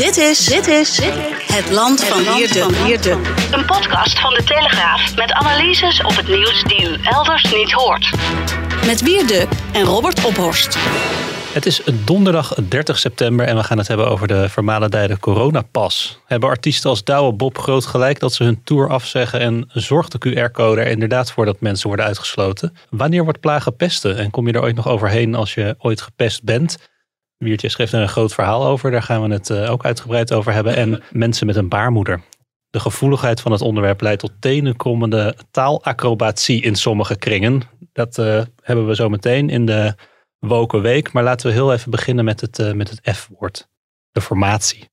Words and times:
Dit 0.00 0.16
is, 0.16 0.44
dit 0.44 0.66
is 0.66 1.00
het 1.52 1.70
land 1.70 2.04
van 2.04 2.34
Wierde. 2.84 3.10
Een 3.52 3.64
podcast 3.66 4.18
van 4.20 4.34
de 4.34 4.42
Telegraaf 4.44 5.16
met 5.16 5.32
analyses 5.32 6.02
op 6.02 6.16
het 6.16 6.28
nieuws 6.28 6.64
die 6.64 6.88
u 6.88 6.96
elders 7.02 7.54
niet 7.54 7.72
hoort. 7.72 8.10
Met 8.86 9.02
Wierde 9.02 9.46
en 9.72 9.82
Robert 9.82 10.24
Ophorst. 10.24 10.78
Het 11.52 11.66
is 11.66 11.82
donderdag 12.04 12.54
30 12.68 12.98
september 12.98 13.46
en 13.46 13.56
we 13.56 13.62
gaan 13.62 13.78
het 13.78 13.88
hebben 13.88 14.08
over 14.08 14.28
de 14.28 14.48
vermalendijde 14.48 15.18
coronapas. 15.18 16.20
Hebben 16.26 16.48
artiesten 16.48 16.90
als 16.90 17.04
Douwe 17.04 17.32
Bob 17.32 17.58
groot 17.58 17.86
gelijk 17.86 18.20
dat 18.20 18.32
ze 18.32 18.44
hun 18.44 18.60
tour 18.64 18.88
afzeggen 18.88 19.40
en 19.40 19.70
zorgt 19.72 20.12
de 20.12 20.48
QR-code 20.48 20.80
er 20.80 20.86
inderdaad 20.86 21.32
voor 21.32 21.44
dat 21.44 21.60
mensen 21.60 21.86
worden 21.86 22.06
uitgesloten? 22.06 22.76
Wanneer 22.90 23.24
wordt 23.24 23.40
plagen 23.40 23.76
pesten 23.76 24.16
en 24.16 24.30
kom 24.30 24.46
je 24.46 24.52
er 24.52 24.62
ooit 24.62 24.76
nog 24.76 24.88
overheen 24.88 25.34
als 25.34 25.54
je 25.54 25.74
ooit 25.78 26.00
gepest 26.00 26.42
bent? 26.42 26.89
Wiertje 27.44 27.68
schreef 27.68 27.92
er 27.92 28.00
een 28.00 28.08
groot 28.08 28.34
verhaal 28.34 28.66
over, 28.66 28.90
daar 28.90 29.02
gaan 29.02 29.22
we 29.22 29.32
het 29.32 29.50
eh, 29.50 29.70
ook 29.70 29.84
uitgebreid 29.84 30.32
over 30.32 30.52
hebben. 30.52 30.76
En 30.76 31.02
mensen 31.12 31.46
met 31.46 31.56
een 31.56 31.68
baarmoeder. 31.68 32.22
De 32.70 32.80
gevoeligheid 32.80 33.40
van 33.40 33.52
het 33.52 33.60
onderwerp 33.60 34.00
leidt 34.00 34.20
tot 34.20 34.32
tenenkrommende 34.40 35.36
taalacrobatie 35.50 36.62
in 36.62 36.74
sommige 36.74 37.16
kringen. 37.16 37.62
Dat 37.92 38.18
uh, 38.18 38.42
hebben 38.62 38.86
we 38.86 38.94
zo 38.94 39.08
meteen 39.08 39.50
in 39.50 39.66
de 39.66 39.94
woken 40.38 40.82
week. 40.82 41.12
Maar 41.12 41.22
laten 41.22 41.46
we 41.46 41.52
heel 41.52 41.72
even 41.72 41.90
beginnen 41.90 42.24
met 42.24 42.40
het, 42.40 42.58
uh, 42.58 42.72
met 42.72 42.90
het 42.90 43.16
F-woord. 43.16 43.68
De 44.10 44.20
formatie. 44.20 44.88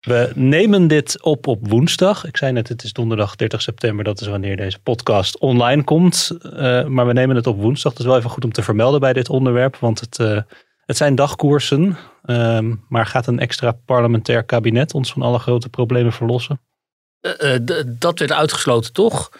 We 0.00 0.32
nemen 0.34 0.88
dit 0.88 1.22
op 1.22 1.46
op 1.46 1.68
woensdag. 1.68 2.24
Ik 2.26 2.36
zei 2.36 2.52
net, 2.52 2.68
het 2.68 2.82
is 2.82 2.92
donderdag 2.92 3.36
30 3.36 3.62
september. 3.62 4.04
Dat 4.04 4.20
is 4.20 4.26
wanneer 4.26 4.56
deze 4.56 4.80
podcast 4.80 5.38
online 5.38 5.84
komt. 5.84 6.36
Uh, 6.42 6.86
maar 6.86 7.06
we 7.06 7.12
nemen 7.12 7.36
het 7.36 7.46
op 7.46 7.60
woensdag. 7.60 7.92
Dat 7.92 8.00
is 8.00 8.06
wel 8.06 8.16
even 8.16 8.30
goed 8.30 8.44
om 8.44 8.52
te 8.52 8.62
vermelden 8.62 9.00
bij 9.00 9.12
dit 9.12 9.28
onderwerp. 9.28 9.76
Want 9.76 10.00
het, 10.00 10.44
het 10.86 10.96
zijn 10.96 11.14
dagkoersen. 11.14 11.96
Uh, 12.24 12.58
maar 12.88 13.06
gaat 13.06 13.26
een 13.26 13.38
extra 13.38 13.72
parlementair 13.72 14.44
kabinet 14.44 14.94
ons 14.94 15.12
van 15.12 15.22
alle 15.22 15.38
grote 15.38 15.68
problemen 15.68 16.12
verlossen? 16.12 16.60
dat 17.98 18.18
werd 18.18 18.32
uitgesloten, 18.32 18.92
toch? 18.92 19.30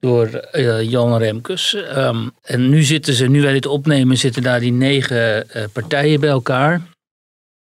door 0.00 0.48
uh, 0.52 0.82
Jan 0.82 1.16
Remkes. 1.16 1.74
Um, 1.96 2.30
en 2.42 2.68
nu 2.68 2.82
zitten 2.82 3.14
ze, 3.14 3.26
nu 3.26 3.42
wij 3.42 3.52
dit 3.52 3.66
opnemen, 3.66 4.16
zitten 4.16 4.42
daar 4.42 4.60
die 4.60 4.72
negen 4.72 5.46
partijen 5.72 6.20
bij 6.20 6.28
elkaar. 6.28 6.82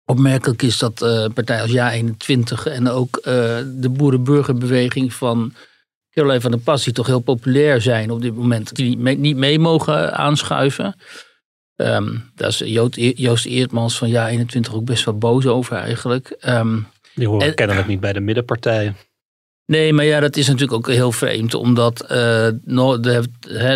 Opmerkelijk 0.06 0.62
is 0.62 0.78
dat 0.78 0.94
partijen 1.34 1.62
als 1.62 2.02
Ja21 2.02 2.64
en 2.64 2.88
ook 2.88 3.22
de 3.66 3.90
boerenburgerbeweging 3.90 5.14
van 5.14 5.53
Caroline 6.12 6.42
van 6.42 6.52
der 6.52 6.59
Pas, 6.59 6.84
die 6.84 6.94
toch 6.94 7.08
heel 7.08 7.20
populair 7.20 7.81
zijn 7.81 8.12
op 8.12 8.22
dit 8.22 8.36
moment, 8.36 8.75
die 8.75 8.97
niet 8.97 9.38
mee 9.38 9.59
mogen 9.59 10.14
aanschuiven. 10.14 10.95
Um, 11.81 12.31
daar 12.35 12.47
is 12.47 12.58
Joost, 12.58 12.95
Joost 12.95 13.45
Eertmans 13.45 13.97
van 13.97 14.09
Ja21 14.09 14.73
ook 14.73 14.85
best 14.85 15.05
wel 15.05 15.17
boos 15.17 15.45
over 15.45 15.77
eigenlijk. 15.77 16.38
Um, 16.47 16.88
die 17.16 17.28
horen 17.28 17.47
en, 17.47 17.56
kennelijk 17.56 17.88
niet 17.88 18.00
bij 18.00 18.13
de 18.13 18.19
middenpartijen. 18.19 18.97
Nee, 19.66 19.94
maar 19.94 20.06
ja, 20.06 20.19
dat 20.19 20.35
is 20.35 20.47
natuurlijk 20.47 20.73
ook 20.73 20.88
heel 20.88 21.12
vreemd, 21.12 21.53
omdat 21.53 22.03
uh, 22.03 22.09
de, 22.09 23.23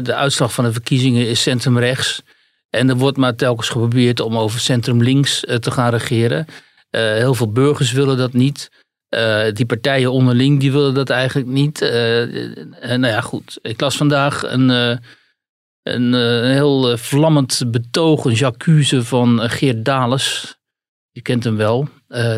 de, 0.03 0.15
uitslag 0.15 0.53
van 0.53 0.63
de 0.63 0.71
verkiezingen 0.71 1.27
is 1.27 1.41
centrumrechts. 1.41 2.21
En 2.69 2.89
er 2.89 2.97
wordt 2.97 3.17
maar 3.17 3.35
telkens 3.35 3.69
geprobeerd 3.69 4.19
om 4.19 4.37
over 4.37 4.59
centrum 4.59 5.03
links 5.03 5.43
uh, 5.43 5.55
te 5.55 5.71
gaan 5.71 5.91
regeren. 5.91 6.45
Uh, 6.47 7.01
heel 7.01 7.33
veel 7.33 7.51
burgers 7.51 7.91
willen 7.91 8.17
dat 8.17 8.33
niet. 8.33 8.69
die 9.53 9.65
partijen 9.65 10.11
onderling 10.11 10.59
die 10.59 10.71
willen 10.71 10.93
dat 10.93 11.09
eigenlijk 11.09 11.47
niet. 11.49 11.79
nou 12.81 13.07
ja, 13.07 13.21
goed. 13.21 13.59
Ik 13.61 13.81
las 13.81 13.97
vandaag 13.97 14.43
een, 14.43 14.99
een, 15.83 16.13
een 16.13 16.51
heel 16.51 16.97
vlammend 16.97 17.63
betoog, 17.67 18.25
een 18.25 18.33
jacuse 18.33 19.03
van 19.03 19.49
Geert 19.49 19.85
Dales. 19.85 20.57
Je 21.11 21.21
kent 21.21 21.43
hem 21.43 21.55
wel. 21.55 21.87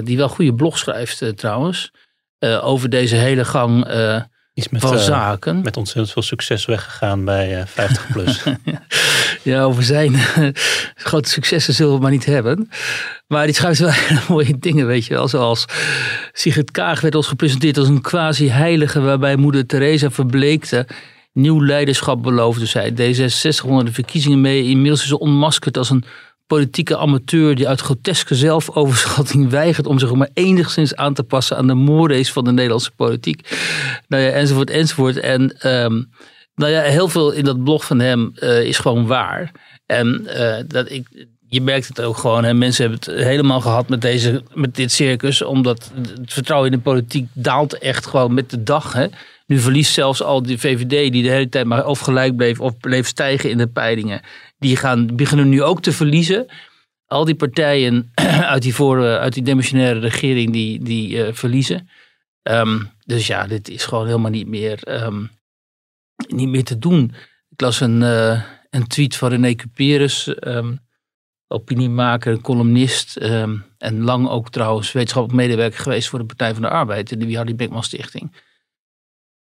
die 0.03 0.17
wel 0.17 0.29
goede 0.29 0.53
blog 0.53 0.78
schrijft 0.78 1.38
trouwens. 1.38 1.91
Over 2.61 2.89
deze 2.89 3.16
hele 3.16 3.45
gang 3.45 3.88
met, 4.55 4.81
van 4.81 4.94
uh, 4.94 5.00
zaken. 5.00 5.61
Met 5.61 5.78
ontzettend 5.78 6.11
veel 6.11 6.22
succes 6.22 6.66
weggegaan 6.66 7.25
bij 7.25 7.63
50 7.67 8.07
plus. 8.11 8.44
ja, 9.44 9.63
over 9.63 9.84
zijn 9.84 10.16
grote 10.95 11.29
successen 11.29 11.73
zullen 11.73 11.94
we 11.94 12.00
maar 12.00 12.11
niet 12.11 12.25
hebben. 12.25 12.69
Maar 13.28 13.45
die 13.45 13.55
schrijft 13.55 13.79
wel 13.79 13.91
mooie 14.29 14.59
dingen, 14.59 14.88
weet 14.88 15.05
je 15.05 15.13
wel. 15.13 15.28
Zoals 15.28 15.66
Sigrid 16.31 16.72
Kaag 16.72 17.01
werd 17.01 17.16
ons 17.16 17.28
gepresenteerd 17.28 17.78
als 17.78 17.88
een 17.88 18.01
quasi-heilige... 18.01 19.00
waarbij 19.01 19.35
moeder 19.35 19.66
Teresa 19.66 20.11
verbleekte 20.11 20.88
nieuw 21.35 21.63
leiderschap 21.63 22.23
beloofde 22.23 22.66
zij. 22.66 22.91
D66 22.91 23.66
onder 23.66 23.85
de 23.85 23.94
verkiezingen 23.94 24.41
mee. 24.41 24.63
Inmiddels 24.63 25.01
is 25.01 25.07
ze 25.07 25.19
onmaskerd 25.19 25.78
als 25.78 25.90
een 25.90 26.03
politieke 26.47 26.97
amateur 26.97 27.56
die 27.56 27.68
uit 27.68 27.81
groteske 27.81 28.35
zelfoverschatting 28.35 29.50
weigert 29.59 29.88
om 29.88 30.00
zich 30.00 30.13
maar 30.13 30.29
enigszins 30.34 30.96
aan 30.96 31.13
te 31.13 31.23
passen 31.23 31.57
aan 31.57 31.68
de 31.68 31.73
mores 31.73 32.31
van 32.31 32.44
de 32.44 32.51
Nederlandse 32.51 32.91
politiek. 32.96 33.57
Nou 34.07 34.23
ja, 34.23 34.29
enzovoort, 34.29 34.69
enzovoort. 34.69 35.18
En 35.18 35.72
um, 35.84 36.09
nou 36.56 36.72
ja, 36.72 36.81
heel 36.81 37.07
veel 37.07 37.31
in 37.31 37.44
dat 37.44 37.63
blog 37.63 37.85
van 37.85 38.00
hem 38.00 38.31
uh, 38.35 38.63
is 38.63 38.78
gewoon 38.78 39.07
waar. 39.07 39.52
En 39.85 40.28
uh, 40.28 40.56
dat 40.67 40.91
ik, 40.91 41.28
je 41.47 41.62
merkt 41.62 41.88
het 41.88 42.02
ook 42.02 42.17
gewoon. 42.17 42.44
Hè. 42.44 42.53
Mensen 42.53 42.90
hebben 42.90 43.13
het 43.13 43.25
helemaal 43.25 43.62
gehad 43.62 43.90
met, 43.90 44.02
deze, 44.02 44.44
met 44.53 44.75
dit 44.75 44.91
circus. 44.91 45.41
Omdat 45.41 45.91
het 45.96 46.34
vertrouwen 46.34 46.72
in 46.72 46.78
de 46.78 46.84
politiek 46.84 47.28
daalt 47.34 47.78
echt 47.78 48.06
gewoon 48.06 48.34
met 48.34 48.50
de 48.50 48.63
dag. 48.63 48.94
Hè. 48.94 49.07
Nu 49.45 49.59
verliest 49.59 49.94
zelfs 49.94 50.22
al 50.22 50.41
die 50.41 50.57
VVD, 50.57 51.11
die 51.11 51.23
de 51.23 51.29
hele 51.29 51.50
tijd 51.50 51.66
maar 51.66 51.85
of 51.85 52.00
gelijk 52.00 52.35
bleef 52.35 52.59
of 52.59 52.78
bleef 52.78 53.07
stijgen 53.07 53.50
in 53.50 53.57
de 53.57 53.67
peilingen. 53.67 54.22
Die 54.57 54.75
gaan, 54.75 55.16
beginnen 55.16 55.50
nu 55.50 55.63
ook 55.63 55.81
te 55.81 55.91
verliezen. 55.91 56.45
Al 57.06 57.25
die 57.25 57.35
partijen 57.35 58.11
uit 58.53 58.61
die, 58.61 58.75
voor, 58.75 59.17
uit 59.17 59.34
die 59.34 59.44
demissionaire 59.44 60.00
regering, 60.00 60.51
die, 60.51 60.84
die 60.84 61.09
uh, 61.09 61.34
verliezen. 61.34 61.89
Um, 62.44 62.89
dus 63.05 63.28
ja, 63.28 63.47
dit 63.47 63.69
is 63.69 63.85
gewoon 63.85 64.05
helemaal 64.05 64.31
niet 64.31 64.47
meer, 64.47 65.03
um, 65.03 65.29
niet 66.28 66.50
meer 66.50 66.63
te 66.63 66.78
doen. 66.78 67.13
Ik 67.50 67.61
las 67.61 67.79
een, 67.79 68.01
uh, 68.01 68.41
een 68.69 68.88
tweet 68.88 69.16
van 69.16 69.29
René 69.29 69.55
Cuperus, 69.55 70.35
um, 70.39 70.79
opiniemaker, 71.47 72.41
columnist. 72.41 73.16
en 73.78 74.01
lang 74.01 74.29
ook 74.29 74.50
trouwens 74.50 74.91
wetenschappelijk 74.91 75.41
medewerker 75.41 75.79
geweest 75.79 76.09
voor 76.09 76.19
de 76.19 76.25
Partij 76.25 76.53
van 76.53 76.61
de 76.61 76.69
Arbeid. 76.69 77.11
En 77.11 77.19
de 77.19 77.35
Hardy 77.35 77.55
Beckman 77.55 77.84
Stichting. 77.84 78.31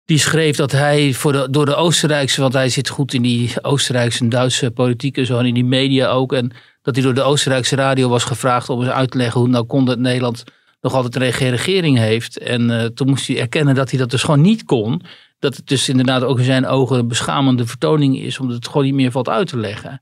Die 0.06 0.18
schreef 0.18 0.56
dat 0.56 0.72
hij 0.72 1.14
voor 1.14 1.52
door 1.52 1.66
de 1.66 1.76
Oostenrijkse, 1.76 2.42
want 2.42 2.54
hij 2.54 2.70
zit 2.70 2.90
goed 2.90 3.14
in 3.14 3.22
die 3.22 3.54
Oostenrijkse 3.62 4.20
en 4.20 4.30
Duitse 4.30 4.72
politiek 4.72 5.18
en 5.18 5.26
zo, 5.26 5.38
en 5.40 5.46
in 5.46 5.54
die 5.54 5.66
media 5.66 6.10
ook. 6.10 6.34
En 6.34 6.52
dat 6.82 6.96
hij 6.96 7.04
door 7.04 7.14
de 7.14 7.22
Oostenrijkse 7.22 7.76
radio 7.76 8.10
was 8.10 8.24
gevraagd 8.24 8.70
om 8.70 8.82
eens 8.82 8.90
uit 8.90 9.12
te 9.12 9.18
leggen 9.18 9.40
hoe 9.40 9.50
nou 9.50 9.66
kon 9.66 9.86
dat 9.86 10.00
Nederland 10.00 10.44
nog 10.82 10.94
altijd 10.94 11.16
een 11.16 11.50
regering 11.50 11.98
heeft. 11.98 12.38
En 12.38 12.70
uh, 12.70 12.84
toen 12.84 13.10
moest 13.10 13.28
hij 13.28 13.40
erkennen 13.40 13.76
dat 13.76 13.90
hij 13.90 14.00
dat 14.00 14.10
dus 14.10 14.24
gewoon 14.24 14.42
niet 14.42 14.64
kon. 14.64 15.02
Dat 15.40 15.56
het 15.56 15.68
dus 15.68 15.90
inderdaad 15.90 16.24
ook 16.24 16.38
in 16.38 16.44
zijn 16.44 16.66
ogen 16.66 16.98
een 16.98 17.08
beschamende 17.08 17.68
vertoning 17.68 18.20
is, 18.20 18.40
omdat 18.40 18.56
het 18.56 18.68
gewoon 18.68 18.84
niet 18.84 18.94
meer 18.94 19.12
valt 19.12 19.30
uit 19.30 19.48
te 19.48 19.58
leggen. 19.58 20.02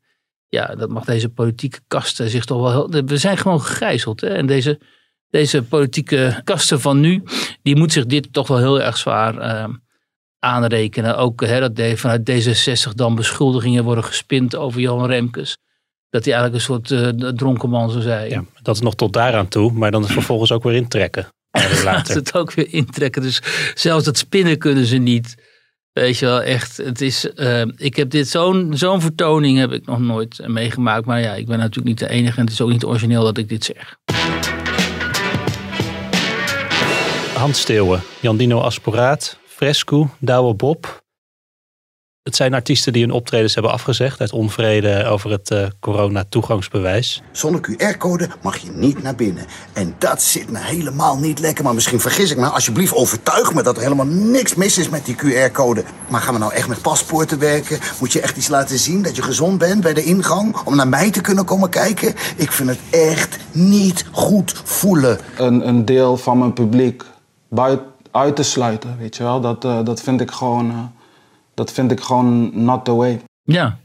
Ja, 0.49 0.75
dat 0.75 0.89
mag 0.89 1.05
deze 1.05 1.29
politieke 1.29 1.79
kasten 1.87 2.29
zich 2.29 2.45
toch 2.45 2.61
wel. 2.61 2.89
We 3.05 3.17
zijn 3.17 3.37
gewoon 3.37 3.61
gegijzeld. 3.61 4.21
Hè? 4.21 4.27
En 4.27 4.45
deze, 4.45 4.79
deze 5.29 5.63
politieke 5.63 6.41
kasten 6.43 6.81
van 6.81 6.99
nu, 6.99 7.23
die 7.61 7.75
moet 7.75 7.91
zich 7.91 8.05
dit 8.05 8.33
toch 8.33 8.47
wel 8.47 8.57
heel 8.57 8.81
erg 8.81 8.97
zwaar. 8.97 9.35
Uh, 9.35 9.75
aanrekenen. 10.41 11.17
Ook 11.17 11.45
hè, 11.45 11.59
dat 11.69 11.99
vanuit 11.99 12.31
D66 12.31 12.93
dan 12.95 13.15
beschuldigingen 13.15 13.83
worden 13.83 14.03
gespind 14.03 14.55
over 14.55 14.81
Johan 14.81 15.07
Remkes. 15.07 15.57
Dat 16.09 16.25
hij 16.25 16.33
eigenlijk 16.33 16.63
een 16.63 16.73
soort 16.73 16.89
uh, 16.89 17.29
dronken 17.31 17.69
man 17.69 17.89
zou 17.89 18.01
zijn. 18.01 18.29
Ja, 18.29 18.43
dat 18.61 18.75
is 18.75 18.81
nog 18.81 18.95
tot 18.95 19.13
daaraan 19.13 19.47
toe, 19.47 19.71
maar 19.71 19.91
dan 19.91 20.03
is 20.03 20.11
vervolgens 20.11 20.51
ook 20.51 20.63
weer 20.63 20.75
intrekken. 20.75 21.27
Later. 21.83 22.15
het 22.15 22.35
ook 22.35 22.53
weer 22.53 22.73
intrekken. 22.73 23.21
Dus 23.21 23.41
zelfs 23.73 24.05
dat 24.05 24.17
spinnen 24.17 24.57
kunnen 24.57 24.85
ze 24.85 24.97
niet. 24.97 25.35
Weet 25.91 26.17
je 26.17 26.25
wel, 26.25 26.41
echt. 26.41 26.77
Het 26.77 27.01
is, 27.01 27.27
uh, 27.35 27.61
ik 27.75 27.95
heb 27.95 28.09
dit 28.09 28.27
zo'n 28.27 28.71
zo'n 28.75 29.01
vertoning 29.01 29.57
heb 29.57 29.71
ik 29.71 29.85
nog 29.85 29.99
nooit 29.99 30.47
meegemaakt. 30.47 31.05
Maar 31.05 31.21
ja, 31.21 31.33
ik 31.33 31.45
ben 31.45 31.57
natuurlijk 31.57 31.87
niet 31.87 31.99
de 31.99 32.09
enige 32.09 32.37
en 32.37 32.43
het 32.43 32.53
is 32.53 32.61
ook 32.61 32.69
niet 32.69 32.85
origineel 32.85 33.23
dat 33.23 33.37
ik 33.37 33.49
dit 33.49 33.63
zeg. 33.63 33.97
Hans 37.33 37.59
Steeuwen, 37.59 38.01
Jan 38.19 38.37
Dino 38.37 38.59
Asporaat, 38.59 39.37
Fresco, 39.61 40.09
Douwe 40.19 40.53
Bob. 40.53 41.03
Het 42.23 42.35
zijn 42.35 42.53
artiesten 42.53 42.93
die 42.93 43.01
hun 43.01 43.11
optredens 43.11 43.53
hebben 43.53 43.71
afgezegd 43.71 44.19
uit 44.19 44.31
onvrede 44.31 45.05
over 45.05 45.31
het 45.31 45.51
uh, 45.51 45.67
corona-toegangsbewijs. 45.79 47.21
Zonder 47.31 47.61
QR-code 47.61 48.29
mag 48.41 48.57
je 48.57 48.71
niet 48.71 49.03
naar 49.03 49.15
binnen. 49.15 49.45
En 49.73 49.95
dat 49.97 50.21
zit 50.21 50.49
me 50.49 50.59
helemaal 50.59 51.17
niet 51.17 51.39
lekker. 51.39 51.63
Maar 51.63 51.73
misschien 51.73 51.99
vergis 51.99 52.31
ik 52.31 52.37
me. 52.37 52.47
Alsjeblieft, 52.47 52.93
overtuig 52.93 53.53
me 53.53 53.63
dat 53.63 53.75
er 53.75 53.83
helemaal 53.83 54.05
niks 54.05 54.55
mis 54.55 54.77
is 54.77 54.89
met 54.89 55.05
die 55.05 55.15
QR-code. 55.15 55.83
Maar 56.09 56.21
gaan 56.21 56.33
we 56.33 56.39
nou 56.39 56.53
echt 56.53 56.67
met 56.67 56.81
paspoorten 56.81 57.39
werken? 57.39 57.79
Moet 57.99 58.13
je 58.13 58.21
echt 58.21 58.37
iets 58.37 58.47
laten 58.47 58.79
zien 58.79 59.01
dat 59.01 59.15
je 59.15 59.21
gezond 59.21 59.57
bent 59.57 59.81
bij 59.81 59.93
de 59.93 60.03
ingang? 60.03 60.57
Om 60.65 60.75
naar 60.75 60.87
mij 60.87 61.11
te 61.11 61.21
kunnen 61.21 61.45
komen 61.45 61.69
kijken? 61.69 62.13
Ik 62.35 62.51
vind 62.51 62.69
het 62.69 62.79
echt 62.91 63.37
niet 63.51 64.05
goed 64.11 64.61
voelen. 64.63 65.19
Een, 65.37 65.67
een 65.67 65.85
deel 65.85 66.17
van 66.17 66.37
mijn 66.37 66.53
publiek 66.53 67.03
buiten 67.49 67.90
uit 68.11 68.35
te 68.35 68.43
sluiten, 68.43 68.97
weet 68.97 69.17
je 69.17 69.23
wel. 69.23 69.41
Dat, 69.41 69.65
uh, 69.65 69.83
dat 69.83 70.01
vind 70.01 70.21
ik 70.21 70.31
gewoon... 70.31 70.71
Uh 70.71 70.85
dat 71.53 71.71
vind 71.71 71.91
ik 71.91 71.99
gewoon 71.99 72.63
not 72.63 72.85
the 72.85 72.93
way. 72.93 73.21
Ja. 73.43 73.79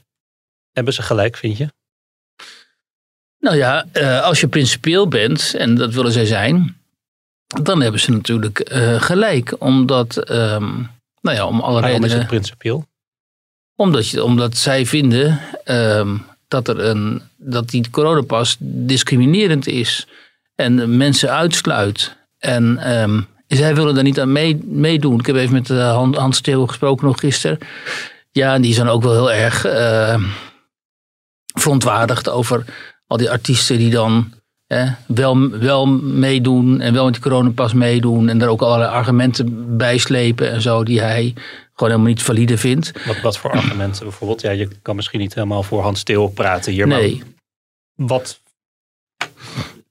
Hebben 0.73 0.93
ze 0.93 1.03
gelijk, 1.03 1.37
vind 1.37 1.57
je? 1.57 1.73
Nou 3.39 3.57
ja, 3.57 3.87
uh, 3.93 4.23
als 4.23 4.41
je 4.41 4.49
principieel 4.49 5.09
bent, 5.09 5.55
en 5.55 5.75
dat 5.75 5.93
willen 5.93 6.13
zij 6.13 6.27
zijn, 6.27 6.77
dan 7.47 7.81
hebben 7.81 8.01
ze 8.01 8.11
natuurlijk 8.11 8.71
uh, 8.73 9.01
gelijk. 9.01 9.57
Omdat, 9.59 10.31
um, 10.31 10.91
nou 11.21 11.37
ja, 11.37 11.47
om 11.47 11.61
alle 11.61 11.81
Waarom 11.81 11.83
redenen. 11.83 12.11
is 12.11 12.13
het 12.13 12.27
principieel? 12.27 12.87
Omdat, 13.75 14.09
je, 14.09 14.25
omdat 14.25 14.57
zij 14.57 14.87
vinden 14.87 15.41
um, 15.65 16.27
dat, 16.49 16.69
er 16.69 16.81
een, 16.81 17.23
dat 17.37 17.69
die 17.69 17.91
coronapas 17.91 18.57
discriminerend 18.61 19.67
is 19.67 20.07
en 20.55 20.97
mensen 20.97 21.31
uitsluit. 21.31 22.17
En 22.39 22.93
um, 23.03 23.27
zij 23.47 23.75
willen 23.75 23.95
daar 23.95 24.05
niet 24.05 24.21
aan 24.21 24.33
mee, 24.33 24.61
meedoen. 24.65 25.19
Ik 25.19 25.27
heb 25.27 25.37
even 25.37 25.53
met 25.53 25.69
uh, 25.69 26.11
Hans 26.13 26.41
Theo 26.41 26.67
gesproken 26.67 27.07
nog 27.07 27.21
gisteren. 27.21 27.59
Ja, 28.31 28.55
en 28.55 28.63
die 28.63 28.75
zijn 28.75 28.89
ook 28.89 29.03
wel 29.03 29.13
heel 29.13 29.33
erg 29.33 29.67
uh, 29.67 30.23
verontwaardigd 31.55 32.29
over 32.29 32.65
al 33.07 33.17
die 33.17 33.31
artiesten 33.31 33.79
die 33.79 33.91
dan 33.91 34.33
eh, 34.67 34.93
wel, 35.07 35.51
wel 35.51 35.87
meedoen 35.97 36.81
en 36.81 36.93
wel 36.93 37.05
met 37.05 37.13
die 37.13 37.23
coronapas 37.23 37.73
meedoen. 37.73 38.29
En 38.29 38.39
daar 38.39 38.49
ook 38.49 38.63
allerlei 38.63 38.91
argumenten 38.91 39.77
bij 39.77 39.99
slepen 39.99 40.51
en 40.51 40.61
zo 40.63 40.85
die 40.85 41.01
hij 41.01 41.35
gewoon 41.73 41.91
helemaal 41.91 42.13
niet 42.13 42.23
valide 42.23 42.59
vindt. 42.59 42.93
Wat, 43.07 43.21
wat 43.21 43.39
voor 43.39 43.51
argumenten 43.51 44.03
bijvoorbeeld? 44.03 44.41
Ja, 44.41 44.51
je 44.51 44.69
kan 44.83 44.97
misschien 44.97 45.21
niet 45.21 45.35
helemaal 45.35 45.63
voor 45.63 45.83
Hans 45.83 46.03
Theo 46.03 46.29
praten 46.29 46.73
hier. 46.73 46.87
Nee. 46.87 47.23
Maar 47.95 48.07
wat 48.09 48.41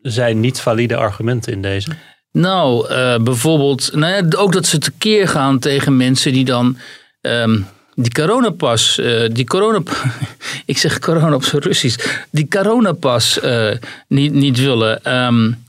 zijn 0.01 0.39
niet 0.39 0.59
valide 0.59 0.95
argumenten 0.95 1.53
in 1.53 1.61
deze? 1.61 1.91
Nou, 2.35 2.89
uh, 2.89 3.17
bijvoorbeeld, 3.17 3.89
nou 3.93 4.35
ook 4.35 4.53
dat 4.53 4.65
ze 4.65 4.77
tekeer 4.77 5.27
gaan 5.27 5.59
tegen 5.59 5.97
mensen 5.97 6.33
die 6.33 6.45
dan 6.45 6.77
um, 7.21 7.67
die 7.93 8.11
coronapas, 8.11 8.99
uh, 8.99 9.29
die 9.31 9.45
corona, 9.45 9.81
ik 10.65 10.77
zeg 10.77 10.99
corona 10.99 11.35
op 11.35 11.43
zijn 11.43 11.61
Russisch, 11.61 12.23
die 12.31 12.47
coronapas 12.47 13.39
uh, 13.43 13.71
niet, 14.07 14.33
niet 14.33 14.59
willen. 14.59 15.23
Um, 15.25 15.63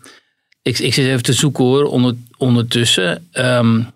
ik, 0.63 0.79
ik 0.79 0.95
zit 0.95 1.07
even 1.07 1.23
te 1.23 1.33
zoeken 1.33 1.65
hoor, 1.65 1.85
onder, 1.85 2.15
ondertussen. 2.37 3.29
Um, 3.33 3.91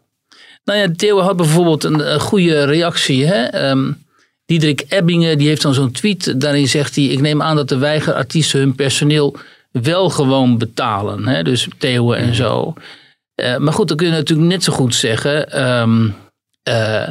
nou 0.65 0.79
ja, 0.79 0.89
Theo 0.97 1.19
had 1.19 1.37
bijvoorbeeld 1.37 1.85
een, 1.85 2.13
een 2.13 2.21
goede 2.21 2.65
reactie. 2.65 3.27
Hè? 3.27 3.73
Diederik 4.47 4.85
Ebbingen 4.89 5.39
die 5.39 5.49
heeft 5.49 5.63
dan 5.63 5.75
zo'n 5.75 5.93
tweet, 5.93 6.41
daarin 6.41 6.69
zegt 6.69 6.97
hij, 6.97 7.05
ik 7.05 7.21
neem 7.21 7.43
aan 7.43 7.57
dat 7.57 7.69
de 7.69 7.79
weigerartiesten 7.79 8.61
hun 8.61 8.75
personeel 8.75 9.37
wel 9.73 10.11
gewoon 10.11 10.59
betalen. 10.59 11.27
Hè? 11.27 11.43
Dus 11.43 11.69
Theo 11.79 12.13
en 12.13 12.35
zo. 12.35 12.75
Uh, 13.37 13.57
maar 13.57 13.73
goed, 13.73 13.89
dan 13.89 13.97
kun 13.97 14.07
je 14.07 14.13
natuurlijk 14.13 14.49
net 14.49 14.65
zo 14.65 14.73
goed 14.73 14.95
zeggen. 14.95 15.63
Um, 15.81 16.15
uh, 16.69 17.09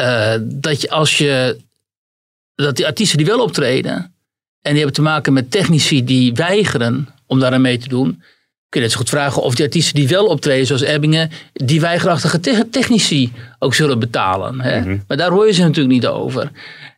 uh, 0.00 0.34
dat 0.42 0.80
je 0.80 0.90
als 0.90 1.18
je. 1.18 1.56
Dat 2.54 2.76
die 2.76 2.86
artiesten 2.86 3.18
die 3.18 3.26
wel 3.26 3.42
optreden. 3.42 3.94
en 3.94 4.70
die 4.70 4.76
hebben 4.76 4.92
te 4.92 5.02
maken 5.02 5.32
met 5.32 5.50
technici 5.50 6.04
die 6.04 6.34
weigeren 6.34 7.08
om 7.26 7.38
daar 7.38 7.52
aan 7.52 7.60
mee 7.60 7.78
te 7.78 7.88
doen. 7.88 8.22
kun 8.68 8.80
je 8.80 8.80
net 8.80 8.90
zo 8.90 8.98
goed 8.98 9.08
vragen 9.08 9.42
of 9.42 9.54
die 9.54 9.64
artiesten 9.64 9.94
die 9.94 10.08
wel 10.08 10.26
optreden, 10.26 10.66
zoals 10.66 10.82
Ebbingen. 10.82 11.30
die 11.52 11.80
weigerachtige 11.80 12.40
te 12.40 12.68
technici 12.70 13.32
ook 13.58 13.74
zullen 13.74 13.98
betalen. 13.98 14.60
Hè? 14.60 14.78
Mm 14.78 14.84
-hmm. 14.84 15.04
Maar 15.08 15.16
daar 15.16 15.30
hoor 15.30 15.46
je 15.46 15.52
ze 15.52 15.62
natuurlijk 15.62 15.94
niet 15.94 16.06
over. 16.06 16.50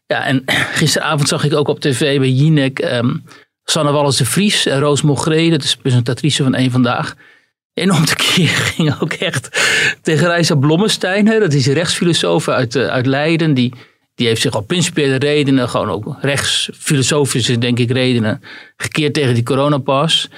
Ja, 0.07 0.25
en 0.25 0.43
gisteravond 0.81 1.29
zag 1.29 1.45
ik 1.45 1.55
ook 1.55 1.69
op 1.69 1.81
tv 1.81 2.19
bij 2.19 2.31
Jinek. 2.31 2.79
Um, 2.79 3.25
Sanne 3.65 3.93
Wallis 3.93 4.17
de 4.17 4.25
Vries 4.25 4.67
en 4.67 4.81
Roos 4.81 5.03
Mogré, 5.03 5.51
dat 5.51 5.63
is 5.63 5.77
presentatrice 5.77 6.43
van 6.43 6.57
Eén 6.57 6.71
Vandaag. 6.71 7.15
Enorm 7.75 8.05
tekeer 8.05 8.49
ging 8.75 9.01
ook 9.01 9.13
echt 9.13 9.49
tegen 10.03 10.27
Reisa 10.27 10.55
Blommestein. 10.55 11.27
Hè, 11.27 11.39
dat 11.39 11.53
is 11.53 11.67
een 11.67 11.75
rechtsfilosoof 11.75 12.49
uit, 12.49 12.75
uh, 12.75 12.87
uit 12.87 13.07
Leiden. 13.07 13.55
Die, 13.55 13.73
die 14.15 14.27
heeft 14.27 14.41
zich 14.41 14.55
op 14.55 14.67
principiële 14.67 15.17
redenen, 15.17 15.69
gewoon 15.69 15.91
ook 15.91 16.17
rechtsfilosofische 16.21 17.59
denk 17.59 17.79
ik 17.79 17.91
redenen, 17.91 18.43
gekeerd 18.77 19.15
tegen 19.15 19.35
die 19.35 19.43
coronapas. 19.43 20.29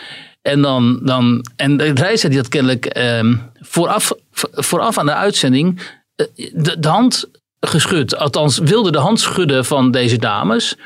En 0.43 0.63
dan, 0.63 1.01
dan 1.03 1.47
en 1.57 1.95
Reisa 1.95 2.29
die 2.29 2.39
had 2.39 2.49
kennelijk 2.49 2.99
um, 2.99 3.43
vooraf, 3.61 4.13
vooraf 4.53 4.99
aan 4.99 5.07
de 5.07 5.15
uitzending 5.15 5.81
de, 6.17 6.77
de 6.79 6.89
hand 6.89 7.31
geschud. 7.61 8.17
Althans 8.17 8.59
wilde 8.59 8.91
de 8.91 8.99
hand 8.99 9.21
schudden 9.21 9.65
van 9.65 9.91
deze 9.91 10.19
dames. 10.19 10.77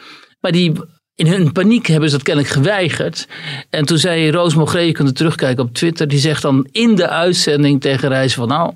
Maar 0.40 0.52
die 0.52 0.72
in 1.20 1.26
hun 1.26 1.52
paniek 1.52 1.87
hebben 1.87 2.08
ze 2.11 2.17
dat 2.17 2.25
kennelijk 2.25 2.55
geweigerd. 2.55 3.28
En 3.70 3.84
toen 3.84 3.99
zei 3.99 4.31
Roos 4.31 4.55
Mogré, 4.55 4.81
je 4.81 4.93
kunt 4.93 5.08
er 5.08 5.14
terugkijken 5.14 5.64
op 5.64 5.75
Twitter, 5.75 6.08
die 6.08 6.19
zegt 6.19 6.43
dan 6.43 6.69
in 6.72 6.94
de 6.94 7.08
uitzending 7.08 7.81
tegen 7.81 8.08
Reis 8.08 8.34
van 8.34 8.49
nou, 8.49 8.75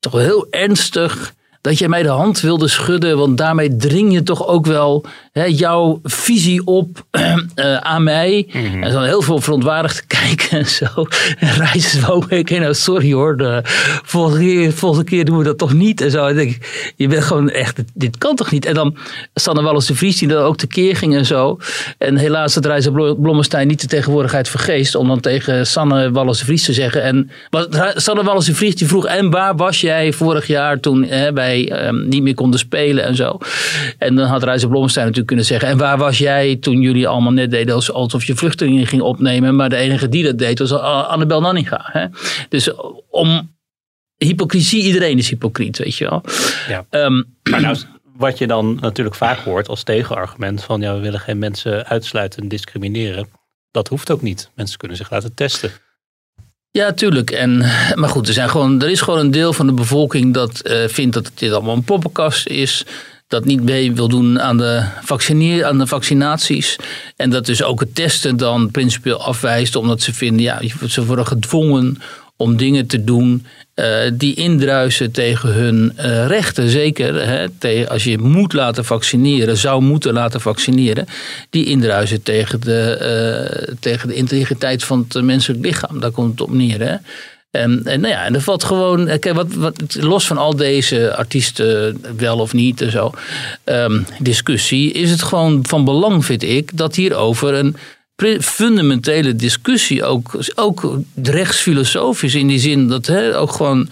toch 0.00 0.12
wel 0.12 0.22
heel 0.22 0.46
ernstig 0.50 1.34
dat 1.60 1.78
jij 1.78 1.88
mij 1.88 2.02
de 2.02 2.08
hand 2.08 2.40
wilde 2.40 2.68
schudden, 2.68 3.16
want 3.16 3.38
daarmee 3.38 3.76
dring 3.76 4.12
je 4.12 4.22
toch 4.22 4.46
ook 4.46 4.66
wel 4.66 5.04
hè, 5.32 5.44
jouw 5.44 6.00
visie 6.02 6.66
op 6.66 7.04
uh, 7.54 7.76
aan 7.92 8.02
mij. 8.02 8.48
Mm-hmm. 8.52 8.82
En 8.82 8.92
dan 8.92 9.02
heel 9.02 9.22
veel 9.22 9.40
verontwaardigd 9.40 9.96
te 9.96 10.06
kijken 10.16 10.58
en 10.58 10.66
zo. 10.66 10.86
En 11.38 11.54
Reis 11.54 11.94
is 11.94 12.08
ook, 12.08 12.30
ik 12.30 12.50
nou 12.50 12.74
sorry 12.74 13.12
hoor, 13.12 13.36
de 13.36 13.60
volgende, 14.04 14.44
keer, 14.44 14.72
volgende 14.72 15.04
keer 15.04 15.24
doen 15.24 15.38
we 15.38 15.44
dat 15.44 15.58
toch 15.58 15.72
niet. 15.72 16.00
En 16.00 16.10
zo. 16.10 16.26
En 16.26 16.34
denk, 16.34 16.58
je 16.96 17.08
bent 17.08 17.24
gewoon 17.24 17.50
echt, 17.50 17.82
dit 17.94 18.18
kan 18.18 18.36
toch 18.36 18.50
niet. 18.50 18.64
En 18.64 18.74
dan 18.74 18.96
Sanne 19.34 19.62
Wallis 19.62 19.86
de 19.86 19.94
Vries 19.94 20.18
die 20.18 20.28
dan 20.28 20.42
ook 20.42 20.56
tekeer 20.56 20.96
ging 20.96 21.14
en 21.16 21.26
zo. 21.26 21.58
En 21.98 22.16
helaas 22.16 22.54
had 22.54 22.66
Reis 22.66 22.88
Blommestein 23.18 23.68
niet 23.68 23.80
de 23.80 23.86
tegenwoordigheid 23.86 24.48
vergeest 24.48 24.94
om 24.94 25.08
dan 25.08 25.20
tegen 25.20 25.66
Sanne 25.66 26.10
Wallis 26.10 26.38
de 26.38 26.44
Vries 26.44 26.64
te 26.64 26.72
zeggen. 26.72 27.02
En 27.02 27.30
Sanne 27.94 28.22
Wallis 28.22 28.44
de 28.44 28.54
Vries 28.54 28.76
die 28.76 28.88
vroeg, 28.88 29.06
en 29.06 29.30
waar 29.30 29.56
was 29.56 29.80
jij 29.80 30.12
vorig 30.12 30.46
jaar 30.46 30.80
toen 30.80 31.04
hè, 31.04 31.32
bij 31.32 31.49
Um, 31.58 32.08
niet 32.08 32.22
meer 32.22 32.34
konden 32.34 32.60
spelen 32.60 33.04
en 33.04 33.14
zo. 33.14 33.38
En 33.98 34.14
dan 34.14 34.26
had 34.26 34.42
Reizer 34.42 34.68
Blomstein 34.68 35.04
natuurlijk 35.04 35.26
kunnen 35.26 35.46
zeggen... 35.46 35.68
en 35.68 35.78
waar 35.78 35.98
was 35.98 36.18
jij 36.18 36.56
toen 36.56 36.80
jullie 36.80 37.08
allemaal 37.08 37.32
net 37.32 37.50
deden... 37.50 37.74
alsof 37.74 38.24
je 38.24 38.34
vluchtelingen 38.34 38.86
ging 38.86 39.02
opnemen... 39.02 39.56
maar 39.56 39.68
de 39.68 39.76
enige 39.76 40.08
die 40.08 40.24
dat 40.24 40.38
deed 40.38 40.58
was 40.58 40.72
Annabel 40.72 41.40
Nanninga. 41.40 41.80
Hè? 41.82 42.06
Dus 42.48 42.70
om 43.10 43.56
hypocrisie, 44.16 44.82
iedereen 44.82 45.18
is 45.18 45.28
hypocriet, 45.28 45.78
weet 45.78 45.96
je 45.96 46.08
wel. 46.08 46.22
Ja. 46.68 47.04
Um, 47.04 47.36
maar 47.50 47.60
nou, 47.60 47.76
wat 48.16 48.38
je 48.38 48.46
dan 48.46 48.78
natuurlijk 48.80 49.16
vaak 49.16 49.38
hoort 49.38 49.68
als 49.68 49.82
tegenargument... 49.82 50.64
van 50.64 50.80
ja, 50.80 50.94
we 50.94 51.00
willen 51.00 51.20
geen 51.20 51.38
mensen 51.38 51.86
uitsluiten 51.86 52.42
en 52.42 52.48
discrimineren... 52.48 53.28
dat 53.70 53.88
hoeft 53.88 54.10
ook 54.10 54.22
niet. 54.22 54.50
Mensen 54.54 54.78
kunnen 54.78 54.96
zich 54.96 55.10
laten 55.10 55.34
testen. 55.34 55.70
Ja, 56.72 56.92
tuurlijk. 56.92 57.30
En, 57.30 57.58
maar 57.94 58.08
goed, 58.08 58.28
er, 58.28 58.34
zijn 58.34 58.50
gewoon, 58.50 58.82
er 58.82 58.90
is 58.90 59.00
gewoon 59.00 59.20
een 59.20 59.30
deel 59.30 59.52
van 59.52 59.66
de 59.66 59.72
bevolking 59.72 60.34
dat 60.34 60.60
uh, 60.62 60.88
vindt 60.88 61.14
dat 61.14 61.30
dit 61.34 61.52
allemaal 61.52 61.74
een 61.74 61.84
poppenkast 61.84 62.46
is. 62.46 62.84
Dat 63.26 63.44
niet 63.44 63.62
mee 63.62 63.92
wil 63.92 64.08
doen 64.08 64.40
aan 64.40 64.56
de, 64.56 64.84
aan 65.64 65.78
de 65.78 65.86
vaccinaties. 65.86 66.76
En 67.16 67.30
dat 67.30 67.46
dus 67.46 67.62
ook 67.62 67.80
het 67.80 67.94
testen 67.94 68.36
dan 68.36 68.70
principieel 68.70 69.24
afwijst. 69.24 69.76
Omdat 69.76 70.02
ze 70.02 70.14
vinden, 70.14 70.42
ja, 70.42 70.60
ze 70.88 71.04
worden 71.04 71.26
gedwongen 71.26 71.98
om 72.40 72.56
dingen 72.56 72.86
te 72.86 73.04
doen 73.04 73.46
uh, 73.74 73.86
die 74.12 74.34
indruisen 74.34 75.10
tegen 75.10 75.52
hun 75.52 75.92
uh, 75.98 76.26
rechten. 76.26 76.68
Zeker 76.68 77.28
hè, 77.28 77.88
als 77.88 78.04
je 78.04 78.18
moet 78.18 78.52
laten 78.52 78.84
vaccineren, 78.84 79.56
zou 79.56 79.82
moeten 79.82 80.12
laten 80.12 80.40
vaccineren. 80.40 81.06
Die 81.50 81.64
indruisen 81.64 82.22
tegen 82.22 82.60
de, 82.60 82.98
uh, 83.68 83.74
tegen 83.80 84.08
de 84.08 84.14
integriteit 84.14 84.84
van 84.84 85.06
het 85.08 85.24
menselijk 85.24 85.64
lichaam. 85.64 86.00
Daar 86.00 86.10
komt 86.10 86.30
het 86.30 86.40
op 86.40 86.52
neer. 86.52 86.80
Hè. 86.80 86.96
En, 87.50 87.80
en, 87.84 88.00
nou 88.00 88.14
ja, 88.14 88.24
en 88.24 88.34
er 88.34 88.40
valt 88.40 88.64
gewoon, 88.64 89.06
kijk, 89.06 89.34
wat, 89.34 89.54
wat, 89.54 89.96
los 90.00 90.26
van 90.26 90.38
al 90.38 90.56
deze 90.56 91.16
artiesten 91.16 92.00
wel 92.16 92.38
of 92.38 92.52
niet 92.52 92.80
en 92.80 92.90
zo, 92.90 93.10
um, 93.64 94.06
discussie, 94.18 94.92
is 94.92 95.10
het 95.10 95.22
gewoon 95.22 95.66
van 95.66 95.84
belang, 95.84 96.24
vind 96.24 96.42
ik, 96.42 96.76
dat 96.76 96.94
hierover 96.94 97.54
een 97.54 97.76
fundamentele 98.40 99.36
discussie, 99.36 100.04
ook, 100.04 100.30
ook 100.54 100.98
rechtsfilosofisch 101.22 102.34
in 102.34 102.46
die 102.46 102.58
zin 102.58 102.88
dat 102.88 103.06
he, 103.06 103.38
ook 103.38 103.52
gewoon 103.52 103.88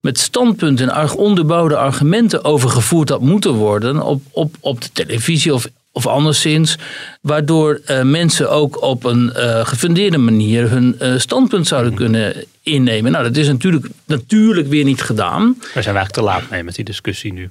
met 0.00 0.18
standpunten 0.18 0.90
en 0.90 1.12
onderbouwde 1.12 1.76
argumenten 1.76 2.44
overgevoerd 2.44 3.08
had 3.08 3.20
moeten 3.20 3.52
worden 3.52 4.02
op, 4.02 4.22
op, 4.30 4.56
op 4.60 4.80
de 4.80 4.88
televisie 4.92 5.54
of, 5.54 5.68
of 5.92 6.06
anderszins, 6.06 6.76
waardoor 7.20 7.80
uh, 7.86 8.02
mensen 8.02 8.50
ook 8.50 8.82
op 8.82 9.04
een 9.04 9.32
uh, 9.36 9.66
gefundeerde 9.66 10.18
manier 10.18 10.70
hun 10.70 10.96
uh, 11.02 11.18
standpunt 11.18 11.66
zouden 11.66 11.94
kunnen 11.94 12.34
innemen. 12.62 13.12
Nou, 13.12 13.24
dat 13.24 13.36
is 13.36 13.46
natuurlijk, 13.46 13.86
natuurlijk 14.06 14.68
weer 14.68 14.84
niet 14.84 15.02
gedaan. 15.02 15.56
Daar 15.58 15.82
zijn 15.82 15.94
we 15.94 16.00
eigenlijk 16.00 16.12
te 16.12 16.22
laat 16.22 16.50
mee 16.50 16.62
met 16.62 16.74
die 16.74 16.84
discussie 16.84 17.32
nu. 17.32 17.50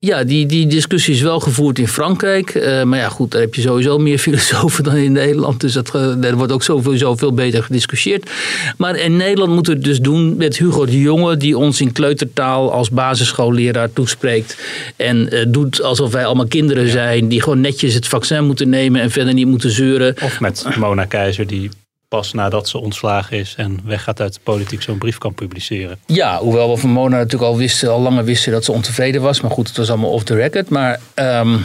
Ja, 0.00 0.24
die, 0.24 0.46
die 0.46 0.66
discussie 0.66 1.14
is 1.14 1.20
wel 1.20 1.40
gevoerd 1.40 1.78
in 1.78 1.88
Frankrijk. 1.88 2.54
Uh, 2.54 2.82
maar 2.82 2.98
ja, 2.98 3.08
goed, 3.08 3.30
daar 3.30 3.40
heb 3.40 3.54
je 3.54 3.60
sowieso 3.60 3.98
meer 3.98 4.18
filosofen 4.28 4.84
dan 4.84 4.96
in 4.96 5.12
Nederland. 5.12 5.60
Dus 5.60 5.72
dat, 5.72 5.94
er 5.94 6.36
wordt 6.36 6.52
ook 6.52 6.62
sowieso 6.62 7.16
veel 7.16 7.32
beter 7.32 7.62
gediscussieerd. 7.62 8.30
Maar 8.76 8.96
in 8.96 9.16
Nederland 9.16 9.52
moeten 9.52 9.72
we 9.72 9.78
het 9.78 9.88
dus 9.88 10.00
doen 10.00 10.36
met 10.36 10.58
Hugo 10.58 10.86
de 10.86 11.00
Jonge... 11.00 11.36
die 11.36 11.58
ons 11.58 11.80
in 11.80 11.92
kleutertaal 11.92 12.72
als 12.72 12.90
basisschoolleraar 12.90 13.92
toespreekt. 13.92 14.58
En 14.96 15.34
uh, 15.34 15.44
doet 15.48 15.82
alsof 15.82 16.12
wij 16.12 16.26
allemaal 16.26 16.48
kinderen 16.48 16.88
zijn... 16.88 17.28
die 17.28 17.42
gewoon 17.42 17.60
netjes 17.60 17.94
het 17.94 18.06
vaccin 18.06 18.44
moeten 18.44 18.68
nemen 18.68 19.00
en 19.00 19.10
verder 19.10 19.34
niet 19.34 19.46
moeten 19.46 19.70
zeuren. 19.70 20.14
Of 20.22 20.40
met 20.40 20.66
Mona 20.76 21.04
Keizer 21.04 21.46
die 21.46 21.70
pas 22.08 22.32
nadat 22.32 22.68
ze 22.68 22.78
ontslagen 22.78 23.38
is 23.38 23.54
en 23.56 23.80
weggaat 23.84 24.20
uit 24.20 24.34
de 24.34 24.40
politiek 24.42 24.82
zo'n 24.82 24.98
brief 24.98 25.18
kan 25.18 25.34
publiceren. 25.34 25.98
Ja, 26.06 26.38
hoewel 26.38 26.70
we 26.70 26.76
van 26.76 26.90
Mona 26.90 27.16
natuurlijk 27.16 27.52
al 27.52 27.56
wisten, 27.56 27.90
al 27.90 28.00
langer 28.00 28.24
wisten 28.24 28.52
dat 28.52 28.64
ze 28.64 28.72
ontevreden 28.72 29.22
was. 29.22 29.40
Maar 29.40 29.50
goed, 29.50 29.68
het 29.68 29.76
was 29.76 29.90
allemaal 29.90 30.10
off 30.10 30.24
the 30.24 30.34
record. 30.34 30.68
Maar 30.68 31.00
um, 31.14 31.64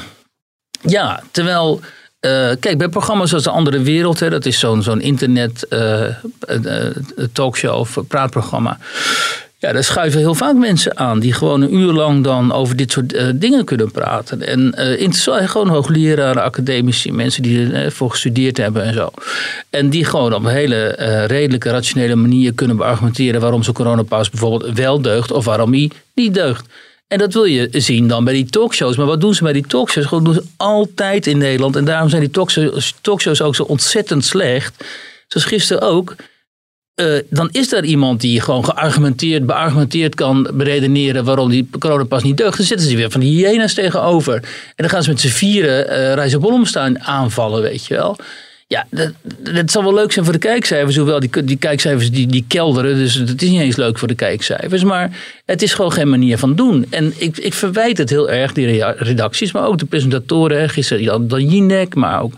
ja, 0.81 1.23
terwijl. 1.31 1.81
Uh, 2.25 2.51
kijk, 2.59 2.77
bij 2.77 2.89
programma's 2.89 3.29
zoals 3.29 3.43
De 3.43 3.49
Andere 3.49 3.81
Wereld, 3.81 4.19
hè, 4.19 4.29
dat 4.29 4.45
is 4.45 4.59
zo'n 4.59 4.81
zo'n 4.81 5.01
internet 5.01 5.65
uh, 5.69 6.07
uh, 6.47 6.87
talkshow 7.33 7.79
of 7.79 7.97
praatprogramma. 8.07 8.77
Ja, 9.63 9.71
daar 9.71 9.83
schuiven 9.83 10.19
heel 10.19 10.35
vaak 10.35 10.55
mensen 10.55 10.97
aan 10.97 11.19
die 11.19 11.33
gewoon 11.33 11.61
een 11.61 11.75
uur 11.75 11.91
lang 11.91 12.23
dan 12.23 12.51
over 12.51 12.75
dit 12.75 12.91
soort 12.91 13.13
uh, 13.13 13.27
dingen 13.35 13.65
kunnen 13.65 13.91
praten. 13.91 14.47
En 14.47 14.75
uh, 14.99 15.47
gewoon 15.47 15.67
hoogleraren, 15.67 16.43
academici, 16.43 17.11
mensen 17.11 17.43
die 17.43 17.71
ervoor 17.71 18.09
gestudeerd 18.09 18.57
hebben 18.57 18.83
en 18.83 18.93
zo. 18.93 19.11
En 19.69 19.89
die 19.89 20.05
gewoon 20.05 20.33
op 20.33 20.43
een 20.43 20.51
hele 20.51 20.87
redelijke, 21.27 21.69
rationele 21.69 22.15
manier 22.15 22.53
kunnen 22.53 22.77
beargumenteren 22.77 23.41
waarom 23.41 23.63
zo'n 23.63 23.73
coronapas 23.73 24.29
bijvoorbeeld 24.29 24.77
wel 24.77 25.01
deugt 25.01 25.31
of 25.31 25.45
waarom 25.45 25.71
hij 25.71 25.91
niet 26.13 26.33
deugt. 26.33 26.65
En 27.07 27.17
dat 27.17 27.33
wil 27.33 27.45
je 27.45 27.67
zien 27.71 28.07
dan 28.07 28.23
bij 28.23 28.33
die 28.33 28.49
talkshows. 28.49 28.97
Maar 28.97 29.05
wat 29.05 29.21
doen 29.21 29.33
ze 29.33 29.43
bij 29.43 29.53
die 29.53 29.67
talkshows? 29.67 30.05
Gewoon 30.05 30.23
doen 30.23 30.33
ze 30.33 30.43
altijd 30.57 31.27
in 31.27 31.37
Nederland. 31.37 31.75
En 31.75 31.85
daarom 31.85 32.09
zijn 32.09 32.21
die 32.21 32.31
talkshows, 32.31 32.95
talkshows 33.01 33.41
ook 33.41 33.55
zo 33.55 33.63
ontzettend 33.63 34.25
slecht. 34.25 34.85
Zoals 35.27 35.47
gisteren 35.47 35.81
ook. 35.81 36.15
Uh, 36.95 37.19
dan 37.29 37.49
is 37.51 37.71
er 37.71 37.83
iemand 37.83 38.21
die 38.21 38.41
gewoon 38.41 38.65
geargumenteerd, 38.65 39.45
beargumenteerd 39.45 40.15
kan 40.15 40.49
beredeneren 40.53 41.23
waarom 41.23 41.49
die 41.49 41.69
coronapas 41.79 42.23
niet 42.23 42.37
deugt. 42.37 42.57
Dan 42.57 42.65
zitten 42.65 42.87
ze 42.87 42.95
weer 42.95 43.11
van 43.11 43.19
die 43.19 43.47
hyena's 43.47 43.73
tegenover. 43.73 44.33
En 44.35 44.73
dan 44.75 44.89
gaan 44.89 45.03
ze 45.03 45.09
met 45.09 45.19
z'n 45.19 45.27
vieren 45.27 45.85
uh, 45.85 46.13
Reizen 46.13 46.39
Bollomstaan 46.39 46.99
aanvallen, 46.99 47.61
weet 47.61 47.85
je 47.85 47.93
wel. 47.93 48.17
Ja, 48.73 48.87
dat, 48.89 49.11
dat 49.53 49.71
zal 49.71 49.83
wel 49.83 49.93
leuk 49.93 50.11
zijn 50.11 50.25
voor 50.25 50.33
de 50.33 50.39
kijkcijfers. 50.39 50.95
Hoewel 50.95 51.19
die, 51.19 51.43
die 51.43 51.57
kijkcijfers 51.57 52.11
die, 52.11 52.27
die 52.27 52.45
kelderen. 52.47 52.95
Dus 52.95 53.13
het 53.13 53.41
is 53.41 53.49
niet 53.49 53.61
eens 53.61 53.75
leuk 53.75 53.97
voor 53.97 54.07
de 54.07 54.15
kijkcijfers. 54.15 54.83
Maar 54.83 55.17
het 55.45 55.61
is 55.61 55.73
gewoon 55.73 55.91
geen 55.91 56.09
manier 56.09 56.37
van 56.37 56.55
doen. 56.55 56.85
En 56.89 57.13
ik, 57.17 57.37
ik 57.37 57.53
verwijt 57.53 57.97
het 57.97 58.09
heel 58.09 58.29
erg, 58.29 58.53
die 58.53 58.83
redacties. 58.97 59.51
Maar 59.51 59.67
ook 59.67 59.77
de 59.77 59.85
presentatoren. 59.85 60.69
Gisteren 60.69 61.27
Dan 61.27 61.45
Jinek. 61.45 61.95
Maar 61.95 62.21
ook 62.21 62.33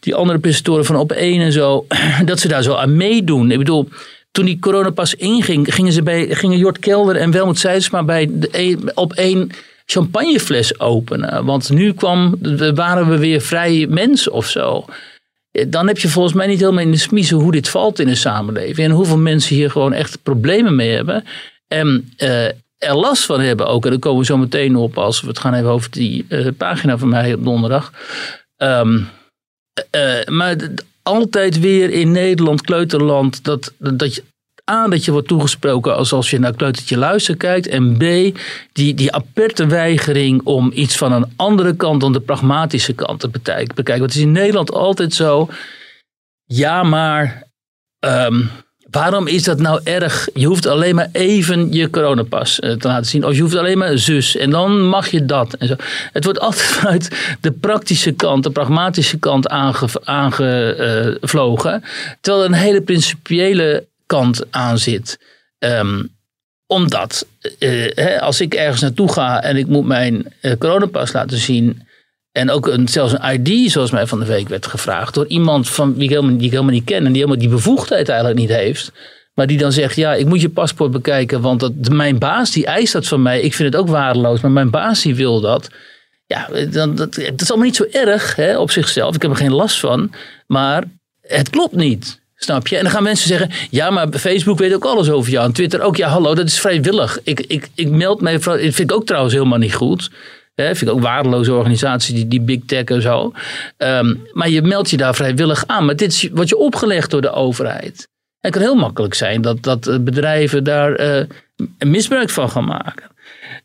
die 0.00 0.14
andere 0.14 0.38
presentatoren 0.38 0.84
van 0.84 1.08
Op1 1.08 1.18
en 1.18 1.52
zo. 1.52 1.86
Dat 2.24 2.40
ze 2.40 2.48
daar 2.48 2.62
zo 2.62 2.74
aan 2.74 2.96
meedoen. 2.96 3.50
Ik 3.50 3.58
bedoel 3.58 3.88
toen 4.30 4.44
die 4.44 4.58
coronapas 4.58 5.14
inging, 5.14 5.74
gingen, 5.74 5.92
ze 5.92 6.02
bij, 6.02 6.26
gingen 6.34 6.58
Jort 6.58 6.78
Kelder 6.78 7.16
en 7.16 7.30
Welmoet 7.30 7.58
Seidsma 7.58 8.02
bij 8.02 8.28
de, 8.30 8.78
op 8.94 9.12
één 9.12 9.50
champagnefles 9.86 10.80
openen. 10.80 11.44
Want 11.44 11.70
nu 11.70 11.92
kwam, 11.92 12.38
waren 12.74 13.08
we 13.08 13.18
weer 13.18 13.40
vrij 13.40 13.86
mensen 13.88 14.32
of 14.32 14.46
zo 14.46 14.84
dan 15.68 15.86
heb 15.86 15.98
je 15.98 16.08
volgens 16.08 16.34
mij 16.34 16.46
niet 16.46 16.60
helemaal 16.60 16.82
in 16.82 16.90
de 16.90 16.96
smiezen 16.96 17.36
hoe 17.36 17.52
dit 17.52 17.68
valt 17.68 17.98
in 17.98 18.06
de 18.06 18.14
samenleving. 18.14 18.88
En 18.88 18.94
hoeveel 18.94 19.18
mensen 19.18 19.56
hier 19.56 19.70
gewoon 19.70 19.92
echt 19.92 20.22
problemen 20.22 20.74
mee 20.74 20.90
hebben. 20.90 21.24
En 21.68 22.12
uh, 22.18 22.44
er 22.78 22.94
last 22.94 23.24
van 23.24 23.40
hebben 23.40 23.66
ook. 23.66 23.84
En 23.84 23.90
daar 23.90 23.98
komen 23.98 24.20
we 24.20 24.26
zo 24.26 24.36
meteen 24.36 24.76
op 24.76 24.98
als 24.98 25.20
we 25.20 25.26
het 25.26 25.38
gaan 25.38 25.54
hebben 25.54 25.72
over 25.72 25.90
die 25.90 26.26
uh, 26.28 26.48
pagina 26.56 26.98
van 26.98 27.08
mij 27.08 27.34
op 27.34 27.44
donderdag. 27.44 27.92
Um, 28.56 29.08
uh, 29.96 30.24
maar 30.24 30.56
altijd 31.02 31.60
weer 31.60 31.90
in 31.90 32.10
Nederland, 32.10 32.60
kleuterland, 32.60 33.44
dat, 33.44 33.72
dat 33.78 34.14
je 34.14 34.22
A, 34.70 34.88
dat 34.88 35.04
je 35.04 35.10
wordt 35.10 35.28
toegesproken 35.28 35.96
alsof 35.96 36.30
je 36.30 36.38
naar 36.38 36.54
Kleutertje 36.54 36.98
Luister 36.98 37.36
kijkt. 37.36 37.66
En 37.66 37.96
B, 37.96 38.00
die, 38.72 38.94
die 38.94 39.12
aperte 39.12 39.66
weigering 39.66 40.40
om 40.44 40.70
iets 40.74 40.96
van 40.96 41.12
een 41.12 41.32
andere 41.36 41.76
kant 41.76 42.00
dan 42.00 42.12
de 42.12 42.20
pragmatische 42.20 42.92
kant 42.92 43.20
te 43.20 43.28
bekijken. 43.28 43.84
Want 43.84 44.00
het 44.00 44.14
is 44.14 44.20
in 44.20 44.32
Nederland 44.32 44.72
altijd 44.72 45.14
zo. 45.14 45.48
Ja, 46.44 46.82
maar 46.82 47.42
um, 48.00 48.50
waarom 48.90 49.26
is 49.26 49.42
dat 49.42 49.58
nou 49.58 49.80
erg? 49.84 50.28
Je 50.34 50.46
hoeft 50.46 50.66
alleen 50.66 50.94
maar 50.94 51.08
even 51.12 51.72
je 51.72 51.90
coronapas 51.90 52.60
eh, 52.60 52.72
te 52.72 52.88
laten 52.88 53.06
zien. 53.06 53.24
Of 53.24 53.34
je 53.34 53.40
hoeft 53.42 53.56
alleen 53.56 53.78
maar 53.78 53.98
zus. 53.98 54.36
En 54.36 54.50
dan 54.50 54.82
mag 54.82 55.08
je 55.08 55.24
dat. 55.24 55.54
En 55.54 55.66
zo. 55.66 55.74
Het 56.12 56.24
wordt 56.24 56.40
altijd 56.40 56.64
vanuit 56.76 57.36
de 57.40 57.52
praktische 57.52 58.12
kant, 58.12 58.42
de 58.42 58.50
pragmatische 58.50 59.18
kant 59.18 59.48
aangevlogen. 59.48 60.04
Aange, 60.04 61.80
uh, 61.80 61.88
terwijl 62.20 62.44
er 62.44 62.50
een 62.50 62.58
hele 62.58 62.80
principiële 62.80 63.86
kant 64.06 64.44
aan 64.50 64.78
zit. 64.78 65.18
Um, 65.58 66.14
omdat 66.66 67.26
uh, 67.58 67.90
hè, 67.94 68.20
als 68.20 68.40
ik 68.40 68.54
ergens 68.54 68.80
naartoe 68.80 69.12
ga 69.12 69.42
en 69.42 69.56
ik 69.56 69.66
moet 69.66 69.86
mijn 69.86 70.32
uh, 70.42 70.52
coronapas 70.58 71.12
laten 71.12 71.38
zien. 71.38 71.84
En 72.32 72.50
ook 72.50 72.66
een, 72.66 72.88
zelfs 72.88 73.12
een 73.18 73.40
ID, 73.40 73.70
zoals 73.70 73.90
mij 73.90 74.06
van 74.06 74.18
de 74.18 74.24
week 74.24 74.48
werd 74.48 74.66
gevraagd. 74.66 75.14
Door 75.14 75.26
iemand 75.26 75.68
van, 75.68 75.94
wie 75.94 76.02
ik 76.02 76.10
helemaal, 76.10 76.36
die 76.36 76.44
ik 76.44 76.50
helemaal 76.50 76.72
niet 76.72 76.84
ken. 76.84 76.96
En 76.96 77.12
die 77.12 77.22
helemaal 77.22 77.38
die 77.38 77.48
bevoegdheid 77.48 78.08
eigenlijk 78.08 78.38
niet 78.38 78.48
heeft. 78.48 78.92
Maar 79.34 79.46
die 79.46 79.58
dan 79.58 79.72
zegt, 79.72 79.96
ja, 79.96 80.14
ik 80.14 80.26
moet 80.26 80.40
je 80.40 80.48
paspoort 80.48 80.90
bekijken. 80.90 81.40
Want 81.40 81.60
dat, 81.60 81.72
mijn 81.88 82.18
baas 82.18 82.50
die 82.50 82.66
eist 82.66 82.92
dat 82.92 83.06
van 83.06 83.22
mij. 83.22 83.40
Ik 83.40 83.54
vind 83.54 83.72
het 83.72 83.82
ook 83.82 83.88
waardeloos. 83.88 84.40
Maar 84.40 84.50
mijn 84.50 84.70
baas 84.70 85.02
die 85.02 85.14
wil 85.14 85.40
dat. 85.40 85.68
Ja, 86.26 86.48
dan, 86.70 86.94
dat, 86.94 87.14
dat 87.14 87.40
is 87.40 87.48
allemaal 87.48 87.66
niet 87.66 87.76
zo 87.76 87.86
erg 87.90 88.36
hè, 88.36 88.58
op 88.58 88.70
zichzelf. 88.70 89.14
Ik 89.14 89.22
heb 89.22 89.30
er 89.30 89.36
geen 89.36 89.52
last 89.52 89.80
van. 89.80 90.12
Maar 90.46 90.84
het 91.20 91.50
klopt 91.50 91.74
niet. 91.74 92.20
Snap 92.36 92.66
je? 92.66 92.76
En 92.76 92.82
dan 92.82 92.92
gaan 92.92 93.02
mensen 93.02 93.28
zeggen: 93.28 93.50
ja, 93.70 93.90
maar 93.90 94.08
Facebook 94.12 94.58
weet 94.58 94.74
ook 94.74 94.84
alles 94.84 95.10
over 95.10 95.30
jou. 95.30 95.46
En 95.46 95.52
Twitter 95.52 95.80
ook. 95.80 95.96
Ja, 95.96 96.08
hallo, 96.08 96.34
dat 96.34 96.46
is 96.46 96.60
vrijwillig. 96.60 97.18
Ik, 97.22 97.40
ik, 97.40 97.68
ik 97.74 97.88
meld 97.88 98.20
mij. 98.20 98.32
Dat 98.32 98.60
vind 98.60 98.78
ik 98.78 98.92
ook 98.92 99.06
trouwens 99.06 99.34
helemaal 99.34 99.58
niet 99.58 99.74
goed. 99.74 100.10
Hè, 100.54 100.74
vind 100.74 100.90
ik 100.90 100.96
ook 100.96 101.02
waardeloze 101.02 101.54
organisaties, 101.54 102.14
die, 102.14 102.28
die 102.28 102.40
big 102.40 102.60
tech 102.66 102.84
en 102.84 103.02
zo. 103.02 103.32
Um, 103.78 104.26
maar 104.32 104.48
je 104.48 104.62
meldt 104.62 104.90
je 104.90 104.96
daar 104.96 105.14
vrijwillig 105.14 105.66
aan. 105.66 105.84
Maar 105.84 105.96
dit 105.96 106.28
wordt 106.32 106.48
je 106.48 106.56
opgelegd 106.56 107.10
door 107.10 107.20
de 107.20 107.30
overheid. 107.30 108.08
het 108.40 108.52
kan 108.52 108.62
heel 108.62 108.74
makkelijk 108.74 109.14
zijn 109.14 109.40
dat, 109.40 109.62
dat 109.62 110.04
bedrijven 110.04 110.64
daar 110.64 111.00
uh, 111.00 111.24
misbruik 111.78 112.30
van 112.30 112.50
gaan 112.50 112.64
maken. 112.64 113.10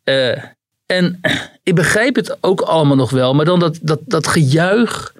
Uh, 0.03 0.43
en 0.85 1.19
ik 1.63 1.75
begrijp 1.75 2.15
het 2.15 2.37
ook 2.41 2.61
allemaal 2.61 2.95
nog 2.95 3.09
wel. 3.09 3.33
Maar 3.33 3.45
dan 3.45 3.59
dat, 3.59 3.79
dat, 3.81 3.99
dat 4.05 4.27
gejuich. 4.27 5.11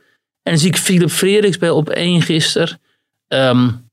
En 0.44 0.52
dan 0.52 0.58
zie 0.58 0.70
ik 0.70 0.78
Philip 0.78 1.10
Frederiks 1.10 1.58
bij 1.58 1.70
op 1.70 1.90
één 1.90 2.22
gisteren. 2.22 2.80
Um, 3.34 3.90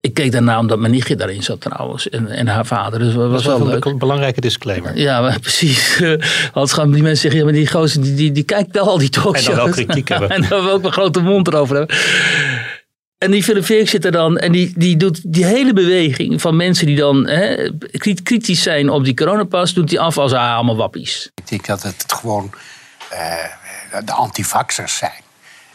ik 0.00 0.14
keek 0.14 0.32
daarna 0.32 0.58
omdat 0.58 0.78
mijn 0.78 0.92
nichtje 0.92 1.16
daarin 1.16 1.42
zat 1.42 1.60
trouwens. 1.60 2.08
En, 2.08 2.28
en 2.28 2.46
haar 2.46 2.66
vader. 2.66 2.98
Dus 2.98 3.14
dat 3.14 3.30
was, 3.30 3.44
wel 3.44 3.66
leuk. 3.66 3.84
Een 3.84 3.98
belangrijke 3.98 4.40
disclaimer. 4.40 4.96
Ja, 4.96 5.20
maar 5.20 5.40
precies. 5.48 6.02
Anders 6.52 6.72
gaan 6.72 6.90
die 6.92 7.02
mensen 7.02 7.20
zeggen, 7.20 7.38
ja, 7.38 7.44
maar 7.44 7.54
die 7.54 7.68
gozer 7.68 8.02
die, 8.02 8.14
die, 8.14 8.32
die 8.32 8.42
kijkt 8.42 8.72
wel 8.72 8.88
al 8.88 8.98
die 8.98 9.08
talkshows. 9.08 9.46
En 9.46 9.54
dan 9.54 9.64
wel 9.64 9.74
kritiek 9.74 10.08
hebben. 10.08 10.30
en 10.36 10.46
dan 10.48 10.64
we 10.64 10.70
ook 10.70 10.84
een 10.84 10.92
grote 10.92 11.20
mond 11.20 11.46
erover 11.46 11.76
hebben. 11.76 11.96
En 13.18 13.30
die 13.30 13.42
Philip 13.42 13.64
Veerk 13.64 13.88
zit 13.88 14.04
er 14.04 14.12
dan 14.12 14.38
en 14.38 14.52
die, 14.52 14.72
die 14.76 14.96
doet 14.96 15.32
die 15.32 15.44
hele 15.44 15.72
beweging 15.72 16.40
van 16.40 16.56
mensen 16.56 16.86
die 16.86 16.96
dan 16.96 17.26
hè, 17.26 17.70
kritisch 18.22 18.62
zijn 18.62 18.88
op 18.88 19.04
die 19.04 19.14
coronapas, 19.14 19.74
doet 19.74 19.90
hij 19.90 19.98
af 19.98 20.18
als 20.18 20.32
ah, 20.32 20.54
allemaal 20.54 20.76
wappies. 20.76 21.30
Ik 21.34 21.48
denk 21.48 21.66
dat 21.66 21.82
het 21.82 22.04
gewoon 22.06 22.50
uh, 23.12 24.04
de 24.04 24.12
antivaxers 24.12 24.96
zijn. 24.96 25.22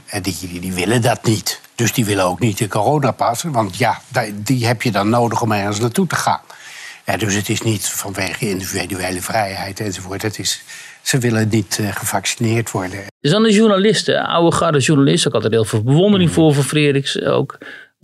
En 0.06 0.22
die, 0.22 0.38
die, 0.40 0.60
die 0.60 0.74
willen 0.74 1.02
dat 1.02 1.24
niet. 1.24 1.62
Dus 1.80 1.94
die 1.94 2.06
willen 2.06 2.26
ook 2.26 2.40
niet 2.40 2.58
de 2.58 2.68
coronapas. 2.68 3.44
Want 3.44 3.78
ja, 3.78 4.02
die 4.34 4.66
heb 4.66 4.82
je 4.82 4.92
dan 4.92 5.10
nodig 5.10 5.42
om 5.42 5.52
ergens 5.52 5.80
naartoe 5.80 6.08
te 6.08 6.16
gaan. 6.16 6.42
Ja, 7.06 7.18
dus 7.18 7.34
het 7.34 7.50
is 7.50 7.62
niet 7.62 7.90
vanwege 7.90 8.50
individuele 8.50 9.22
vrijheid 9.22 9.80
enzovoort. 9.80 10.22
Het 10.22 10.40
is, 10.40 10.62
ze 11.02 11.18
willen 11.18 11.48
niet 11.50 11.78
uh, 11.82 11.96
gevaccineerd 11.96 12.72
worden. 12.72 13.00
Dus 13.20 13.32
dan 13.32 13.44
de 13.44 13.52
journalisten, 13.52 14.26
oude 14.26 14.56
garde 14.56 14.80
journalisten. 14.80 15.30
Ik 15.30 15.36
had 15.36 15.46
er 15.46 15.52
heel 15.52 15.66
veel 15.66 15.84
bewondering 15.84 16.32
voor, 16.32 16.54
voor 16.54 16.64
Frederiks 16.64 17.22
ook. 17.22 17.58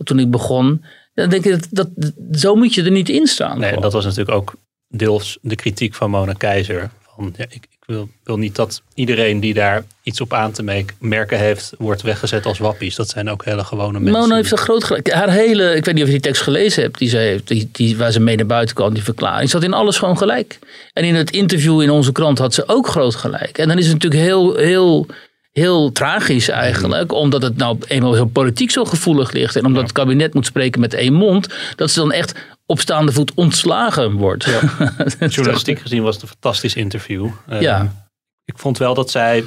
Toen 0.04 0.18
ik 0.18 0.30
begon. 0.30 0.84
Dan 1.14 1.28
denk 1.28 1.44
ik, 1.44 1.74
dat, 1.74 1.90
dat, 1.94 2.12
zo 2.32 2.54
moet 2.54 2.74
je 2.74 2.82
er 2.82 2.90
niet 2.90 3.08
in 3.08 3.26
staan. 3.26 3.58
Nee, 3.58 3.80
dat 3.80 3.92
was 3.92 4.04
natuurlijk 4.04 4.36
ook 4.36 4.54
deels 4.88 5.38
de 5.42 5.56
kritiek 5.56 5.94
van 5.94 6.10
Mona 6.10 6.32
Keizer. 6.32 6.90
Van, 7.02 7.34
ja, 7.36 7.44
ik, 7.48 7.66
wil, 7.86 8.08
wil 8.24 8.38
niet 8.38 8.56
dat 8.56 8.82
iedereen 8.94 9.40
die 9.40 9.54
daar 9.54 9.84
iets 10.02 10.20
op 10.20 10.32
aan 10.32 10.52
te 10.52 10.84
merken 10.98 11.38
heeft, 11.38 11.72
wordt 11.78 12.02
weggezet 12.02 12.46
als 12.46 12.58
wappies. 12.58 12.94
Dat 12.94 13.08
zijn 13.08 13.30
ook 13.30 13.44
hele 13.44 13.64
gewone 13.64 14.00
mensen. 14.00 14.20
Mona 14.20 14.34
heeft 14.34 14.50
een 14.50 14.58
groot 14.58 14.84
gelijk. 14.84 15.12
Haar 15.12 15.30
hele, 15.30 15.74
ik 15.74 15.84
weet 15.84 15.94
niet 15.94 16.02
of 16.02 16.08
je 16.08 16.14
die 16.14 16.22
tekst 16.22 16.42
gelezen 16.42 16.82
hebt, 16.82 16.98
die 16.98 17.08
ze 17.08 17.16
heeft, 17.16 17.48
die, 17.48 17.68
die, 17.72 17.96
waar 17.96 18.12
ze 18.12 18.20
mee 18.20 18.36
naar 18.36 18.46
buiten 18.46 18.74
kwam, 18.74 18.94
die 18.94 19.02
verklaring. 19.02 19.50
Zat 19.50 19.62
in 19.62 19.72
alles 19.72 19.98
gewoon 19.98 20.18
gelijk. 20.18 20.58
En 20.92 21.04
in 21.04 21.14
het 21.14 21.30
interview 21.30 21.82
in 21.82 21.90
onze 21.90 22.12
krant 22.12 22.38
had 22.38 22.54
ze 22.54 22.68
ook 22.68 22.88
groot 22.88 23.14
gelijk. 23.14 23.58
En 23.58 23.68
dan 23.68 23.78
is 23.78 23.84
het 23.84 23.92
natuurlijk 23.92 24.22
heel, 24.22 24.56
heel, 24.56 25.06
heel 25.52 25.92
tragisch 25.92 26.48
eigenlijk, 26.48 27.12
omdat 27.12 27.42
het 27.42 27.56
nou 27.56 27.78
eenmaal 27.86 28.14
heel 28.14 28.26
politiek 28.26 28.70
zo 28.70 28.84
gevoelig 28.84 29.32
ligt. 29.32 29.56
En 29.56 29.64
omdat 29.64 29.82
het 29.82 29.92
kabinet 29.92 30.34
moet 30.34 30.46
spreken 30.46 30.80
met 30.80 30.94
één 30.94 31.12
mond, 31.12 31.48
dat 31.76 31.90
ze 31.90 32.00
dan 32.00 32.12
echt 32.12 32.34
op 32.66 32.80
staande 32.80 33.12
voet 33.12 33.34
ontslagen 33.34 34.12
wordt. 34.12 34.44
Journalistiek 35.18 35.78
gezien 35.78 36.02
was 36.02 36.14
het 36.14 36.22
een 36.22 36.28
fantastisch 36.28 36.74
interview. 36.74 37.30
Eh, 37.46 37.60
Ja. 37.60 38.08
Ik 38.44 38.58
vond 38.58 38.78
wel 38.78 38.94
dat 38.94 39.10
zij 39.10 39.44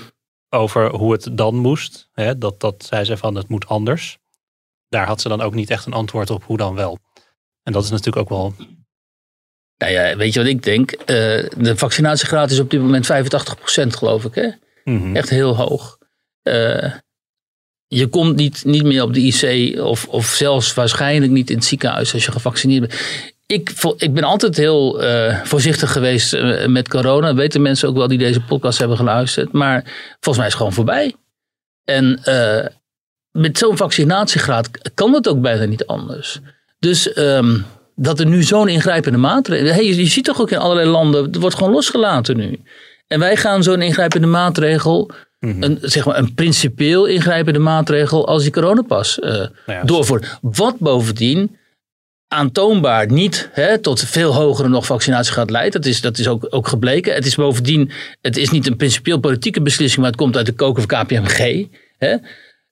over 0.49 0.89
hoe 0.89 1.11
het 1.11 1.29
dan 1.31 1.55
moest, 1.55 2.09
hè, 2.13 2.37
dat, 2.37 2.59
dat 2.59 2.85
zei 2.85 3.03
ze 3.03 3.17
van 3.17 3.35
het 3.35 3.47
moet 3.47 3.67
anders. 3.67 4.17
Daar 4.87 5.07
had 5.07 5.21
ze 5.21 5.27
dan 5.29 5.41
ook 5.41 5.53
niet 5.53 5.69
echt 5.69 5.85
een 5.85 5.93
antwoord 5.93 6.29
op 6.29 6.43
hoe 6.43 6.57
dan 6.57 6.75
wel. 6.75 6.99
En 7.63 7.73
dat 7.73 7.83
is 7.83 7.89
natuurlijk 7.89 8.17
ook 8.17 8.29
wel 8.29 8.53
Nou 9.77 9.91
ja, 9.91 10.15
weet 10.15 10.33
je 10.33 10.39
wat 10.39 10.49
ik 10.49 10.63
denk? 10.63 10.91
Eh, 10.91 11.05
de 11.57 11.73
vaccinatiegraad 11.77 12.51
is 12.51 12.59
op 12.59 12.69
dit 12.69 12.81
moment 12.81 13.05
85% 13.05 13.95
geloof 13.95 14.25
ik. 14.25 14.35
Hè? 14.35 14.49
Mhm. 14.83 15.15
Echt 15.15 15.29
heel 15.29 15.55
hoog. 15.55 15.97
Eh, 16.41 16.93
je 17.91 18.07
komt 18.07 18.35
niet, 18.35 18.65
niet 18.65 18.83
meer 18.83 19.03
op 19.03 19.13
de 19.13 19.21
IC 19.21 19.79
of, 19.79 20.07
of 20.07 20.25
zelfs 20.25 20.73
waarschijnlijk 20.73 21.31
niet 21.31 21.49
in 21.49 21.55
het 21.55 21.65
ziekenhuis 21.65 22.13
als 22.13 22.25
je 22.25 22.31
gevaccineerd 22.31 22.79
bent. 22.79 23.01
Ik, 23.45 23.71
ik 23.97 24.13
ben 24.13 24.23
altijd 24.23 24.57
heel 24.57 25.01
eh, 25.01 25.43
voorzichtig 25.43 25.91
geweest 25.91 26.33
eh, 26.33 26.65
met 26.65 26.87
corona. 26.87 27.27
Dat 27.27 27.35
weten 27.35 27.61
mensen 27.61 27.89
ook 27.89 27.95
wel 27.95 28.07
die 28.07 28.17
deze 28.17 28.41
podcast 28.41 28.79
hebben 28.79 28.97
geluisterd. 28.97 29.51
Maar 29.51 29.83
volgens 30.19 30.37
mij 30.37 30.45
is 30.45 30.53
het 30.53 30.53
gewoon 30.53 30.73
voorbij. 30.73 31.15
En 31.83 32.19
eh, 32.23 32.65
met 33.31 33.57
zo'n 33.57 33.77
vaccinatiegraad 33.77 34.69
kan 34.93 35.13
het 35.13 35.27
ook 35.27 35.41
bijna 35.41 35.65
niet 35.65 35.85
anders. 35.85 36.39
Dus 36.79 37.13
ehm, 37.13 37.57
dat 37.95 38.19
er 38.19 38.25
nu 38.25 38.43
zo'n 38.43 38.67
ingrijpende 38.67 39.17
maatregel. 39.17 39.73
Hey, 39.73 39.85
je, 39.85 39.95
je 39.95 40.05
ziet 40.05 40.25
toch 40.25 40.41
ook 40.41 40.51
in 40.51 40.57
allerlei 40.57 40.89
landen, 40.89 41.23
het 41.23 41.35
wordt 41.35 41.55
gewoon 41.55 41.73
losgelaten 41.73 42.37
nu. 42.37 42.61
En 43.07 43.19
wij 43.19 43.35
gaan 43.35 43.63
zo'n 43.63 43.81
ingrijpende 43.81 44.27
maatregel, 44.27 45.11
een, 45.39 45.77
zeg 45.81 46.05
maar 46.05 46.17
een 46.17 46.33
principieel 46.33 47.05
ingrijpende 47.05 47.59
maatregel 47.59 48.27
als 48.27 48.43
die 48.43 48.51
coronapas 48.51 49.19
eh 49.19 49.45
ja, 49.65 49.83
doorvoeren. 49.83 50.27
Wat 50.41 50.79
bovendien 50.79 51.57
aantoonbaar 52.27 53.11
niet 53.11 53.49
hè, 53.51 53.77
tot 53.77 53.99
veel 53.99 54.33
hogere 54.33 54.69
nog 54.69 54.85
vaccinatiegraad 54.85 55.49
leidt. 55.49 55.73
Dat 55.73 55.85
is, 55.85 56.01
dat 56.01 56.17
is 56.17 56.27
ook, 56.27 56.47
ook 56.49 56.67
gebleken. 56.67 57.13
Het 57.13 57.25
is 57.25 57.35
bovendien, 57.35 57.91
het 58.21 58.37
is 58.37 58.49
niet 58.49 58.67
een 58.67 58.75
principieel 58.75 59.19
politieke 59.19 59.61
beslissing, 59.61 60.01
maar 60.01 60.09
het 60.11 60.19
komt 60.19 60.37
uit 60.37 60.45
de 60.45 60.51
koker 60.51 60.83
van 60.87 61.03
KPMG. 61.05 61.65
Hè. 61.97 62.15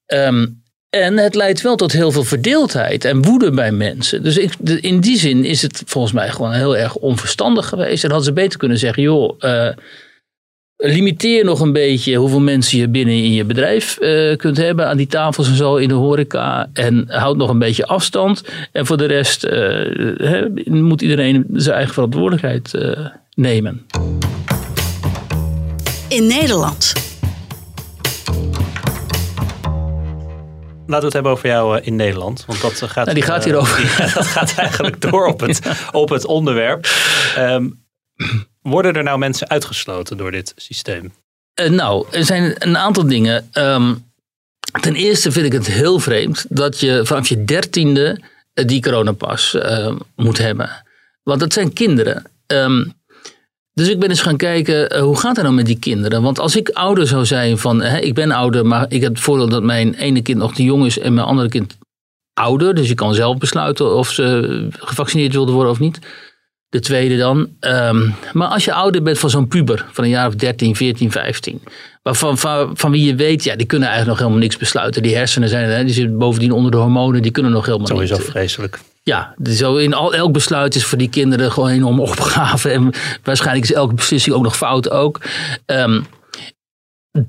Ehm, 0.05 0.45
en 0.89 1.17
het 1.17 1.35
leidt 1.35 1.61
wel 1.61 1.75
tot 1.75 1.91
heel 1.91 2.11
veel 2.11 2.23
verdeeldheid 2.23 3.05
en 3.05 3.21
woede 3.21 3.51
bij 3.51 3.71
mensen. 3.71 4.23
Dus 4.23 4.37
ik, 4.37 4.53
de- 4.59 4.79
in 4.79 4.99
die 4.99 5.17
zin 5.17 5.45
is 5.45 5.61
het 5.61 5.81
volgens 5.85 6.13
mij 6.13 6.29
gewoon 6.29 6.53
heel 6.53 6.77
erg 6.77 6.95
onverstandig 6.95 7.67
geweest. 7.67 8.03
En 8.03 8.09
hadden 8.09 8.27
ze 8.27 8.33
beter 8.33 8.59
kunnen 8.59 8.77
zeggen, 8.77 9.03
joh, 9.03 9.35
eh, 9.39 9.69
limiteer 10.77 11.45
nog 11.45 11.59
een 11.59 11.73
beetje 11.73 12.15
hoeveel 12.15 12.39
mensen 12.39 12.79
je 12.79 12.87
binnen 12.87 13.15
in 13.15 13.33
je 13.33 13.45
bedrijf 13.45 13.97
eh, 13.97 14.35
kunt 14.35 14.57
hebben. 14.57 14.87
Aan 14.87 14.97
die 14.97 15.07
tafels 15.07 15.47
en 15.47 15.55
zo 15.55 15.75
in 15.75 15.87
de 15.87 15.93
horeca. 15.93 16.69
En 16.73 17.05
houd 17.07 17.37
nog 17.37 17.49
een 17.49 17.59
beetje 17.59 17.85
afstand. 17.85 18.43
En 18.71 18.85
voor 18.85 18.97
de 18.97 19.05
rest 19.05 19.43
eh, 19.43 19.59
hè, 20.17 20.47
moet 20.65 21.01
iedereen 21.01 21.45
zijn 21.53 21.75
eigen 21.75 21.93
verantwoordelijkheid 21.93 22.73
eh, 22.73 23.05
nemen. 23.33 23.85
In 26.07 26.27
Nederland. 26.27 26.93
Laten 30.87 30.99
we 30.99 31.05
het 31.05 31.13
hebben 31.13 31.31
over 31.31 31.49
jou 31.49 31.79
in 31.81 31.95
Nederland. 31.95 32.43
Want 32.47 32.61
dat 32.61 32.81
gaat, 32.81 33.05
Nou, 33.05 33.13
die 33.13 33.23
gaat 33.23 33.43
hierover. 33.43 33.81
dat 34.15 34.25
gaat 34.25 34.53
eigenlijk 34.57 35.01
door 35.01 35.27
op 35.27 35.39
het, 35.39 35.61
op 35.91 36.09
het 36.09 36.25
onderwerp. 36.25 36.87
Ehm, 37.35 37.67
worden 38.61 38.93
er 38.93 39.03
nou 39.03 39.17
mensen 39.17 39.49
uitgesloten 39.49 40.17
door 40.17 40.31
dit 40.31 40.53
systeem? 40.55 41.13
Eh, 41.53 41.69
nou, 41.69 42.07
er 42.11 42.25
zijn 42.25 42.55
een 42.57 42.77
aantal 42.77 43.07
dingen. 43.07 43.47
Ehm, 43.51 43.93
ten 44.81 44.95
eerste 44.95 45.31
vind 45.31 45.45
ik 45.45 45.51
het 45.51 45.67
heel 45.67 45.99
vreemd 45.99 46.45
dat 46.49 46.79
je 46.79 47.01
vanaf 47.05 47.27
je 47.27 47.43
dertiende 47.43 48.21
eh, 48.53 48.65
die 48.65 48.81
coronapas 48.81 49.53
eh, 49.53 49.95
moet 50.15 50.37
hebben. 50.37 50.69
Want 51.23 51.39
dat 51.39 51.53
zijn 51.53 51.73
kinderen. 51.73 52.23
Ehm, 52.45 52.83
dus 53.73 53.89
ik 53.89 53.99
ben 53.99 54.09
eens 54.09 54.21
gaan 54.21 54.37
kijken, 54.37 54.89
eh, 54.89 55.01
hoe 55.01 55.19
gaat 55.19 55.35
het 55.35 55.43
nou 55.45 55.55
met 55.55 55.65
die 55.65 55.79
kinderen? 55.79 56.21
Want 56.21 56.39
als 56.39 56.55
ik 56.55 56.69
ouder 56.69 57.07
zou 57.07 57.25
zijn 57.25 57.57
van, 57.57 57.81
hè, 57.81 57.99
ik 57.99 58.13
ben 58.13 58.31
ouder, 58.31 58.65
maar 58.65 58.85
ik 58.89 59.01
heb 59.01 59.13
het 59.13 59.23
voordeel 59.23 59.49
dat 59.49 59.63
mijn 59.63 59.93
ene 59.93 60.21
kind 60.21 60.37
nog 60.37 60.53
te 60.53 60.63
jong 60.63 60.85
is 60.85 60.99
en 60.99 61.13
mijn 61.13 61.27
andere 61.27 61.49
kind 61.49 61.77
ouder. 62.33 62.75
Dus 62.75 62.87
je 62.87 62.93
kan 62.93 63.13
zelf 63.13 63.37
besluiten 63.37 63.95
of 63.95 64.11
ze 64.11 64.67
gevaccineerd 64.71 65.33
wilden 65.33 65.53
worden 65.53 65.71
of 65.71 65.79
niet. 65.79 65.99
De 66.69 66.79
tweede 66.79 67.17
dan. 67.17 67.47
Ehm, 67.59 68.09
maar 68.33 68.47
als 68.47 68.65
je 68.65 68.73
ouder 68.73 69.03
bent 69.03 69.19
van 69.19 69.29
zo'n 69.29 69.47
puber, 69.47 69.85
van 69.91 70.03
een 70.03 70.09
jaar 70.09 70.27
of 70.27 70.35
13, 70.35 70.75
14, 70.75 71.11
15. 71.11 71.61
Waarvan 72.03 72.37
van, 72.37 72.77
van 72.77 72.91
wie 72.91 73.05
je 73.05 73.15
weet, 73.15 73.43
ja, 73.43 73.55
die 73.55 73.65
kunnen 73.65 73.87
eigenlijk 73.87 74.19
nog 74.19 74.27
helemaal 74.27 74.47
niks 74.49 74.61
besluiten. 74.61 75.03
Die 75.03 75.15
hersenen 75.15 75.49
zijn, 75.49 75.69
hè, 75.69 75.83
die 75.83 75.93
zitten 75.93 76.17
bovendien 76.17 76.51
onder 76.51 76.71
de 76.71 76.77
hormonen, 76.77 77.21
die 77.21 77.31
kunnen 77.31 77.51
nog 77.51 77.65
helemaal 77.65 77.87
Sowieso 77.87 78.17
niet. 78.17 78.25
vreselijk. 78.25 78.79
Ja, 79.03 79.33
dus 79.37 79.57
zo 79.57 79.75
in 79.75 79.93
al, 79.93 80.13
elk 80.13 80.31
besluit 80.31 80.75
is 80.75 80.85
voor 80.85 80.97
die 80.97 81.09
kinderen 81.09 81.51
gewoon 81.51 81.69
een 81.69 81.75
enorme 81.75 82.01
opgave. 82.01 82.69
En 82.69 82.91
waarschijnlijk 83.23 83.65
is 83.69 83.73
elke 83.73 83.93
beslissing 83.93 84.35
ook 84.35 84.43
nog 84.43 84.57
fout 84.57 84.89
ook. 84.89 85.21
Ehm, 85.65 86.01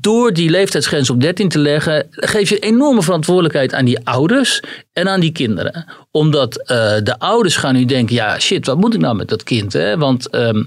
door 0.01 0.33
die 0.33 0.51
leeftijdsgrens 0.51 1.11
op 1.11 1.20
13 1.20 1.48
te 1.48 1.59
leggen, 1.59 2.07
geef 2.11 2.48
je 2.48 2.59
enorme 2.59 3.03
verantwoordelijkheid 3.03 3.74
aan 3.74 3.85
die 3.85 3.98
ouders 4.05 4.62
en 4.92 5.09
aan 5.09 5.20
die 5.20 5.33
kinderen. 5.33 5.85
Omdat 6.11 6.57
eh, 6.57 6.96
de 7.03 7.18
ouders 7.18 7.57
gaan 7.57 7.74
nu 7.74 7.85
denken, 7.85 8.14
ja 8.14 8.38
shit, 8.38 8.66
wat 8.66 8.77
moet 8.77 8.94
ik 8.94 9.01
nou 9.01 9.16
met 9.16 9.29
dat 9.29 9.42
kind? 9.42 9.72
Hè? 9.72 9.96
Want 9.96 10.29
ehm, 10.31 10.64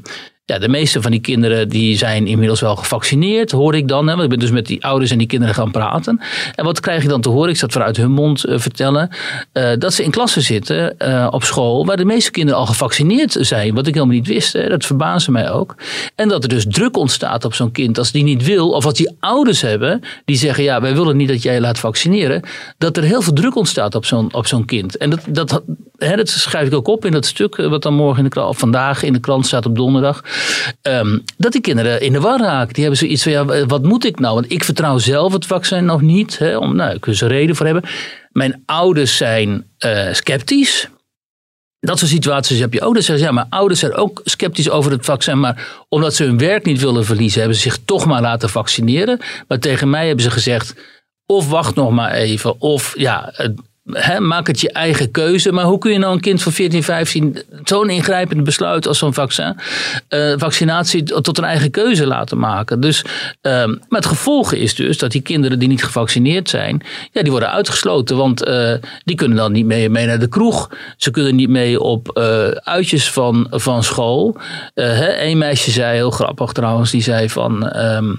ja, 0.52 0.60
de 0.60 0.68
meeste 0.68 1.02
van 1.02 1.12
die 1.12 1.20
kinderen 1.20 1.70
die 1.70 1.98
zijn 1.98 2.28
inmiddels 2.28 2.62
wel 2.62 2.76
gevaccineerd, 2.76 3.52
hoor 3.52 3.76
ik 3.76 3.88
dan. 3.88 4.08
Hè? 4.08 4.12
Want 4.12 4.24
ik 4.24 4.30
ben 4.30 4.40
dus 4.40 4.52
met 4.52 4.66
die 4.66 4.86
ouders 4.86 5.12
en 5.12 5.18
die 5.18 5.28
kinderen 5.28 5.56
gaan 5.56 5.72
praten. 5.72 6.20
En 6.56 6.66
wat 6.66 6.80
krijg 6.80 7.02
je 7.02 7.08
dan 7.08 7.22
te 7.22 7.30
horen? 7.30 7.50
Ik 7.50 7.58
zat 7.58 7.72
vanuit 7.72 7.98
hun 7.98 8.12
mond 8.12 8.44
eh, 8.44 8.60
vertellen. 8.60 9.10
eh, 9.52 9.70
dat 9.78 9.94
ze 9.94 10.04
in 10.04 10.12
klassen 10.12 10.42
zitten 10.42 10.98
eh, 11.00 11.28
op 11.32 11.44
school 11.44 11.86
waar 11.86 11.98
de 11.98 12.06
meeste 12.06 12.32
kinderen 12.32 12.60
al 12.60 12.66
gevaccineerd 12.66 13.38
zijn. 13.40 13.74
Wat 13.74 13.88
ik 13.88 13.94
helemaal 13.94 14.16
niet 14.16 14.28
wist. 14.28 14.70
Dat 14.70 14.86
verbaasde 14.86 15.32
mij 15.32 15.52
ook. 15.52 15.76
En 16.16 16.28
dat 16.28 16.44
er 16.44 16.50
dus 16.50 16.66
druk 16.70 16.98
ontstaat 16.98 17.46
op 17.46 17.54
zo'n 17.54 17.72
kind 17.72 17.98
als 17.98 18.12
die 18.12 18.24
niet 18.24 18.46
wil. 18.46 18.70
Of 18.70 18.86
als 18.86 18.94
die 18.94 19.16
ouders 19.20 19.62
hebben 19.62 20.02
die 20.26 20.36
zeggen, 20.36 20.64
ja 20.64 20.82
wij 20.82 20.94
willen 20.94 21.18
niet 21.18 21.28
dat 21.28 21.42
jij 21.42 21.54
je 21.54 21.62
laat 21.62 21.80
vaccineren. 21.80 22.44
Dat 22.78 22.98
er 22.98 23.04
heel 23.04 23.22
veel 23.22 23.34
druk 23.34 23.56
ontstaat 23.56 23.96
op 23.96 24.06
zo'n, 24.06 24.34
op 24.34 24.48
zo'n 24.48 24.66
kind. 24.66 24.98
En 24.98 25.10
dat, 25.10 25.22
dat, 25.30 25.62
hè, 25.98 26.16
dat 26.16 26.30
schrijf 26.30 26.68
ik 26.68 26.74
ook 26.74 26.88
op 26.88 27.06
in 27.06 27.12
dat 27.12 27.26
stuk 27.26 27.56
wat 27.56 27.84
dan 27.84 27.94
morgen 27.94 28.18
in 28.18 28.24
de 28.24 28.30
krant, 28.30 28.50
of 28.50 28.58
vandaag 28.58 29.04
in 29.04 29.14
de 29.14 29.20
krant 29.20 29.46
staat 29.46 29.66
op 29.66 29.76
donderdag. 29.76 30.24
Ehm, 30.82 31.18
dat 31.38 31.52
die 31.52 31.62
kinderen 31.62 32.02
in 32.02 32.14
de 32.14 32.20
war 32.20 32.40
raken. 32.40 32.74
Die 32.74 32.84
hebben 32.84 33.00
zoiets 33.00 33.24
van, 33.24 33.32
ja, 33.32 33.66
wat 33.66 33.84
moet 33.84 34.06
ik 34.06 34.20
nou? 34.20 34.34
Want 34.34 34.52
ik 34.52 34.64
vertrouw 34.64 34.98
zelf 34.98 35.34
het 35.34 35.46
vaccin 35.46 35.86
nog 35.86 36.02
niet. 36.02 36.38
Hè, 36.38 36.58
om, 36.58 36.76
nou, 36.76 36.90
daar 36.90 37.00
kunnen 37.00 37.20
ze 37.20 37.28
reden 37.28 37.56
voor 37.56 37.66
hebben. 37.66 37.84
Mijn 38.30 38.64
ouders 38.66 39.18
zijn 39.18 39.66
eh, 39.78 40.14
sceptisch. 40.14 40.88
Dat 41.80 42.00
soort 42.00 42.12
situaties 42.12 42.60
heb 42.60 42.74
je. 42.74 42.80
Dan 42.80 42.94
zeggen 42.94 43.18
ze, 43.18 43.24
ja, 43.24 43.32
maar 43.32 43.46
ouders 43.50 43.80
zijn 43.80 43.94
ook 43.94 44.22
sceptisch 44.24 44.70
over 44.70 44.92
het 44.92 45.06
vaccin. 45.06 45.40
Maar 45.40 45.68
omdat 45.90 46.16
ze 46.16 46.24
hun 46.24 46.38
werk 46.38 46.66
niet 46.66 46.82
willen 46.82 47.06
verliezen, 47.06 47.40
hebben 47.40 47.58
ze 47.58 47.70
zich 47.70 47.78
toch 47.86 48.06
maar 48.06 48.22
laten 48.22 48.50
vaccineren. 48.50 49.20
Maar 49.48 49.60
tegen 49.60 49.90
mij 49.90 50.08
hebben 50.08 50.24
ze 50.24 50.32
gezegd, 50.32 50.76
of 51.26 51.50
wacht 51.50 51.76
nog 51.76 51.92
maar 51.92 52.12
even. 52.12 52.62
Of 52.62 52.94
ja, 52.98 53.34
maak 54.20 54.48
het 54.48 54.62
je 54.62 54.72
eigen 54.72 55.12
keuze. 55.12 55.52
Maar 55.52 55.66
hoe 55.66 55.78
kun 55.78 55.92
je 55.92 55.98
nou 55.98 56.14
een 56.14 56.20
kind 56.20 56.42
van 56.42 56.52
14, 56.52 56.84
15 56.84 57.42
zo'n 57.64 57.90
ingrijpend 57.90 58.44
besluit 58.44 58.88
als 58.88 58.98
zo'n 58.98 59.14
vaccin, 59.14 59.56
eh, 60.08 60.34
vaccinatie 60.38 61.04
tot 61.04 61.38
een 61.38 61.44
eigen 61.44 61.72
keuze 61.72 62.08
laten 62.08 62.38
maken? 62.38 62.80
Dus, 62.80 63.06
ehm, 63.42 63.70
maar 63.70 64.00
het 64.00 64.06
gevolg 64.06 64.54
is 64.54 64.76
dus 64.76 64.98
dat 64.98 65.12
die 65.12 65.22
kinderen 65.22 65.60
die 65.60 65.68
niet 65.68 65.84
gevaccineerd 65.84 66.50
zijn, 66.50 66.82
ja, 67.12 67.22
die 67.22 67.32
worden 67.32 67.52
uitgesloten. 67.52 68.18
Want 68.18 68.44
eh, 68.44 68.74
die 69.04 69.16
kunnen 69.16 69.38
dan 69.38 69.52
niet 69.52 69.66
mee, 69.66 69.90
mee 69.90 70.06
naar 70.06 70.20
de 70.20 70.28
kroeg. 70.28 70.70
Ze 70.98 71.12
kunnen 71.12 71.36
niet 71.36 71.50
mee 71.50 71.80
op 71.80 72.10
eh, 72.10 72.48
uitjes 72.48 73.12
van, 73.12 73.48
van 73.50 73.84
school. 73.84 74.38
Eén 74.74 75.38
meisje 75.38 75.72
zei, 75.72 75.96
heel 75.96 76.12
grappig 76.12 76.52
trouwens, 76.52 76.92
die 76.92 77.02
zei 77.02 77.30
van... 77.30 77.70
ehm, 77.70 78.10
eh, 78.10 78.18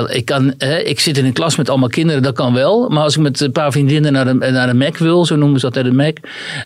ik, 0.00 0.24
kan, 0.24 0.54
hè, 0.58 0.78
ik 0.78 1.00
zit 1.00 1.18
in 1.18 1.24
een 1.24 1.32
klas 1.32 1.56
met 1.56 1.68
allemaal 1.68 1.88
kinderen, 1.88 2.22
dat 2.22 2.34
kan 2.34 2.54
wel. 2.54 2.88
Maar 2.88 3.02
als 3.02 3.16
ik 3.16 3.22
met 3.22 3.40
een 3.40 3.52
paar 3.52 3.72
vriendinnen 3.72 4.12
naar 4.12 4.24
de, 4.24 4.32
naar 4.32 4.66
de 4.66 4.74
Mac 4.74 4.96
wil, 4.96 5.24
zo 5.24 5.36
noemen 5.36 5.60
ze 5.60 5.70
dat, 5.70 5.84
de 5.84 5.92
Mac. 5.92 6.16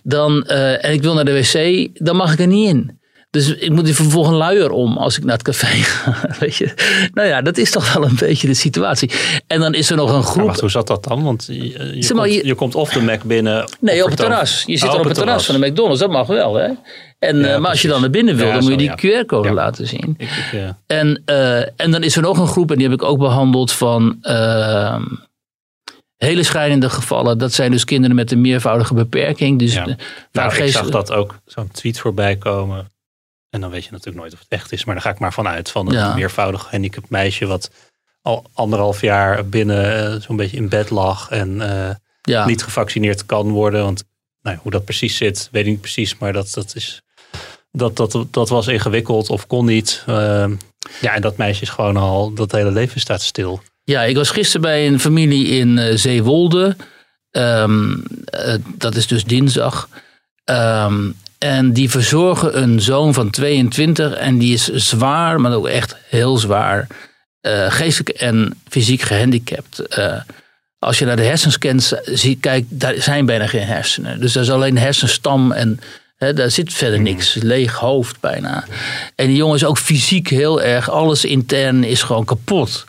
Dan, 0.03 0.45
eh, 0.45 0.85
en 0.85 0.93
ik 0.93 1.03
wil 1.03 1.15
naar 1.15 1.25
de 1.25 1.33
wc, 1.33 1.89
dan 2.05 2.17
mag 2.17 2.33
ik 2.33 2.39
er 2.39 2.47
niet 2.47 2.69
in. 2.69 2.99
Dus 3.37 3.55
ik 3.55 3.71
moet 3.71 3.91
vervolgens 3.91 4.33
een 4.33 4.39
luier 4.39 4.71
om 4.71 4.97
als 4.97 5.17
ik 5.19 5.25
naar 5.25 5.33
het 5.33 5.43
café 5.43 5.67
ga. 5.93 6.29
Weet 6.39 6.57
je? 6.57 6.75
Nou 7.15 7.29
ja, 7.29 7.43
dat 7.43 7.57
is 7.57 7.71
toch 7.71 7.93
wel 7.93 8.05
een 8.05 8.17
beetje 8.19 8.47
de 8.47 8.55
situatie. 8.55 9.11
En 9.47 9.61
dan 9.61 9.75
is 9.75 9.91
er 9.91 9.97
nog 9.97 10.09
een 10.09 10.15
Maar 10.15 10.23
groep. 10.23 10.47
wacht, 10.47 10.61
hoe 10.61 10.71
zat 10.71 10.87
dat 10.87 11.05
dan? 11.05 11.23
Want 11.23 11.45
je, 11.47 11.69
je, 11.95 12.03
Zeg 12.03 12.17
maar, 12.17 12.29
komt, 12.29 12.45
je- 12.45 12.55
komt 12.55 12.75
of 12.75 12.93
de 12.93 13.03
Mac 13.03 13.23
binnen. 13.23 13.65
Nee, 13.81 14.03
op 14.03 14.09
het 14.09 14.19
terras. 14.19 14.63
Je 14.67 14.77
zit 14.77 14.89
Oh, 14.89 14.95
er 14.95 15.01
op 15.01 15.07
het 15.07 15.15
terras 15.15 15.47
van 15.47 15.61
de 15.61 15.67
McDonald's, 15.67 16.01
dat 16.01 16.11
mag 16.11 16.27
wel. 16.27 16.55
Hè? 16.55 16.69
En, 17.19 17.39
Ja, 17.39 17.47
eh, 17.55 17.59
maar 17.61 17.71
als 17.71 17.83
je 17.83 17.89
dan 17.89 18.01
naar 18.01 18.11
binnen 18.11 18.37
wil, 18.37 18.47
Ja, 18.47 18.53
dan 18.53 18.63
moet 18.63 18.71
je 18.71 18.77
die 18.97 19.09
ja. 19.11 19.23
QR-code 19.23 19.53
laten 19.53 19.87
zien. 19.87 20.15
Ik, 20.19 20.29
ik, 20.53 20.61
En, 20.87 21.23
eh, 21.25 21.59
en 21.81 21.91
dan 21.91 22.03
is 22.03 22.17
er 22.17 22.23
nog 22.23 22.39
een 22.39 22.47
groep, 22.47 22.71
en 22.71 22.77
die 22.79 22.89
heb 22.89 23.01
ik 23.01 23.05
ook 23.07 23.19
behandeld, 23.19 23.73
van 23.73 24.19
ehm, 24.23 25.03
hele 26.17 26.43
schrijnende 26.43 26.91
gevallen. 26.91 27.39
Dat 27.39 27.53
zijn 27.53 27.71
dus 27.71 27.85
kinderen 27.85 28.17
met 28.17 28.33
een 28.33 28.41
meervoudige 28.41 28.95
beperking. 28.95 29.59
Dus 29.59 29.75
Nou, 30.33 30.55
ik 30.63 30.69
zag 30.71 30.91
dat 30.91 31.13
ook 31.13 31.39
zo'n 31.45 31.69
tweet 31.73 31.99
voorbij 31.99 32.37
komen. 32.37 32.91
En 33.57 33.63
dan 33.63 33.71
weet 33.71 33.85
je 33.85 33.91
natuurlijk 33.91 34.17
nooit 34.17 34.33
of 34.33 34.39
het 34.39 34.49
echt 34.49 34.73
is. 34.73 34.85
Maar 34.85 34.95
daar 34.95 35.05
ga 35.05 35.11
ik 35.11 35.19
maar 35.19 35.33
vanuit. 35.33 35.71
Van 35.71 35.87
een 35.87 35.93
Ja. 35.93 36.15
meervoudig 36.15 36.63
gehandicapt 36.63 37.11
meisje. 37.11 37.47
Wat 37.47 37.71
al 38.23 38.45
anderhalf 38.53 39.01
jaar 39.01 39.47
binnen 39.47 40.13
eh, 40.15 40.21
zo'n 40.21 40.37
beetje 40.37 40.57
in 40.57 40.69
bed 40.69 40.91
lag. 40.91 41.31
En 41.31 41.61
eh, 41.61 41.95
ja. 42.23 42.47
niet 42.47 42.63
gevaccineerd 42.63 43.27
kan 43.27 43.51
worden. 43.51 43.83
Want 43.83 44.05
nou, 44.43 44.59
hoe 44.63 44.71
dat 44.71 44.85
precies 44.85 45.17
zit, 45.17 45.49
weet 45.53 45.65
ik 45.65 45.71
niet 45.71 45.81
precies. 45.81 46.19
Maar 46.19 46.33
dat, 46.33 46.53
dat, 46.53 46.75
is, 46.75 47.03
dat, 47.71 47.97
dat, 47.97 48.27
dat 48.31 48.49
was 48.49 48.67
ingewikkeld 48.67 49.31
of 49.31 49.47
kon 49.47 49.65
niet. 49.65 50.03
Ehm, 50.07 50.55
ja, 51.01 51.15
en 51.15 51.23
dat 51.23 51.37
meisje 51.37 51.63
is 51.63 51.69
gewoon 51.69 51.97
al, 51.97 52.33
dat 52.33 52.53
hele 52.53 52.71
leven 52.71 53.01
staat 53.01 53.23
stil. 53.23 53.63
Ja, 53.85 54.03
ik 54.03 54.17
was 54.17 54.31
gisteren 54.31 54.61
bij 54.61 54.87
een 54.87 55.01
familie 55.01 55.47
in 55.47 55.77
uh, 55.77 55.95
Zeewolde. 55.95 56.77
Eh, 57.31 58.55
dat 58.65 58.97
is 58.97 59.07
dus 59.07 59.25
dinsdag. 59.25 59.89
Ehm, 60.45 61.11
en 61.47 61.73
die 61.73 61.91
verzorgen 61.91 62.63
een 62.63 62.81
zoon 62.81 63.15
van 63.15 63.31
22 63.31 64.15
en 64.15 64.39
die 64.39 64.53
is 64.53 64.65
zwaar, 64.65 65.41
maar 65.41 65.53
ook 65.55 65.69
echt 65.69 65.97
heel 66.09 66.37
zwaar, 66.37 66.87
uh, 67.43 67.71
geestelijk 67.71 68.09
en 68.09 68.61
fysiek 68.69 69.01
gehandicapt. 69.01 69.83
als 70.79 70.99
je 70.99 71.05
naar 71.05 71.17
de 71.17 71.23
hersenscans 71.23 71.95
ziet, 72.05 72.41
kijkt, 72.41 72.67
daar 72.71 72.95
zijn 72.95 73.27
bijna 73.27 73.47
geen 73.47 73.67
hersenen. 73.67 74.21
Dus 74.21 74.33
dat 74.33 74.43
is 74.43 74.51
alleen 74.51 74.79
hersenstam 74.79 75.53
en 75.53 75.81
daar 76.19 76.51
zit 76.51 76.73
verder 76.73 77.01
Mhm. 77.01 77.09
niks. 77.09 77.35
Leeg 77.35 77.75
hoofd 77.75 78.21
bijna. 78.21 78.65
En 79.15 79.27
die 79.27 79.37
jongen 79.37 79.55
is 79.57 79.65
ook 79.65 79.79
fysiek 79.79 80.29
heel 80.29 80.63
erg. 80.63 80.91
Alles 80.91 81.25
intern 81.25 81.85
is 81.85 82.03
gewoon 82.03 82.25
kapot. 82.25 82.85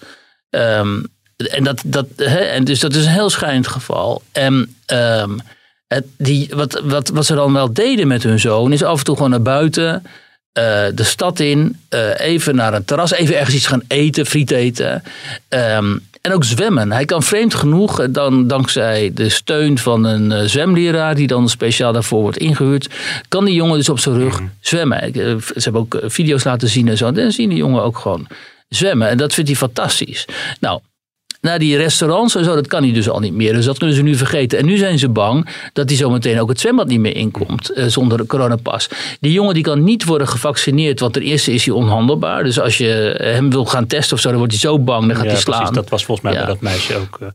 Ehm, 0.49 1.03
en, 1.37 1.63
dat, 1.63 1.81
dat, 1.85 2.05
hè, 2.15 2.37
en 2.39 2.63
dus 2.63 2.79
dat 2.79 2.95
is 2.95 3.05
een 3.05 3.11
heel 3.11 3.29
schijnend 3.29 3.67
geval. 3.67 4.21
En 4.31 4.75
ehm, 4.85 5.37
het, 5.87 6.05
die, 6.17 6.49
wat, 6.55 6.81
wat, 6.83 7.09
wat 7.09 7.25
ze 7.25 7.35
dan 7.35 7.53
wel 7.53 7.73
deden 7.73 8.07
met 8.07 8.23
hun 8.23 8.39
zoon, 8.39 8.71
is 8.73 8.83
af 8.83 8.97
en 8.99 9.05
toe 9.05 9.15
gewoon 9.15 9.29
naar 9.31 9.41
buiten. 9.41 10.03
eh, 10.53 10.63
de 10.93 11.03
stad 11.03 11.39
in, 11.39 11.79
eh, 11.89 12.19
even 12.19 12.55
naar 12.55 12.73
een 12.73 12.85
terras, 12.85 13.11
even 13.11 13.37
ergens 13.37 13.55
iets 13.55 13.67
gaan 13.67 13.81
eten, 13.87 14.25
friet 14.25 14.51
eten. 14.51 15.03
Ehm, 15.49 15.97
en 16.21 16.33
ook 16.33 16.43
zwemmen. 16.43 16.91
Hij 16.91 17.05
kan 17.05 17.23
vreemd 17.23 17.53
genoeg, 17.53 18.07
dan, 18.09 18.47
dankzij 18.47 19.11
de 19.13 19.29
steun 19.29 19.77
van 19.77 20.03
een 20.03 20.31
eh, 20.31 20.43
zwemleraar, 20.45 21.15
die 21.15 21.27
dan 21.27 21.49
speciaal 21.49 21.93
daarvoor 21.93 22.21
wordt 22.21 22.37
ingehuurd, 22.37 22.89
kan 23.27 23.45
die 23.45 23.53
jongen 23.53 23.77
dus 23.77 23.89
op 23.89 23.99
zijn 23.99 24.15
rug 24.15 24.41
zwemmen. 24.59 25.03
Ik, 25.07 25.15
eh, 25.15 25.35
Ze 25.37 25.53
hebben 25.59 25.81
ook 25.81 25.99
video's 26.05 26.43
laten 26.43 26.67
zien 26.67 26.87
en 26.87 26.97
zo. 26.97 27.07
En 27.07 27.13
dan 27.13 27.31
zien 27.31 27.49
die 27.49 27.57
jongen 27.57 27.83
ook 27.83 27.97
gewoon 27.97 28.27
zwemmen. 28.69 29.07
En 29.09 29.17
dat 29.17 29.33
vindt 29.33 29.49
hij 29.49 29.59
fantastisch. 29.59 30.25
Nou, 30.59 30.79
naar 31.41 31.59
die 31.59 31.77
restaurants 31.77 32.35
en 32.35 32.43
zo, 32.43 32.55
dat 32.55 32.67
kan 32.67 32.83
hij 32.83 32.91
dus 32.93 33.09
al 33.09 33.19
niet 33.19 33.33
meer. 33.33 33.53
Dus 33.53 33.65
dat 33.65 33.77
kunnen 33.77 33.95
ze 33.95 34.01
nu 34.01 34.15
vergeten. 34.15 34.59
En 34.59 34.65
nu 34.65 34.77
zijn 34.77 34.99
ze 34.99 35.09
bang 35.09 35.47
dat 35.73 35.89
hij 35.89 35.97
zometeen 35.97 36.39
ook 36.39 36.49
het 36.49 36.59
zwembad 36.59 36.87
niet 36.87 36.99
meer 36.99 37.15
inkomt 37.15 37.69
eh, 37.69 37.85
zonder 37.85 38.25
coronapas. 38.25 38.89
Die 39.19 39.31
jongen 39.31 39.53
die 39.53 39.63
kan 39.63 39.83
niet 39.83 40.05
worden 40.05 40.27
gevaccineerd, 40.27 40.99
want 40.99 41.13
ten 41.13 41.21
eerste 41.21 41.53
is 41.53 41.65
hij 41.65 41.73
onhandelbaar. 41.73 42.43
Dus 42.43 42.59
als 42.59 42.77
je 42.77 43.15
hem 43.23 43.49
wil 43.49 43.65
gaan 43.65 43.87
testen 43.87 44.15
of 44.15 44.21
zo, 44.21 44.27
dan 44.29 44.37
wordt 44.37 44.53
hij 44.53 44.61
zo 44.61 44.79
bang, 44.79 45.07
dan 45.07 45.15
gaat 45.15 45.25
ja, 45.25 45.31
hij 45.31 45.39
slaan. 45.39 45.57
precies. 45.57 45.75
Dat 45.75 45.89
was 45.89 46.05
volgens 46.05 46.27
mij 46.27 46.35
Ja. 46.39 46.45
bij 46.45 46.53
dat 46.53 46.61
meisje 46.61 46.95
ook. 46.95 47.17
eh, 47.21 47.27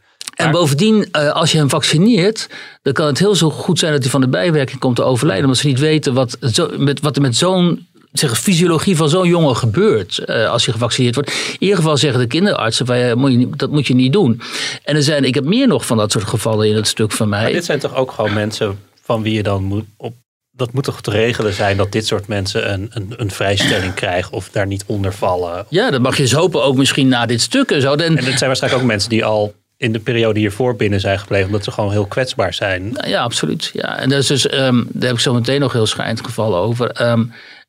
En 0.47 0.51
bovendien, 0.51 1.09
eh, 1.12 1.31
als 1.31 1.53
je 1.53 1.59
hem 1.59 1.69
vaccineert, 1.69 2.49
dan 2.83 2.93
kan 2.93 3.07
het 3.07 3.19
heel 3.19 3.35
zo 3.35 3.51
goed 3.51 3.79
zijn 3.79 3.93
dat 3.93 4.01
hij 4.03 4.11
van 4.11 4.21
de 4.21 4.29
bijwerking 4.29 4.79
komt 4.81 4.97
te 4.97 5.03
overlijden. 5.03 5.45
Omdat 5.45 5.59
ze 5.61 5.67
niet 5.67 5.79
weten 5.79 6.15
wat, 6.15 6.37
zo, 6.53 6.69
met, 6.77 7.01
wat 7.01 7.17
er 7.17 7.23
met 7.23 7.37
zo'n 7.37 7.87
zeg, 8.12 8.38
fysiologie 8.40 8.96
van 8.96 9.09
zo'n 9.09 9.29
jongen 9.29 9.57
gebeurt 9.57 10.18
eh, 10.18 10.51
als 10.51 10.64
hij 10.64 10.75
gevaccineerd 10.75 11.14
wordt. 11.14 11.31
In 11.31 11.57
ieder 11.59 11.77
geval 11.77 11.96
zeggen 11.96 12.20
de 12.20 12.27
kinderartsen, 12.27 12.87
van, 12.87 12.98
ja, 12.98 13.14
moet 13.14 13.31
je 13.31 13.37
niet- 13.37 13.59
dat 13.59 13.70
moet 13.70 13.87
je 13.87 13.94
niet 13.94 14.12
doen. 14.12 14.40
En 14.85 14.96
er 14.96 15.03
zijn, 15.03 15.25
ik 15.25 15.35
heb 15.35 15.44
meer 15.44 15.66
nog 15.66 15.87
van 15.87 15.96
dat 15.96 16.12
soort 16.12 16.25
gevallen 16.25 16.68
in 16.68 16.77
het 16.77 16.87
stuk 16.87 17.12
van 17.12 17.29
mij. 17.29 17.42
Maar 17.42 17.53
dit 17.53 17.64
zijn 17.64 17.79
toch 17.79 17.94
ook 17.94 18.11
gewoon 18.12 18.33
mensen 18.33 18.79
van 19.03 19.22
wie 19.22 19.35
je 19.35 19.42
dan 19.42 19.62
moet 19.64 19.85
op. 19.96 20.14
Dat 20.57 20.72
moet 20.72 20.85
toch 20.85 21.01
te 21.01 21.11
regelen 21.11 21.53
zijn 21.53 21.77
dat 21.77 21.92
dit 21.92 22.07
soort 22.07 22.27
mensen 22.27 22.72
een, 22.72 22.90
een, 22.92 23.12
een 23.16 23.31
vrijstelling 23.31 23.94
krijgen 23.94 24.33
of 24.33 24.48
daar 24.51 24.66
niet 24.66 24.85
onder 24.87 25.12
vallen. 25.12 25.66
Ja, 25.68 25.90
dat 25.90 26.01
mag 26.01 26.16
je 26.16 26.22
eens 26.22 26.33
hopen, 26.33 26.62
ook 26.64 26.77
misschien 26.77 27.09
na 27.09 27.27
dit 27.27 27.40
stuk 27.40 27.70
en 27.70 27.81
zo. 27.81 27.94
En, 27.94 28.16
En 28.16 28.22
zijn 28.22 28.38
waarschijnlijk 28.40 28.83
ook 28.83 28.88
mensen 28.88 29.11
die 29.11 29.25
al 29.25 29.55
in 29.77 29.92
de 29.92 29.98
periode 29.98 30.38
hiervoor 30.38 30.77
binnen 30.77 31.01
zijn 31.01 31.18
gebleven, 31.18 31.46
omdat 31.46 31.64
ze 31.64 31.70
gewoon 31.70 31.90
heel 31.90 32.07
kwetsbaar 32.07 32.55
zijn. 32.55 32.92
Nou 32.92 33.09
Ja, 33.09 33.22
absoluut. 33.22 33.70
Ja. 33.72 33.98
En 33.98 34.09
dat 34.09 34.18
is 34.18 34.27
dus, 34.27 34.46
ehm, 34.46 34.77
daar 34.88 35.07
heb 35.09 35.12
ik 35.12 35.20
zo 35.20 35.35
meteen 35.35 35.61
nog 35.61 35.72
heel 35.72 35.87
schijnend 35.87 36.25
gevallen 36.25 36.59
over. 36.59 36.90
Ehm, 36.90 37.25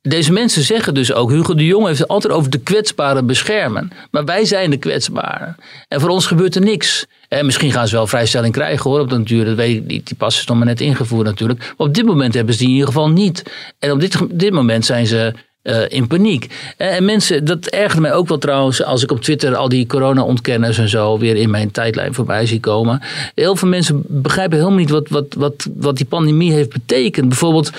deze 0.10 0.32
mensen 0.32 0.63
zeggen 0.63 0.94
dus 0.94 1.13
ook, 1.13 1.32
Hugo 1.32 1.54
de 1.54 1.66
Jong 1.66 1.88
heeft 1.88 2.00
het 2.00 2.08
altijd 2.08 2.34
over 2.34 2.52
de 2.52 2.60
kwetsbaren 2.60 3.26
beschermen. 3.26 3.92
Maar 4.12 4.26
wij 4.26 4.46
zijn 4.46 4.70
de 4.70 4.78
kwetsbaren. 4.78 5.56
En 5.88 6.02
voor 6.02 6.10
ons 6.10 6.26
gebeurt 6.26 6.56
er 6.56 6.62
niks. 6.62 7.06
En 7.28 7.46
misschien 7.46 7.72
gaan 7.72 7.88
ze 7.88 7.96
wel 7.96 8.08
vrijstelling 8.08 8.54
krijgen 8.54 8.89
hoor, 8.89 9.00
op 9.00 9.10
den 9.10 9.24
duur. 9.24 9.46
Dat 9.46 9.56
weet 9.56 9.78
ik 9.78 9.86
niet. 9.86 10.08
Die 10.08 10.18
pas 10.18 10.39
is 10.39 10.46
nog 10.46 10.58
maar 10.58 10.66
net 10.66 10.82
ingevoerd 10.82 11.26
natuurlijk. 11.26 11.60
Maar 11.60 11.88
op 11.88 11.94
dit 11.94 12.06
moment 12.06 12.34
hebben 12.34 12.54
ze 12.54 12.60
die 12.60 12.68
in 12.68 12.74
ieder 12.74 12.88
geval 12.88 13.10
niet. 13.10 13.44
En 13.80 13.92
op 13.92 14.00
dit, 14.00 14.18
dit 14.32 14.52
moment 14.52 14.86
zijn 14.86 15.08
ze 15.08 15.34
eh, 15.62 15.82
in 15.88 16.08
paniek. 16.08 16.74
En 16.78 17.06
mensen, 17.06 17.46
dat 17.46 17.66
ergert 17.66 18.02
mij 18.02 18.13
ook 18.13 18.28
wel 18.28 18.38
trouwens, 18.38 18.84
als 18.84 19.04
ik 19.04 19.12
op 19.12 19.22
Twitter 19.22 19.56
al 19.56 19.70
die 19.70 19.88
corona-ontkenners 19.88 20.78
en 20.78 20.89
zo 20.89 21.18
weer 21.18 21.36
in 21.36 21.50
mijn 21.50 21.72
tijdlijn 21.72 22.13
voorbij 22.13 22.46
zie 22.46 22.60
komen. 22.60 23.02
Heel 23.36 23.56
veel 23.56 23.68
mensen 23.68 24.04
begrijpen 24.08 24.58
helemaal 24.58 24.80
niet 24.80 24.89
wat, 24.89 25.10
wat, 25.10 25.34
wat, 25.38 25.68
wat 25.76 25.98
die 25.98 26.06
pandemie 26.06 26.52
heeft 26.52 26.74
betekend. 26.74 27.28
Bijvoorbeeld, 27.28 27.72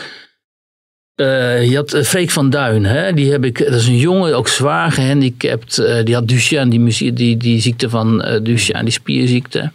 eh, 1.15 1.71
je 1.71 1.77
had 1.77 1.93
eh, 1.93 2.03
Freek 2.03 2.31
van 2.31 2.51
Duin, 2.51 2.85
hè? 2.85 3.13
die 3.13 3.31
heb 3.31 3.45
ik, 3.45 3.59
dat 3.59 3.75
is 3.75 3.87
een 3.87 3.97
jongen, 3.97 4.37
ook 4.37 4.49
zwaar 4.49 4.93
gehandicapt. 4.93 5.79
eh, 5.79 6.05
die 6.05 6.15
had 6.15 6.29
Duchenne, 6.29 6.93
die, 7.15 7.37
die, 7.37 7.61
ziekte 7.61 7.89
van 7.89 8.23
eh, 8.23 8.41
Duchenne, 8.43 8.83
die 8.83 8.93
spierziekte. 8.93 9.71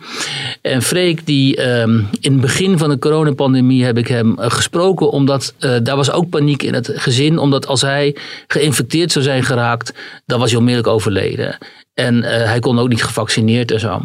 En 0.62 0.82
Freek, 0.82 1.26
die 1.26 1.56
ehm, 1.56 1.98
in 2.20 2.32
het 2.32 2.42
begin 2.42 2.78
van 2.78 2.90
de 2.90 3.00
coronapandemie 3.00 3.86
heb 3.86 3.98
ik 3.98 4.08
hem 4.08 4.36
gesproken, 4.38 5.12
omdat 5.12 5.54
daar 5.60 5.96
was 5.96 6.12
ook 6.12 6.30
paniek 6.30 6.64
in 6.64 6.74
het 6.74 6.92
gezin. 6.94 7.38
Omdat 7.38 7.68
als 7.68 7.82
hij 7.82 8.16
geïnfecteerd 8.48 9.12
zou 9.12 9.26
zijn 9.26 9.44
geraakt, 9.44 9.94
dan 10.26 10.40
was 10.40 10.50
hij 10.50 10.60
onmiddellijk 10.60 10.94
overleden. 10.94 11.58
En 11.94 12.24
hij 12.24 12.60
kon 12.60 12.80
ook 12.80 12.90
niet 12.90 13.04
gevaccineerd 13.04 13.72
en 13.72 13.80
zo. 13.80 14.02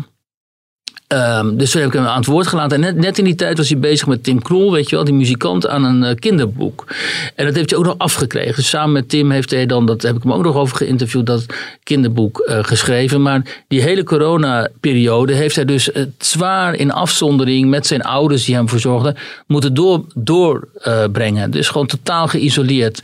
Ehm, 1.14 1.56
dus 1.56 1.70
toen 1.70 1.80
heb 1.80 1.90
ik 1.90 1.96
hem 1.96 2.06
aan 2.06 2.16
het 2.16 2.26
woord 2.26 2.46
gelaten. 2.46 2.84
En 2.84 2.96
net, 2.96 3.18
in 3.18 3.24
die 3.24 3.34
tijd 3.34 3.56
was 3.56 3.68
hij 3.68 3.78
bezig 3.78 4.06
met 4.06 4.24
Tim 4.24 4.42
Krol, 4.42 4.72
weet 4.72 4.90
je 4.90 4.96
wel, 4.96 5.04
die 5.04 5.14
muzikant, 5.14 5.66
aan 5.66 5.84
een 5.84 6.04
eh, 6.04 6.14
kinderboek. 6.14 6.86
En 7.34 7.44
dat 7.44 7.54
heeft 7.54 7.70
hij 7.70 7.78
ook 7.78 7.84
nog 7.84 7.98
afgekregen. 7.98 8.54
Dus 8.54 8.68
samen 8.68 8.92
met 8.92 9.08
Tim 9.08 9.30
heeft 9.30 9.50
hij 9.50 9.66
dan, 9.66 9.86
dat 9.86 10.02
heb 10.02 10.16
ik 10.16 10.22
hem 10.22 10.32
ook 10.32 10.42
nog 10.42 10.56
over 10.56 10.76
geïnterviewd, 10.76 11.26
dat 11.26 11.46
kinderboek 11.82 12.38
eh, 12.38 12.58
geschreven. 12.62 13.22
Maar 13.22 13.62
die 13.68 13.82
hele 13.82 14.02
coronaperiode 14.02 15.34
heeft 15.34 15.56
hij 15.56 15.64
dus 15.64 15.90
het 15.92 16.14
zwaar 16.18 16.74
in 16.74 16.92
afzondering 16.92 17.68
met 17.68 17.86
zijn 17.86 18.02
ouders 18.02 18.44
die 18.44 18.54
hem 18.54 18.68
verzorgden, 18.68 19.16
moeten 19.46 19.74
doorbrengen. 19.74 20.12
Door, 20.24 20.68
brengen. 21.12 21.50
dus 21.50 21.68
gewoon 21.68 21.86
totaal 21.86 22.26
geïsoleerd. 22.26 23.02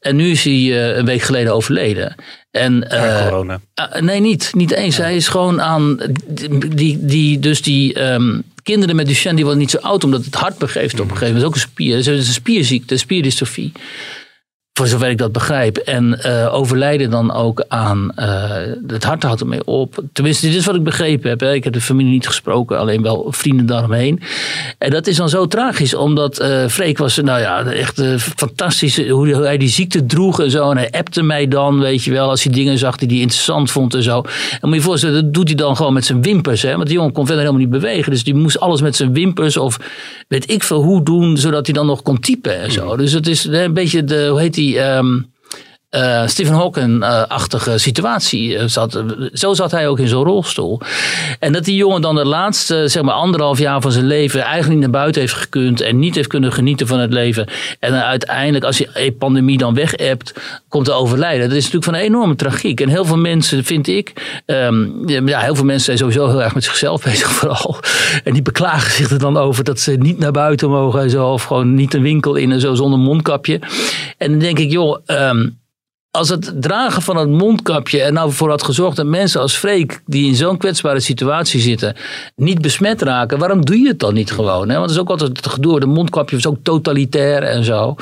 En 0.00 0.16
nu 0.16 0.30
is 0.30 0.44
hij 0.44 0.52
eh, 0.52 0.96
een 0.96 1.04
week 1.04 1.22
geleden 1.22 1.54
overleden. 1.54 2.14
En, 2.52 2.90
eh, 2.90 3.22
corona. 3.28 3.60
Ah, 3.74 4.00
nee, 4.00 4.20
niet. 4.20 4.50
Niet 4.54 4.70
eens. 4.70 4.96
Hij 4.96 5.16
is 5.16 5.28
gewoon 5.28 5.60
aan. 5.60 5.98
Die, 6.74 7.04
die, 7.04 7.38
dus 7.38 7.62
die 7.62 7.94
ehm, 7.94 8.40
kinderen 8.62 8.96
met 8.96 9.06
Duchenne 9.06 9.36
die 9.36 9.44
worden 9.44 9.62
niet 9.62 9.70
zo 9.70 9.78
oud 9.78 10.04
omdat 10.04 10.24
het 10.24 10.34
hart 10.34 10.58
begeeft 10.58 11.00
op 11.00 11.10
een 11.10 11.16
gegeven 11.16 11.34
moment. 11.34 11.42
Dat 11.42 11.42
is 11.42 11.48
ook 11.48 11.54
een 11.54 11.72
spier. 11.72 11.98
Is 11.98 12.06
een 12.06 12.34
spierziekte, 12.34 12.96
spierdystrofie. 12.96 13.72
Voor 14.74 14.86
zover 14.86 15.08
ik 15.10 15.18
dat 15.18 15.32
begrijp. 15.32 15.76
En 15.76 16.22
eh, 16.22 16.54
overlijden 16.54 17.10
dan 17.10 17.32
ook 17.32 17.64
aan. 17.68 18.12
eh, 18.14 18.50
het 18.86 19.04
hart 19.04 19.22
houdt 19.22 19.40
ermee 19.40 19.64
op. 19.64 20.02
Tenminste, 20.12 20.46
dit 20.46 20.56
is 20.56 20.66
wat 20.66 20.74
ik 20.74 20.82
begrepen 20.82 21.30
heb. 21.30 21.40
Hè. 21.40 21.52
Ik 21.52 21.64
heb 21.64 21.72
de 21.72 21.80
familie 21.80 22.12
niet 22.12 22.26
gesproken, 22.26 22.78
alleen 22.78 23.02
wel 23.02 23.26
vrienden 23.30 23.66
daaromheen. 23.66 24.20
En 24.78 24.90
dat 24.90 25.06
is 25.06 25.16
dan 25.16 25.28
zo 25.28 25.46
tragisch, 25.46 25.94
omdat 25.94 26.38
eh 26.38 26.66
Freek 26.66 26.98
was, 26.98 27.16
nou 27.16 27.40
ja, 27.40 27.64
echt 27.64 28.02
fantastisch. 28.18 29.08
Hoe 29.08 29.34
hij 29.34 29.56
die 29.56 29.68
ziekte 29.68 30.06
droeg 30.06 30.40
en 30.40 30.50
zo. 30.50 30.70
En 30.70 30.76
hij 30.76 30.90
appte 30.90 31.22
mij 31.22 31.48
dan, 31.48 31.80
weet 31.80 32.04
je 32.04 32.10
wel, 32.10 32.28
als 32.28 32.42
hij 32.44 32.52
dingen 32.52 32.78
zag 32.78 32.96
die 32.96 33.08
hij 33.08 33.18
interessant 33.18 33.70
vond 33.70 33.94
en 33.94 34.02
zo. 34.02 34.16
En 34.18 34.58
moet 34.60 34.70
je 34.70 34.74
je 34.76 34.80
voorstellen, 34.80 35.22
dat 35.22 35.34
doet 35.34 35.48
hij 35.48 35.56
dan 35.56 35.76
gewoon 35.76 35.92
met 35.92 36.04
zijn 36.04 36.22
wimpers. 36.22 36.62
Hè? 36.62 36.72
Want 36.72 36.86
die 36.86 36.96
jongen 36.96 37.12
kon 37.12 37.26
verder 37.26 37.44
helemaal 37.44 37.66
niet 37.66 37.80
bewegen. 37.80 38.12
Dus 38.12 38.24
die 38.24 38.34
moest 38.34 38.60
alles 38.60 38.80
met 38.80 38.96
zijn 38.96 39.12
wimpers 39.12 39.56
of 39.56 39.78
weet 40.28 40.50
ik 40.50 40.62
veel 40.62 40.82
hoe 40.82 41.02
doen, 41.02 41.36
zodat 41.36 41.66
hij 41.66 41.74
dan 41.74 41.86
nog 41.86 42.02
kon 42.02 42.20
typen 42.20 42.60
en 42.60 42.72
zo. 42.72 42.96
Dus 42.96 43.12
het 43.12 43.26
is 43.26 43.44
een 43.44 43.74
beetje 43.74 44.04
de, 44.04 44.26
hoe 44.30 44.40
heet 44.40 44.54
die... 44.54 44.60
die, 44.62 44.76
ähm, 44.76 45.31
eh, 45.92 46.26
Stephen 46.26 46.54
Hawking-achtige 46.54 47.78
situatie. 47.78 48.56
eh, 48.58 48.64
Zat, 48.66 49.02
zo 49.32 49.54
zat 49.54 49.70
hij 49.70 49.88
ook 49.88 49.98
in 49.98 50.08
zo'n 50.08 50.24
rolstoel. 50.24 50.80
En 51.38 51.52
dat 51.52 51.64
die 51.64 51.76
jongen 51.76 52.00
dan 52.00 52.14
de 52.14 52.24
laatste 52.24 52.88
zeg 52.88 53.02
maar 53.02 53.14
anderhalf 53.14 53.58
jaar 53.58 53.80
van 53.80 53.92
zijn 53.92 54.06
leven 54.06 54.40
eigenlijk 54.40 54.70
niet 54.70 54.80
naar 54.80 55.00
buiten 55.00 55.20
heeft 55.20 55.34
gekund 55.34 55.80
en 55.80 55.98
niet 55.98 56.14
heeft 56.14 56.28
kunnen 56.28 56.52
genieten 56.52 56.86
van 56.86 56.98
het 56.98 57.12
leven. 57.12 57.46
En 57.78 57.90
dan 57.92 58.00
uiteindelijk, 58.00 58.64
als 58.64 58.76
die 58.76 59.12
pandemie 59.12 59.58
dan 59.58 59.74
weg 59.74 59.92
hebt, 59.96 60.32
komt 60.68 60.84
te 60.84 60.92
overlijden. 60.92 61.48
Dat 61.48 61.56
is 61.56 61.64
natuurlijk 61.64 61.84
van 61.84 61.94
een 61.94 62.00
enorme 62.00 62.36
tragiek. 62.36 62.80
En 62.80 62.88
heel 62.88 63.04
veel 63.04 63.16
mensen, 63.16 63.64
vind 63.64 63.88
ik, 63.88 64.12
ehm, 64.46 65.08
ja, 65.08 65.40
heel 65.40 65.54
veel 65.54 65.64
mensen 65.64 65.84
zijn 65.84 65.98
sowieso 65.98 66.28
heel 66.28 66.42
erg 66.42 66.54
met 66.54 66.64
zichzelf 66.64 67.02
bezig 67.10 67.28
vooral. 67.30 67.76
En 68.24 68.32
die 68.32 68.42
beklagen 68.42 68.92
zich 68.92 69.10
er 69.10 69.18
dan 69.18 69.36
over 69.36 69.64
dat 69.64 69.80
ze 69.80 69.92
niet 69.92 70.18
naar 70.18 70.32
buiten 70.32 70.70
mogen 70.70 71.00
en 71.00 71.10
zo. 71.10 71.26
Of 71.32 71.42
gewoon 71.42 71.74
niet 71.74 71.94
een 71.94 72.02
winkel 72.02 72.34
in 72.34 72.52
en 72.52 72.60
zo 72.60 72.74
zonder 72.74 72.98
mondkapje. 72.98 73.60
En 74.18 74.30
dan 74.30 74.38
denk 74.38 74.58
ik, 74.58 74.70
joh. 74.70 74.98
ehm, 75.06 75.48
als 76.12 76.28
het 76.28 76.52
dragen 76.62 77.02
van 77.02 77.16
het 77.16 77.28
mondkapje 77.28 78.02
er 78.02 78.12
nou 78.12 78.32
voor 78.32 78.48
had 78.50 78.62
gezorgd 78.62 78.96
dat 78.96 79.06
mensen 79.06 79.40
als 79.40 79.56
Freek, 79.56 80.02
die 80.06 80.26
in 80.26 80.34
zo'n 80.34 80.56
kwetsbare 80.56 81.00
situatie 81.00 81.60
zitten, 81.60 81.96
niet 82.36 82.60
besmet 82.60 83.02
raken, 83.02 83.38
waarom 83.38 83.64
doe 83.64 83.78
je 83.78 83.88
het 83.88 83.98
dan 83.98 84.14
niet 84.14 84.32
gewoon? 84.32 84.68
Hè? 84.68 84.74
Want 84.74 84.86
het 84.86 84.90
is 84.90 84.98
ook 84.98 85.10
altijd 85.10 85.36
het 85.36 85.46
gedoe, 85.46 85.80
de 85.80 85.86
mondkapje 85.86 86.36
is 86.36 86.46
ook 86.46 86.56
totalitair 86.62 87.42
en 87.42 87.64
zo. 87.64 87.94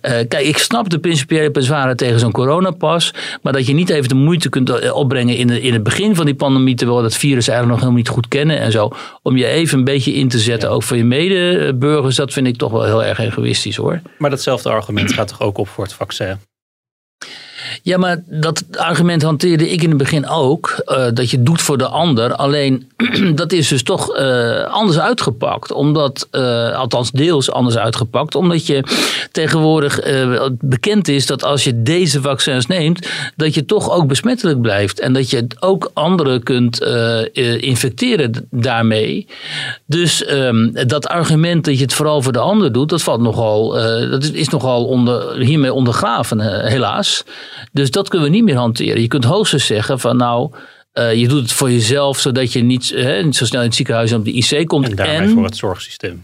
Eh, 0.00 0.12
kijk, 0.28 0.46
ik 0.46 0.58
snap 0.58 0.88
de 0.88 0.98
principiële 0.98 1.50
bezwaren 1.50 1.96
tegen 1.96 2.18
zo'n 2.18 2.32
coronapas, 2.32 3.14
maar 3.42 3.52
dat 3.52 3.66
je 3.66 3.74
niet 3.74 3.90
even 3.90 4.08
de 4.08 4.14
moeite 4.14 4.48
kunt 4.48 4.70
eh, 4.70 4.94
opbrengen 4.94 5.36
in, 5.36 5.46
de, 5.46 5.60
in 5.60 5.72
het 5.72 5.82
begin 5.82 6.14
van 6.14 6.24
die 6.24 6.34
pandemie, 6.34 6.74
terwijl 6.74 6.98
we 6.98 7.04
dat 7.04 7.16
virus 7.16 7.48
eigenlijk 7.48 7.68
nog 7.68 7.78
helemaal 7.78 7.98
niet 7.98 8.08
goed 8.08 8.28
kennen 8.28 8.58
en 8.58 8.72
zo, 8.72 8.90
om 9.22 9.36
je 9.36 9.46
even 9.46 9.78
een 9.78 9.84
beetje 9.84 10.12
in 10.12 10.28
te 10.28 10.38
zetten, 10.38 10.70
ook 10.70 10.82
voor 10.82 10.96
je 10.96 11.04
medeburgers, 11.04 12.16
dat 12.16 12.32
vind 12.32 12.46
ik 12.46 12.56
toch 12.56 12.72
wel 12.72 12.84
heel 12.84 13.04
erg 13.04 13.18
egoïstisch 13.18 13.76
hoor. 13.76 14.00
Maar 14.18 14.30
datzelfde 14.30 14.70
argument 14.70 15.12
gaat 15.12 15.28
toch 15.28 15.40
ook 15.40 15.58
op 15.58 15.68
voor 15.68 15.84
het 15.84 15.92
vaccin? 15.92 16.47
Ja, 17.88 17.98
maar 17.98 18.22
dat 18.26 18.64
argument 18.76 19.22
hanteerde 19.22 19.70
ik 19.70 19.82
in 19.82 19.88
het 19.88 19.98
begin 19.98 20.28
ook. 20.28 20.82
eh, 20.84 21.06
dat 21.14 21.30
je 21.30 21.42
doet 21.42 21.60
voor 21.60 21.78
de 21.78 21.86
ander. 21.86 22.34
Alleen 22.34 22.90
dat 23.34 23.52
is 23.52 23.68
dus 23.68 23.82
toch 23.82 24.14
eh, 24.14 24.64
anders 24.64 24.98
uitgepakt. 24.98 25.72
Omdat, 25.72 26.28
eh, 26.30 26.76
althans 26.76 27.10
deels 27.10 27.50
anders 27.50 27.76
uitgepakt. 27.76 28.34
Omdat 28.34 28.66
je 28.66 28.84
tegenwoordig 29.32 30.00
bekend 30.50 31.08
is 31.08 31.26
dat 31.26 31.44
als 31.44 31.64
je 31.64 31.82
deze 31.82 32.20
vaccins 32.20 32.66
neemt. 32.66 33.08
dat 33.36 33.54
je 33.54 33.64
toch 33.64 33.90
ook 33.90 34.06
besmettelijk 34.06 34.60
blijft. 34.60 35.00
En 35.00 35.12
dat 35.12 35.30
je 35.30 35.46
ook 35.58 35.90
anderen 35.94 36.42
kunt 36.42 36.80
infecteren 37.60 38.46
daarmee. 38.50 39.26
Dus 39.86 40.24
ehm, 40.24 40.86
dat 40.86 41.06
argument 41.06 41.64
dat 41.64 41.76
je 41.76 41.82
het 41.82 41.94
vooral 41.94 42.22
voor 42.22 42.32
de 42.32 42.38
ander 42.38 42.72
doet. 42.72 42.88
dat, 42.88 43.02
valt 43.02 43.20
nogal, 43.20 43.70
dat 44.10 44.24
is, 44.24 44.48
nogal 44.48 44.84
onder, 44.84 45.38
hiermee 45.38 45.72
ondergraven, 45.72 46.66
helaas. 46.66 47.24
Dus 47.78 47.90
dat 47.90 48.08
kunnen 48.08 48.28
we 48.28 48.34
niet 48.34 48.44
meer 48.44 48.56
hanteren. 48.56 49.00
Je 49.00 49.08
kunt 49.08 49.24
hoogstens 49.24 49.66
zeggen 49.66 50.00
van 50.00 50.16
nou. 50.16 50.50
eh, 50.92 51.14
je 51.14 51.28
doet 51.28 51.42
het 51.42 51.52
voor 51.52 51.70
jezelf, 51.70 52.18
zodat 52.18 52.52
je 52.52 52.62
niet, 52.62 52.92
eh, 52.92 53.32
zo 53.32 53.44
snel 53.44 53.60
in 53.60 53.66
het 53.66 53.76
ziekenhuis 53.76 54.10
en 54.10 54.18
op 54.18 54.24
de 54.24 54.32
IC 54.32 54.66
komt. 54.66 54.88
En 54.88 54.96
daarmee 54.96 55.28
voor 55.28 55.44
het 55.44 55.56
zorgsysteem. 55.56 56.22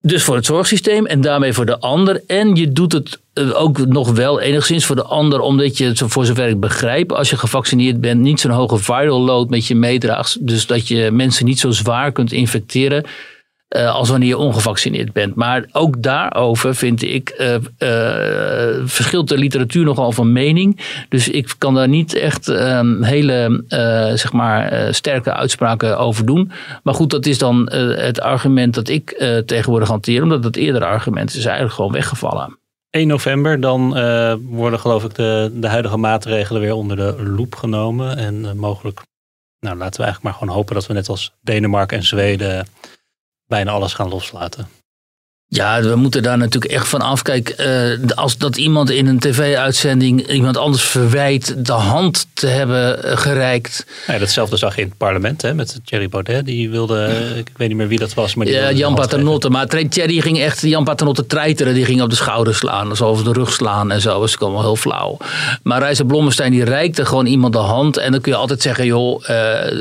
Dus 0.00 0.22
voor 0.22 0.34
het 0.34 0.44
zorgsysteem 0.44 1.06
en 1.06 1.20
daarmee 1.20 1.52
voor 1.52 1.66
de 1.66 1.78
ander. 1.78 2.22
En 2.26 2.54
je 2.54 2.72
doet 2.72 2.92
het 2.92 3.20
eh, 3.32 3.60
ook 3.60 3.86
nog 3.86 4.10
wel 4.10 4.40
enigszins 4.40 4.86
voor 4.86 4.96
de 4.96 5.02
ander, 5.04 5.40
omdat 5.40 5.78
je, 5.78 5.84
het, 5.84 6.02
voor 6.06 6.24
zover 6.24 6.48
ik 6.48 6.60
begrijp, 6.60 7.12
als 7.12 7.30
je 7.30 7.36
gevaccineerd 7.36 8.00
bent, 8.00 8.20
niet 8.20 8.40
zo'n 8.40 8.50
hoge 8.50 8.78
viral 8.78 9.20
load 9.20 9.50
met 9.50 9.66
je 9.66 9.74
meedraagt. 9.74 10.46
Dus 10.46 10.66
dat 10.66 10.88
je 10.88 11.10
mensen 11.10 11.44
niet 11.44 11.60
zo 11.60 11.70
zwaar 11.70 12.12
kunt 12.12 12.32
infecteren. 12.32 13.04
Eh, 13.68 13.94
als 13.94 14.08
wanneer 14.08 14.28
je 14.28 14.38
ongevaccineerd 14.38 15.12
bent. 15.12 15.34
Maar 15.34 15.64
ook 15.72 16.02
daarover 16.02 16.74
vind 16.74 17.02
ik, 17.02 17.28
eh, 17.28 17.54
eh, 17.54 18.82
verschilt 18.84 19.28
de 19.28 19.38
literatuur 19.38 19.84
nogal 19.84 20.12
van 20.12 20.32
mening. 20.32 20.80
Dus 21.08 21.28
ik 21.28 21.54
kan 21.58 21.74
daar 21.74 21.88
niet 21.88 22.14
echt 22.14 22.48
ehm, 22.48 23.02
hele 23.02 23.64
zeg 24.14 24.32
maar, 24.32 24.94
sterke 24.94 25.32
uitspraken 25.32 25.98
over 25.98 26.26
doen. 26.26 26.50
Maar 26.82 26.94
goed, 26.94 27.10
dat 27.10 27.26
is 27.26 27.38
dan 27.38 27.70
het 27.72 28.20
argument 28.20 28.74
dat 28.74 28.88
ik 28.88 29.22
tegenwoordig 29.46 29.88
hanteer. 29.88 30.22
Omdat 30.22 30.44
het 30.44 30.56
eerdere 30.56 30.84
argument 30.84 31.34
is 31.34 31.44
eigenlijk 31.44 31.74
gewoon 31.74 31.92
weggevallen. 31.92 32.58
1 32.90 33.06
november, 33.06 33.60
dan 33.60 33.88
worden 34.42 34.80
geloof 34.80 35.04
ik 35.04 35.14
de, 35.14 35.50
de 35.54 35.68
huidige 35.68 35.96
maatregelen 35.96 36.60
weer 36.60 36.74
onder 36.74 36.96
de 36.96 37.22
loep 37.22 37.54
genomen. 37.54 38.16
En 38.16 38.56
mogelijk, 38.56 39.00
nou 39.60 39.76
laten 39.76 40.00
we 40.00 40.06
eigenlijk 40.06 40.22
maar 40.22 40.32
gewoon 40.32 40.54
hopen 40.54 40.74
dat 40.74 40.86
we 40.86 40.92
net 40.92 41.08
als 41.08 41.32
Denemarken 41.42 41.96
en 41.96 42.04
Zweden 42.04 42.66
bijna 43.48 43.72
alles 43.72 43.94
gaan 43.94 44.08
loslaten. 44.08 44.68
Ja, 45.50 45.82
we 45.82 45.94
moeten 45.96 46.22
daar 46.22 46.38
natuurlijk 46.38 46.72
echt 46.72 46.88
van 46.88 47.00
af. 47.00 47.22
Kijk, 47.22 47.48
eh, 47.48 47.72
als 48.14 48.36
dat 48.36 48.56
iemand 48.56 48.90
in 48.90 49.06
een 49.06 49.18
tv-uitzending 49.18 50.26
iemand 50.30 50.56
anders 50.56 50.82
verwijt 50.82 51.66
de 51.66 51.72
hand 51.72 52.26
te 52.34 52.46
hebben 52.46 53.04
eh, 53.04 53.16
gereikt. 53.16 53.86
Ja, 54.06 54.18
datzelfde 54.18 54.56
zag 54.56 54.74
je 54.74 54.80
in 54.82 54.88
het 54.88 54.96
parlement 54.96 55.42
hè, 55.42 55.54
met 55.54 55.80
Thierry 55.84 56.08
Baudet. 56.08 56.46
Die 56.46 56.70
wilde, 56.70 57.04
eh, 57.04 57.36
ik 57.36 57.50
weet 57.56 57.68
niet 57.68 57.76
meer 57.76 57.88
wie 57.88 57.98
dat 57.98 58.14
was. 58.14 58.34
Maar 58.34 58.46
die 58.46 58.54
Ja, 58.54 58.72
Jan. 58.72 58.94
Paternotte. 58.94 59.50
Maar 59.50 59.66
Thierry 59.66 60.20
ging 60.20 60.38
echt, 60.40 60.60
Jan 60.60 60.84
Paternotte 60.84 61.26
treiteren. 61.26 61.74
Die 61.74 61.84
ging 61.84 62.02
op 62.02 62.10
de 62.10 62.16
schouder 62.16 62.54
slaan. 62.54 62.96
Zo 62.96 63.04
over 63.06 63.24
de 63.24 63.32
rug 63.32 63.52
slaan 63.52 63.90
en 63.90 64.00
zo. 64.00 64.10
Dat 64.10 64.18
was 64.20 64.38
allemaal 64.38 64.62
heel 64.62 64.76
flauw. 64.76 65.16
Maar 65.62 65.80
Reizer 65.80 66.06
Blommestein 66.06 66.50
die 66.50 66.64
reikte 66.64 67.04
gewoon 67.04 67.26
iemand 67.26 67.52
de 67.52 67.58
hand. 67.58 67.96
En 67.96 68.12
dan 68.12 68.20
kun 68.20 68.32
je 68.32 68.38
altijd 68.38 68.62
zeggen, 68.62 68.86
joh, 68.86 69.22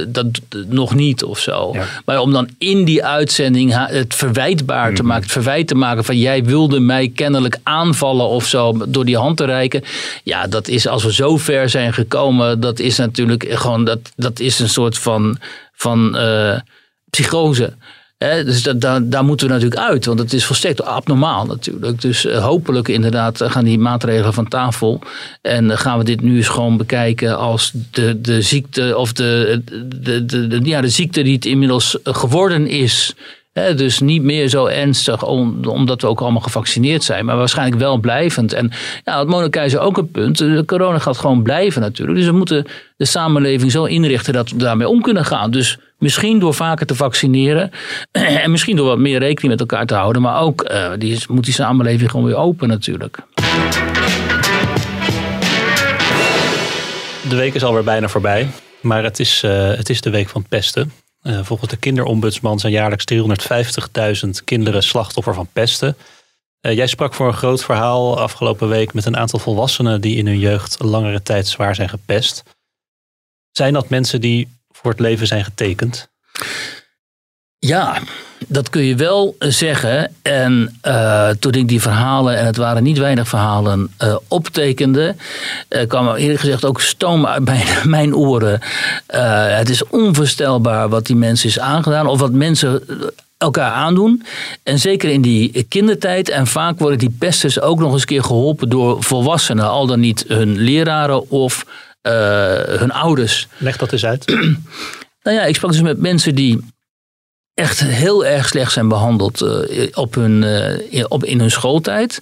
dat 0.08 0.26
nog 0.68 0.96
niet 0.96 1.24
of 1.24 1.40
zo. 1.40 1.70
Ja. 1.74 1.84
Maar 2.06 2.20
om 2.20 2.32
dan 2.32 2.50
in 2.58 2.86
die 2.86 3.06
uitzending 3.06 3.74
het 3.88 4.16
verwijtbaar 4.16 4.86
Mhm. 4.88 4.96
te 4.96 5.04
maken. 5.04 5.24
Het 5.24 5.32
verwijt 5.32 5.56
te 5.64 5.76
maken 5.76 6.04
van 6.04 6.18
jij 6.18 6.44
wilde 6.44 6.80
mij 6.80 7.12
kennelijk 7.16 7.58
aanvallen 7.64 8.28
of 8.28 8.46
zo. 8.46 8.78
Door 8.88 9.06
die 9.06 9.18
hand 9.18 9.38
te 9.38 9.46
reiken. 9.46 9.84
Ja, 10.24 10.48
dat 10.48 10.68
is 10.68 10.88
als 10.88 11.04
we 11.04 11.14
zo 11.14 11.38
ver 11.38 11.70
zijn 11.70 11.94
gekomen. 11.94 12.60
Dat 12.60 12.80
is 12.80 12.98
natuurlijk 12.98 13.46
gewoon, 13.50 13.86
dat, 13.86 14.00
dat 14.16 14.40
is 14.40 14.60
een 14.60 14.70
soort 14.70 14.98
van, 14.98 15.38
van 15.74 16.18
eh, 16.18 16.60
psychose. 17.10 17.74
Dus 18.18 18.64
dat, 18.64 18.82
daar, 18.82 19.10
daar 19.10 19.24
moeten 19.26 19.48
we 19.48 19.54
natuurlijk 19.54 19.82
uit, 19.82 20.06
want 20.06 20.20
het 20.20 20.34
is 20.34 20.46
volstrekt 20.46 20.84
abnormaal 20.84 21.46
natuurlijk. 21.46 22.02
Dus 22.02 22.26
eh, 22.26 22.44
hopelijk 22.44 22.88
inderdaad 22.88 23.42
gaan 23.46 23.64
die 23.64 23.80
maatregelen 23.80 24.34
van 24.34 24.48
tafel. 24.48 25.02
En 25.42 25.78
gaan 25.78 25.98
we 25.98 26.04
dit 26.04 26.22
nu 26.22 26.36
eens 26.38 26.48
gewoon 26.48 26.78
bekijken 26.78 27.38
als 27.38 27.72
de, 27.92 28.22
de 28.22 28.42
ziekte 28.42 28.98
of 28.98 29.14
de, 29.14 29.62
de, 30.02 30.26
de, 30.26 30.48
de- 30.48 30.60
ja, 30.64 30.82
de 30.82 30.90
ziekte 30.90 31.22
die 31.22 31.36
het 31.36 31.46
inmiddels 31.46 31.98
geworden 32.04 32.68
is. 32.68 33.14
Dus 33.76 34.00
niet 34.00 34.24
meer 34.24 34.48
zo 34.48 34.66
ernstig, 34.66 35.24
om- 35.24 35.66
omdat 35.66 36.02
we 36.02 36.08
ook 36.08 36.22
allemaal 36.22 36.42
gevaccineerd 36.42 37.04
zijn, 37.04 37.26
maar 37.26 37.38
waarschijnlijk 37.38 37.80
wel 37.82 37.98
blijvend. 37.98 38.54
En 38.54 38.72
ja, 39.04 39.24
Monika 39.24 39.62
is 39.62 39.78
ook 39.78 39.98
een 39.98 40.12
punt. 40.12 40.38
De 40.38 40.64
corona 40.66 41.00
gaat 41.00 41.18
gewoon 41.18 41.44
blijven 41.44 41.82
natuurlijk. 41.82 42.18
Dus 42.18 42.28
we 42.28 42.32
moeten 42.34 42.66
de 42.98 43.06
samenleving 43.06 43.72
zo 43.72 43.84
inrichten 43.84 44.34
dat 44.34 44.50
we 44.50 44.58
daarmee 44.58 44.88
om 44.88 45.02
kunnen 45.02 45.26
gaan. 45.26 45.52
Dus 45.52 45.78
misschien 45.98 46.40
door 46.40 46.54
vaker 46.54 46.86
te 46.86 46.96
vaccineren 46.96 47.72
en 48.44 48.52
misschien 48.52 48.76
door 48.76 48.88
wat 48.88 48.98
meer 48.98 49.20
rekening 49.20 49.52
met 49.52 49.60
elkaar 49.60 49.86
te 49.86 49.96
houden. 49.96 50.22
Maar 50.22 50.42
ook 50.42 50.62
eh, 50.62 50.90
die, 50.98 51.20
moet 51.30 51.46
die 51.46 51.54
samenleving 51.54 52.12
gewoon 52.12 52.26
weer 52.26 52.36
open 52.36 52.68
natuurlijk. 52.68 53.18
De 57.30 57.36
week 57.36 57.54
is 57.54 57.64
alweer 57.64 57.84
bijna 57.84 58.08
voorbij. 58.08 58.48
Maar 58.82 59.04
het 59.04 59.20
is, 59.20 59.42
eh, 59.44 59.68
het 59.68 59.90
is 59.90 60.02
de 60.02 60.10
week 60.10 60.30
van 60.30 60.46
pesten. 60.50 60.92
Eh, 61.28 61.40
volgens 61.44 61.70
de 61.70 61.78
kinderombudsman 61.78 62.60
zijn 62.60 62.74
jaarlijks 62.74 63.06
350.000 63.06 64.44
kinderen 64.44 64.84
slachtoffer 64.84 65.34
van 65.34 65.50
pesten. 65.54 65.98
Eh, 66.60 66.76
jij 66.76 66.88
sprak 66.88 67.14
voor 67.14 67.28
een 67.28 67.34
groot 67.34 67.64
verhaal 67.64 68.20
afgelopen 68.20 68.70
week 68.70 68.94
met 68.94 69.06
een 69.06 69.18
aantal 69.18 69.40
volwassenen 69.40 70.02
die 70.02 70.18
in 70.18 70.28
hun 70.28 70.40
jeugd 70.40 70.80
langere 70.80 71.24
tijd 71.24 71.48
zwaar 71.48 71.76
zijn 71.76 71.90
gepest. 71.90 72.44
Zijn 73.52 73.74
dat 73.74 73.90
mensen 73.90 74.22
die 74.22 74.58
voor 74.70 74.92
het 74.92 75.00
leven 75.00 75.28
zijn 75.28 75.44
getekend? 75.44 76.10
Ja, 77.68 77.98
dat 78.48 78.70
kun 78.70 78.84
je 78.84 78.96
wel 78.96 79.36
zeggen. 79.40 80.12
En 80.22 80.78
eh, 80.82 81.30
toen 81.30 81.52
ik 81.52 81.68
die 81.68 81.82
verhalen, 81.82 82.38
en 82.38 82.46
het 82.46 82.58
waren 82.58 82.84
niet 82.84 82.98
weinig 82.98 83.28
verhalen, 83.28 83.90
eh, 83.98 84.16
optekende, 84.28 85.16
eh, 85.68 85.88
kwam 85.88 86.08
er 86.08 86.16
eerlijk 86.16 86.40
gezegd 86.40 86.66
ook 86.66 86.82
stoom 86.82 87.26
uit 87.26 87.46
mijn, 87.46 87.66
mijn 87.98 88.16
oren. 88.16 88.60
Eh, 89.06 89.58
het 89.58 89.70
is 89.70 89.88
onvoorstelbaar 89.88 90.90
wat 90.90 91.06
die 91.06 91.16
mensen 91.16 91.50
is 91.50 91.60
aangedaan, 91.60 92.08
of 92.08 92.20
wat 92.20 92.32
mensen 92.32 92.84
elkaar 93.38 93.72
aandoen. 93.72 94.24
En 94.64 94.80
zeker 94.80 95.10
in 95.10 95.22
die 95.22 95.66
kindertijd. 95.70 96.30
En 96.30 96.48
vaak 96.48 96.80
worden 96.80 97.00
die 97.00 97.16
pesters 97.20 97.62
ook 97.62 97.80
nog 97.80 97.92
eens 97.92 98.02
een 98.02 98.08
keer 98.08 98.24
geholpen 98.24 98.70
door 98.70 99.04
volwassenen, 99.04 99.70
al 99.70 99.88
dan 99.88 100.00
niet 100.00 100.26
hun 100.28 100.58
leraren 100.58 101.30
of 101.30 101.66
eh, 102.02 102.78
hun 102.80 102.92
ouders. 102.92 103.48
Leg 103.58 103.78
dat 103.78 103.92
eens 103.92 104.06
uit. 104.06 104.26
Nou 105.24 105.40
ja, 105.40 105.46
ik 105.46 105.56
sprak 105.56 105.72
dus 105.72 105.82
met 105.82 106.00
mensen 106.00 106.36
die 106.36 106.60
echt 107.58 107.80
heel 107.80 108.26
erg 108.26 108.48
slecht 108.48 108.72
zijn 108.72 108.88
behandeld 108.88 109.42
eh, 109.42 109.88
op 109.94 110.16
hun, 110.16 110.44
eh, 110.44 110.92
in- 110.94 111.12
op, 111.12 111.24
in 111.24 111.40
hun 111.40 111.52
schooltijd. 111.52 112.22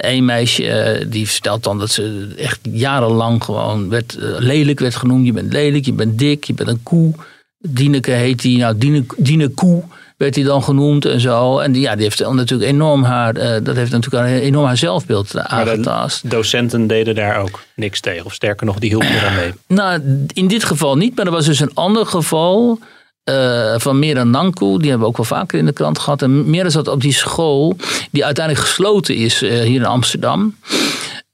Een 0.00 0.24
meisje 0.24 0.68
eh, 0.68 1.06
die 1.08 1.28
vertelt 1.28 1.62
dan 1.64 1.78
dat 1.78 1.90
ze 1.90 2.34
echt 2.38 2.58
jarenlang 2.62 3.44
gewoon 3.44 3.88
werd, 3.88 4.16
lelijk 4.38 4.80
werd 4.80 4.96
genoemd. 4.96 5.26
Je 5.26 5.32
bent 5.32 5.52
lelijk, 5.52 5.84
je 5.84 5.92
bent 5.92 6.18
dik, 6.18 6.44
je 6.44 6.54
bent 6.54 6.68
een 6.68 6.82
koe. 6.82 7.12
Dieneke 7.58 8.10
heet 8.10 8.42
die, 8.42 8.58
nou 8.58 8.78
Diene, 8.78 9.04
Diene 9.16 9.48
Koe 9.48 9.82
werd 10.16 10.34
hij 10.34 10.44
dan 10.44 10.62
genoemd 10.62 11.04
en 11.04 11.20
zo. 11.20 11.58
En 11.58 11.72
die, 11.72 11.82
ja, 11.82 11.94
die 11.94 12.02
heeft 12.04 12.18
dan 12.18 12.36
natuurlijk 12.36 12.70
enorm 12.70 13.02
haar, 13.02 13.62
dat 13.62 13.76
heeft 13.76 13.90
natuurlijk 13.90 14.42
enorm 14.42 14.66
haar 14.66 14.76
zelfbeeld 14.76 15.32
Maar 15.34 15.42
de 15.44 15.48
aangetast. 15.50 16.30
docenten 16.30 16.86
deden 16.86 17.14
daar 17.14 17.36
ook 17.40 17.62
niks 17.74 18.00
tegen. 18.00 18.24
Of 18.24 18.34
sterker 18.34 18.66
nog, 18.66 18.78
die 18.78 18.88
hielpen 18.90 19.08
eraan 19.14 19.34
mee. 19.34 19.52
Nou, 19.66 20.26
in 20.32 20.48
dit 20.48 20.64
geval 20.64 20.96
niet, 20.96 21.16
maar 21.16 21.26
er 21.26 21.32
was 21.32 21.46
dus 21.46 21.60
een 21.60 21.74
ander 21.74 22.06
geval 22.06 22.78
eh, 23.24 23.74
van 23.76 23.98
Mera 23.98 24.24
Nanku. 24.24 24.78
Die 24.78 24.88
hebben 24.88 25.00
we 25.00 25.06
ook 25.06 25.16
wel 25.16 25.38
vaker 25.38 25.58
in 25.58 25.66
de 25.66 25.72
krant 25.72 25.98
gehad. 25.98 26.22
En 26.22 26.50
Mera 26.50 26.68
zat 26.68 26.88
op 26.88 27.00
die 27.00 27.12
school 27.12 27.76
die 28.10 28.24
uiteindelijk 28.24 28.66
gesloten 28.66 29.16
is 29.16 29.42
eh, 29.42 29.50
hier 29.50 29.80
in 29.80 29.86
Amsterdam. 29.86 30.56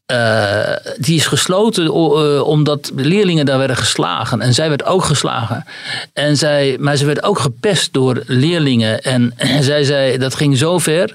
Eh, 0.06 0.76
die 0.98 1.16
is 1.16 1.26
gesloten 1.26 1.84
eh, 1.84 2.42
omdat 2.46 2.90
de 2.94 3.04
leerlingen 3.04 3.46
daar 3.46 3.58
werden 3.58 3.76
geslagen. 3.76 4.40
En 4.40 4.54
zij 4.54 4.68
werd 4.68 4.84
ook 4.84 5.04
geslagen. 5.04 5.64
En 6.12 6.36
zij, 6.36 6.76
maar 6.80 6.96
ze 6.96 7.04
werd 7.04 7.22
ook 7.22 7.38
gepest 7.38 7.92
door 7.92 8.22
leerlingen. 8.26 9.02
En, 9.02 9.34
zij 9.60 9.84
zei, 9.84 10.18
dat 10.18 10.34
ging 10.34 10.58
zo 10.58 10.78
ver 10.78 11.14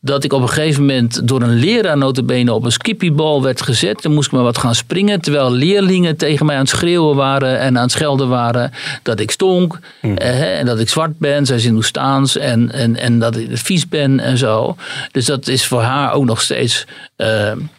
dat 0.00 0.24
ik 0.24 0.32
op 0.32 0.42
een 0.42 0.48
gegeven 0.48 0.80
moment 0.80 1.28
door 1.28 1.42
een 1.42 1.54
leraar 1.54 1.96
notabene 1.96 2.52
op 2.52 2.64
een 2.64 2.72
skippiebal 2.72 3.42
werd 3.42 3.62
gezet. 3.62 4.02
Dan 4.02 4.12
moest 4.12 4.26
ik 4.26 4.32
maar 4.32 4.42
wat 4.42 4.58
gaan 4.58 4.74
springen. 4.74 5.20
Terwijl 5.20 5.52
leerlingen 5.52 6.16
tegen 6.16 6.46
mij 6.46 6.54
aan 6.54 6.60
het 6.60 6.70
schreeuwen 6.70 7.16
waren 7.16 7.58
en 7.58 7.76
aan 7.76 7.82
het 7.82 7.92
schelden 7.92 8.28
waren. 8.28 8.72
Dat 9.02 9.20
ik 9.20 9.30
stonk 9.30 9.78
eh, 10.00 10.58
en 10.58 10.66
dat 10.66 10.80
ik 10.80 10.88
zwart 10.88 11.18
ben. 11.18 11.46
Zij 11.46 11.56
is 11.56 11.64
Hindoestaans 11.64 12.36
en, 12.36 12.72
en, 12.72 12.96
en 12.96 13.18
dat 13.18 13.36
ik 13.36 13.48
vies 13.52 13.88
ben 13.88 14.20
en 14.20 14.38
zo. 14.38 14.76
Dus 15.12 15.24
dat 15.24 15.48
is 15.48 15.66
voor 15.66 15.82
haar 15.82 16.12
ook 16.12 16.24
nog 16.24 16.40
steeds... 16.40 16.84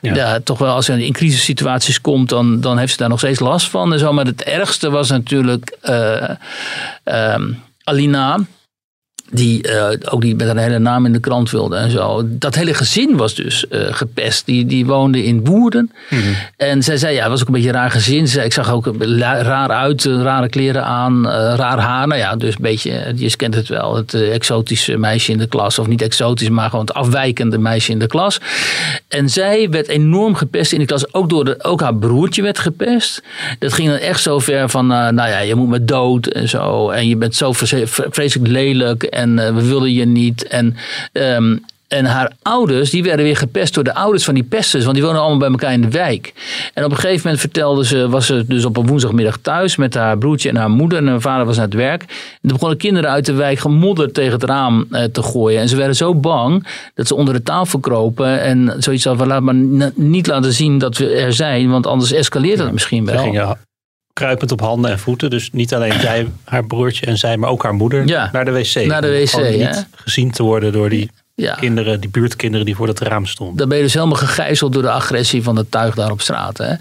ja. 0.02 0.40
Toch 0.50 0.60
wel 0.60 0.76
als 0.76 0.86
ze 0.86 1.06
in 1.06 1.14
crisissituaties 1.14 2.02
komt, 2.02 2.30
dan, 2.30 2.62
dan 2.62 2.78
heeft 2.78 2.92
ze 2.92 2.98
daar 2.98 3.10
nog 3.10 3.20
steeds 3.20 3.40
last 3.40 3.70
van. 3.70 3.94
En 3.94 4.00
zo. 4.00 4.14
Maar 4.14 4.26
het 4.26 4.44
ergste 4.44 4.90
was 4.90 5.10
natuurlijk 5.10 5.78
eh, 5.82 6.30
ehm, 7.04 7.54
Alina. 7.84 8.40
Die 9.32 9.62
eh, 9.64 10.14
ook 10.14 10.22
die 10.22 10.36
met 10.36 10.48
haar 10.48 10.58
hele 10.58 10.80
naam 10.80 11.06
in 11.06 11.12
de 11.14 11.20
krant 11.20 11.52
wilde 11.52 11.76
en 11.76 11.92
zo. 11.92 12.22
Dat 12.26 12.56
hele 12.56 12.74
gezin 12.74 13.18
was 13.18 13.36
dus 13.36 13.68
eh, 13.68 13.80
gepest. 13.92 14.46
Die, 14.46 14.66
die 14.66 14.86
woonde 14.86 15.24
in 15.24 15.46
Woerden. 15.46 15.92
En 16.58 16.84
zij 16.84 16.98
zei, 16.98 17.14
ja, 17.16 17.22
het 17.22 17.30
was 17.30 17.42
ook 17.42 17.48
een 17.48 17.54
beetje 17.54 17.70
een 17.70 17.76
raar 17.76 17.92
gezin. 17.92 18.44
Ik 18.44 18.54
zag 18.54 18.72
ook 18.72 18.94
raar 19.42 19.70
uit, 19.70 20.06
eh, 20.06 20.22
rare 20.22 20.50
kleren 20.50 20.86
aan, 20.86 21.28
raar 21.30 21.80
haar. 21.80 22.08
Nou 22.08 22.20
ja, 22.20 22.36
dus 22.36 22.56
een 22.56 22.62
beetje, 22.62 23.14
je 23.16 23.36
kent 23.36 23.56
het 23.56 23.68
wel. 23.68 23.96
Het 23.96 24.14
exotische 24.14 24.98
meisje 24.98 25.32
in 25.32 25.38
de 25.38 25.48
klas. 25.48 25.80
Of 25.80 25.88
niet 25.88 26.02
exotisch, 26.02 26.50
maar 26.50 26.70
gewoon 26.70 26.86
het 26.86 26.94
afwijkende 26.96 27.58
meisje 27.58 27.92
in 27.92 28.00
de 28.00 28.08
klas. 28.08 28.40
En 29.08 29.30
zij 29.30 29.70
werd 29.70 29.88
enorm 29.88 30.36
gepest 30.36 30.72
in 30.72 30.80
de 30.80 30.86
klas. 30.86 31.14
Ook, 31.14 31.30
door 31.30 31.46
de, 31.46 31.64
ook 31.64 31.82
haar 31.82 31.96
broertje 31.96 32.42
werd 32.42 32.60
gepest. 32.60 33.24
Dat 33.60 33.74
ging 33.74 33.90
dan 33.90 33.98
echt 33.98 34.22
zo 34.22 34.40
ver 34.40 34.70
van, 34.70 34.88
nou 34.88 35.16
ja, 35.16 35.40
je 35.40 35.56
moet 35.56 35.70
me 35.70 35.86
dood 35.86 36.28
en 36.28 36.50
zo. 36.50 36.90
En 36.90 37.08
je 37.08 37.16
bent 37.16 37.36
zo 37.36 37.52
vre- 37.52 37.88
vreselijk 37.88 38.52
lelijk 38.52 39.04
en 39.20 39.40
eh, 39.40 39.54
we 39.54 39.68
willen 39.68 39.94
je 39.94 40.06
niet. 40.06 40.48
En... 40.48 40.76
ehm, 41.12 41.56
en 41.90 42.06
haar 42.06 42.32
ouders, 42.42 42.90
die 42.90 43.04
werden 43.04 43.26
weer 43.26 43.38
gepest 43.38 43.74
door 43.74 43.84
de 43.84 43.94
ouders 43.94 44.24
van 44.24 44.34
die 44.34 44.44
pesters. 44.44 44.84
Want 44.84 44.96
die 44.96 45.06
wonen 45.06 45.20
allemaal 45.22 45.40
bij 45.40 45.50
elkaar 45.50 45.74
in 45.74 45.82
de 45.82 45.90
wijk. 45.90 46.34
En 46.74 46.84
op 46.84 46.92
een 46.92 46.98
gegeven 46.98 47.22
moment 47.24 47.40
vertelde 47.40 47.86
ze, 47.86 48.10
was 48.10 48.26
ze 48.26 48.46
dus 48.48 48.66
op 48.66 48.78
een 48.78 48.88
woensdagmiddag 48.88 49.38
thuis 49.42 49.76
met 49.76 49.94
haar 49.94 50.18
broertje 50.18 50.50
en 50.50 50.56
haar 50.56 50.70
moeder. 50.70 50.98
En 50.98 51.08
haar 51.08 51.22
vader 51.22 51.46
was 51.46 51.58
aan 51.58 51.64
het 51.64 51.74
werk. 51.74 52.02
En 52.02 52.08
toen 52.42 52.52
begonnen 52.52 52.78
kinderen 52.78 53.10
uit 53.10 53.26
de 53.26 53.34
wijk 53.34 53.60
gemodderd 53.60 54.14
tegen 54.14 54.32
het 54.32 54.44
raam 54.44 54.86
eh, 54.92 55.04
te 55.04 55.24
gooien. 55.24 55.62
En 55.62 55.70
ze 55.70 55.76
werden 55.76 55.96
zo 55.96 56.16
bang 56.16 56.68
dat 56.94 57.08
ze 57.08 57.16
onder 57.16 57.34
de 57.34 57.44
tafel 57.44 57.80
kropen. 57.80 58.42
En 58.42 58.74
zoiets 58.78 59.04
hadden 59.04 59.28
van, 59.28 59.34
laat 59.34 59.44
maar 59.44 59.92
niet 59.96 60.28
laten 60.28 60.54
zien 60.54 60.78
dat 60.78 60.98
we 60.98 61.10
er 61.10 61.34
zijn. 61.34 61.70
Want 61.70 61.88
anders 61.88 62.12
escaleert 62.12 62.60
het 62.60 62.72
misschien 62.72 63.06
Ze 63.06 63.12
wel. 63.12 63.24
gingen 63.24 63.58
kruipend 64.20 64.52
op 64.52 64.60
handen 64.62 64.92
en 64.92 65.00
voeten. 65.00 65.30
Dus 65.30 65.50
niet 65.52 65.74
alleen 65.74 66.00
zij, 66.08 66.28
haar 66.44 66.66
broertje 66.66 67.06
en 67.06 67.18
zij, 67.18 67.38
maar 67.38 67.50
ook 67.50 67.64
haar 67.64 67.74
moeder 67.74 68.08
Ja, 68.08 68.30
naar 68.32 68.46
de 68.46 68.52
wc. 68.52 68.86
naar 68.86 69.02
de 69.02 69.10
wc, 69.12 69.58
niet 69.58 69.88
gezien 69.96 70.32
te 70.32 70.44
worden 70.44 70.72
door 70.72 70.90
die 70.90 71.10
Ja. 71.36 71.54
kinderen, 71.56 72.00
die 72.02 72.10
buurtkinderen 72.10 72.66
die 72.66 72.76
voor 72.76 72.88
dat 72.88 73.00
raam 73.00 73.26
stonden. 73.26 73.58
Dan 73.58 73.68
ben 73.70 73.78
je 73.78 73.84
dus 73.84 73.94
helemaal 73.94 74.18
gegijzeld 74.18 74.74
door 74.74 74.82
de 74.82 74.92
agressie 74.92 75.44
van 75.44 75.56
het 75.56 75.72
tuig 75.72 75.96
daar 75.96 76.12
op 76.12 76.22
straat. 76.22 76.58
Hè? 76.58 76.74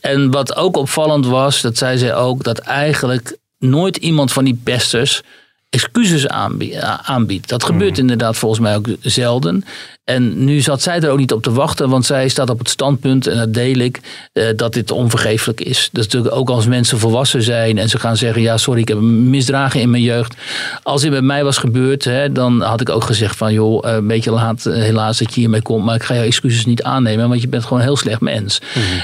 En 0.00 0.30
wat 0.30 0.56
ook 0.56 0.76
opvallend 0.76 1.26
was, 1.26 1.60
dat 1.60 1.76
zei 1.78 1.98
zij 1.98 2.14
ook, 2.14 2.42
dat 2.44 2.58
eigenlijk 2.58 3.36
nooit 3.58 3.96
iemand 3.96 4.32
van 4.32 4.44
die 4.44 4.60
pesters 4.64 5.22
excuses 5.70 6.26
aanbie- 6.28 6.80
aanbiedt. 7.02 7.48
Dat 7.48 7.64
gebeurt 7.64 7.98
inderdaad 7.98 8.36
volgens 8.36 8.60
mij 8.60 8.76
ook 8.76 8.86
zelden. 9.00 9.64
En 10.04 10.44
nu 10.44 10.60
zat 10.60 10.82
zij 10.82 11.00
er 11.00 11.10
ook 11.10 11.18
niet 11.18 11.32
op 11.32 11.42
te 11.42 11.52
wachten, 11.52 11.88
want 11.88 12.06
zij 12.06 12.28
staat 12.28 12.50
op 12.50 12.58
het 12.58 12.68
standpunt, 12.68 13.26
en 13.26 13.36
dat 13.36 13.54
deel 13.54 13.76
ik, 13.78 14.00
eh, 14.32 14.44
dat 14.56 14.72
dit 14.72 14.90
onvergeeflijk 14.90 15.60
is. 15.60 15.88
Dus 15.92 16.04
natuurlijk 16.04 16.34
ook 16.34 16.50
als 16.50 16.66
mensen 16.66 16.98
volwassen 16.98 17.42
zijn 17.42 17.78
en 17.78 17.88
ze 17.88 17.98
gaan 17.98 18.16
zeggen, 18.16 18.42
ja 18.42 18.56
sorry, 18.56 18.80
ik 18.80 18.88
heb 18.88 18.98
misdragen 19.00 19.80
in 19.80 19.90
mijn 19.90 20.02
jeugd. 20.02 20.34
Als 20.82 21.02
dit 21.02 21.10
met 21.10 21.24
mij 21.24 21.44
was 21.44 21.58
gebeurd, 21.58 22.04
hè, 22.04 22.32
dan 22.32 22.60
had 22.60 22.80
ik 22.80 22.88
ook 22.88 23.04
gezegd 23.04 23.36
van, 23.36 23.52
joh, 23.52 23.88
eh, 23.88 23.94
een 23.94 24.06
beetje 24.06 24.30
laat 24.30 24.66
eh, 24.66 24.74
helaas 24.74 25.18
dat 25.18 25.34
je 25.34 25.40
hiermee 25.40 25.62
komt, 25.62 25.84
maar 25.84 25.94
ik 25.94 26.02
ga 26.02 26.14
jouw 26.14 26.24
excuses 26.24 26.64
niet 26.66 26.82
aannemen, 26.82 27.28
want 27.28 27.40
je 27.40 27.48
bent 27.48 27.62
gewoon 27.62 27.78
een 27.78 27.84
heel 27.84 27.96
slecht 27.96 28.20
mens. 28.20 28.60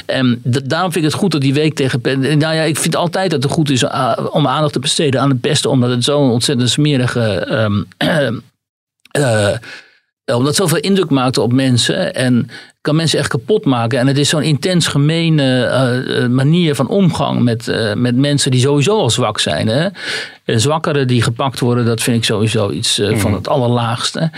En 0.06 0.42
d- 0.50 0.60
daarom 0.70 0.92
vind 0.92 1.04
ik 1.04 1.10
het 1.10 1.20
goed 1.20 1.30
dat 1.32 1.40
die 1.40 1.54
week 1.54 1.74
tegen... 1.74 2.00
Nou 2.20 2.54
ja, 2.54 2.62
ik 2.62 2.78
vind 2.78 2.96
altijd 2.96 3.30
dat 3.30 3.42
het 3.42 3.52
goed 3.52 3.70
is 3.70 3.84
om 4.30 4.46
aandacht 4.46 4.72
te 4.72 4.78
besteden 4.80 5.20
aan 5.20 5.30
het 5.30 5.40
beste, 5.40 5.68
omdat 5.68 5.90
het 5.90 6.04
zo'n 6.04 6.30
ontzettend 6.30 6.70
smerige... 6.70 7.22
ehm, 7.22 7.82
eh, 9.10 9.48
omdat 10.34 10.46
het 10.46 10.56
zoveel 10.56 10.78
indruk 10.78 11.10
maakte 11.10 11.40
op 11.40 11.52
mensen 11.52 12.14
en 12.14 12.50
kan 12.80 12.96
mensen 12.96 13.18
echt 13.18 13.28
kapot 13.28 13.64
maken. 13.64 13.98
En 13.98 14.06
het 14.06 14.18
is 14.18 14.28
zo'n 14.28 14.42
intens 14.42 14.86
gemene 14.86 15.64
eh, 15.64 16.22
eh, 16.22 16.30
manier 16.30 16.74
van 16.74 16.88
omgang 16.88 17.42
met, 17.42 17.68
eh, 17.68 17.94
met 17.94 18.16
mensen 18.16 18.50
die 18.50 18.60
sowieso 18.60 18.98
al 18.98 19.10
zwak 19.10 19.40
zijn. 19.40 19.68
Hè? 19.68 19.88
En 20.44 20.60
zwakkeren 20.60 21.06
die 21.06 21.22
gepakt 21.22 21.60
worden, 21.60 21.84
dat 21.84 22.02
vind 22.02 22.16
ik 22.16 22.24
sowieso 22.24 22.70
iets 22.70 22.98
eh, 22.98 23.16
van 23.16 23.34
het 23.34 23.48
allerlaagste. 23.48 24.30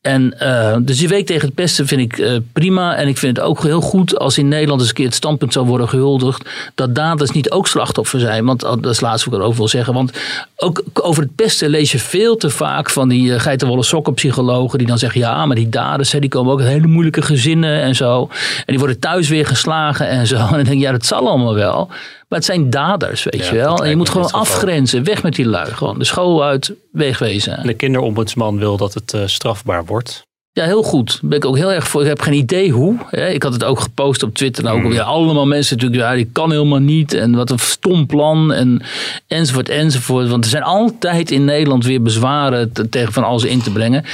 En 0.00 0.38
eh, 0.38 0.76
dus 0.80 0.98
die 0.98 1.08
week 1.08 1.26
tegen 1.26 1.46
het 1.46 1.54
pesten 1.54 1.86
vind 1.86 2.00
ik 2.00 2.18
eh, 2.18 2.36
prima. 2.52 2.96
En 2.96 3.08
ik 3.08 3.18
vind 3.18 3.36
het 3.36 3.46
ook 3.46 3.62
heel 3.62 3.80
goed 3.80 4.18
als 4.18 4.38
in 4.38 4.48
Nederland 4.48 4.80
eens 4.80 4.88
een 4.88 4.94
keer 4.94 5.04
het 5.06 5.14
standpunt 5.14 5.52
zou 5.52 5.66
worden 5.66 5.88
gehuldigd. 5.88 6.48
Dat 6.74 6.94
daders 6.94 7.30
niet 7.30 7.50
ook 7.50 7.66
slachtoffer 7.66 8.20
zijn. 8.20 8.44
Want 8.44 8.64
oh, 8.64 8.70
dat 8.70 8.84
is 8.84 8.90
het 8.90 9.00
laatste 9.00 9.30
wat 9.30 9.38
ik 9.38 9.44
erover 9.44 9.60
wil 9.60 9.68
zeggen. 9.68 9.94
Want 9.94 10.12
ook 10.56 10.82
over 10.94 11.22
het 11.22 11.34
pesten 11.34 11.68
lees 11.68 11.92
je 11.92 11.98
veel 11.98 12.36
te 12.36 12.50
vaak 12.50 12.90
van 12.90 13.08
die 13.08 13.30
uh, 13.30 13.40
geitenwolle 13.40 13.82
sokkenpsychologen. 13.82 14.78
Die 14.78 14.86
dan 14.86 14.98
zeggen 14.98 15.20
ja, 15.20 15.46
maar 15.46 15.56
die 15.56 15.68
daders 15.68 16.12
hè, 16.12 16.18
die 16.18 16.30
komen 16.30 16.52
ook 16.52 16.60
uit 16.60 16.68
hele 16.68 16.86
moeilijke 16.86 17.22
gezinnen 17.22 17.80
en 17.80 17.94
zo. 17.94 18.28
En 18.56 18.64
die 18.66 18.78
worden 18.78 18.98
thuis 18.98 19.28
weer 19.28 19.46
geslagen 19.46 20.08
en 20.08 20.26
zo. 20.26 20.36
En 20.50 20.56
dan 20.56 20.64
denk 20.64 20.80
ja, 20.80 20.92
dat 20.92 21.06
zal 21.06 21.28
allemaal 21.28 21.54
wel. 21.54 21.90
Maar 22.30 22.38
het 22.38 22.48
zijn 22.48 22.70
daders, 22.70 23.22
weet 23.24 23.46
Ja, 23.46 23.52
je 23.52 23.56
wel. 23.58 23.84
En 23.84 23.90
je 23.90 23.96
moet 23.96 24.08
gewoon 24.08 24.30
afgrenzen. 24.30 25.04
Weg 25.04 25.22
met 25.22 25.34
die 25.34 25.46
lui. 25.46 25.70
Gewoon 25.74 25.98
de 25.98 26.04
school 26.04 26.44
uit, 26.44 26.72
wegwezen. 26.92 27.62
De 27.66 27.74
kinderombudsman 27.74 28.58
wil 28.58 28.76
dat 28.76 28.94
het 28.94 29.12
eh, 29.14 29.20
strafbaar 29.26 29.84
wordt. 29.84 30.22
Ja, 30.52 30.64
heel 30.64 30.82
goed. 30.82 31.10
Daar 31.20 31.28
ben 31.30 31.38
ik 31.38 31.44
ook 31.44 31.56
heel 31.56 31.72
erg 31.72 31.88
voor. 31.88 32.00
Ik 32.00 32.06
heb 32.08 32.20
geen 32.20 32.32
idee 32.34 32.70
hoe. 32.70 32.96
Ik 33.10 33.42
had 33.42 33.52
het 33.52 33.64
ook 33.64 33.80
gepost 33.80 34.22
op 34.22 34.34
Twitter. 34.34 34.64
En 34.64 34.70
ook 34.72 34.80
Hmm. 34.80 34.90
weer 34.90 35.02
allemaal 35.02 35.46
mensen 35.46 35.76
natuurlijk. 35.76 36.02
Ja, 36.02 36.14
die 36.14 36.28
kan 36.32 36.50
helemaal 36.50 36.78
niet. 36.78 37.12
En 37.14 37.34
wat 37.34 37.50
een 37.50 37.58
stom 37.58 38.06
plan. 38.06 38.52
En, 38.52 38.82
enzovoort, 39.26 39.68
enzovoort. 39.68 40.28
Want 40.28 40.44
er 40.44 40.50
zijn 40.50 40.62
altijd 40.62 41.30
in 41.30 41.44
Nederland 41.44 41.84
weer 41.84 42.02
bezwaren 42.02 42.72
te- 42.72 42.88
tegen 42.88 43.12
van 43.12 43.24
alles 43.24 43.44
in 43.44 43.62
te 43.62 43.70
brengen. 43.72 44.04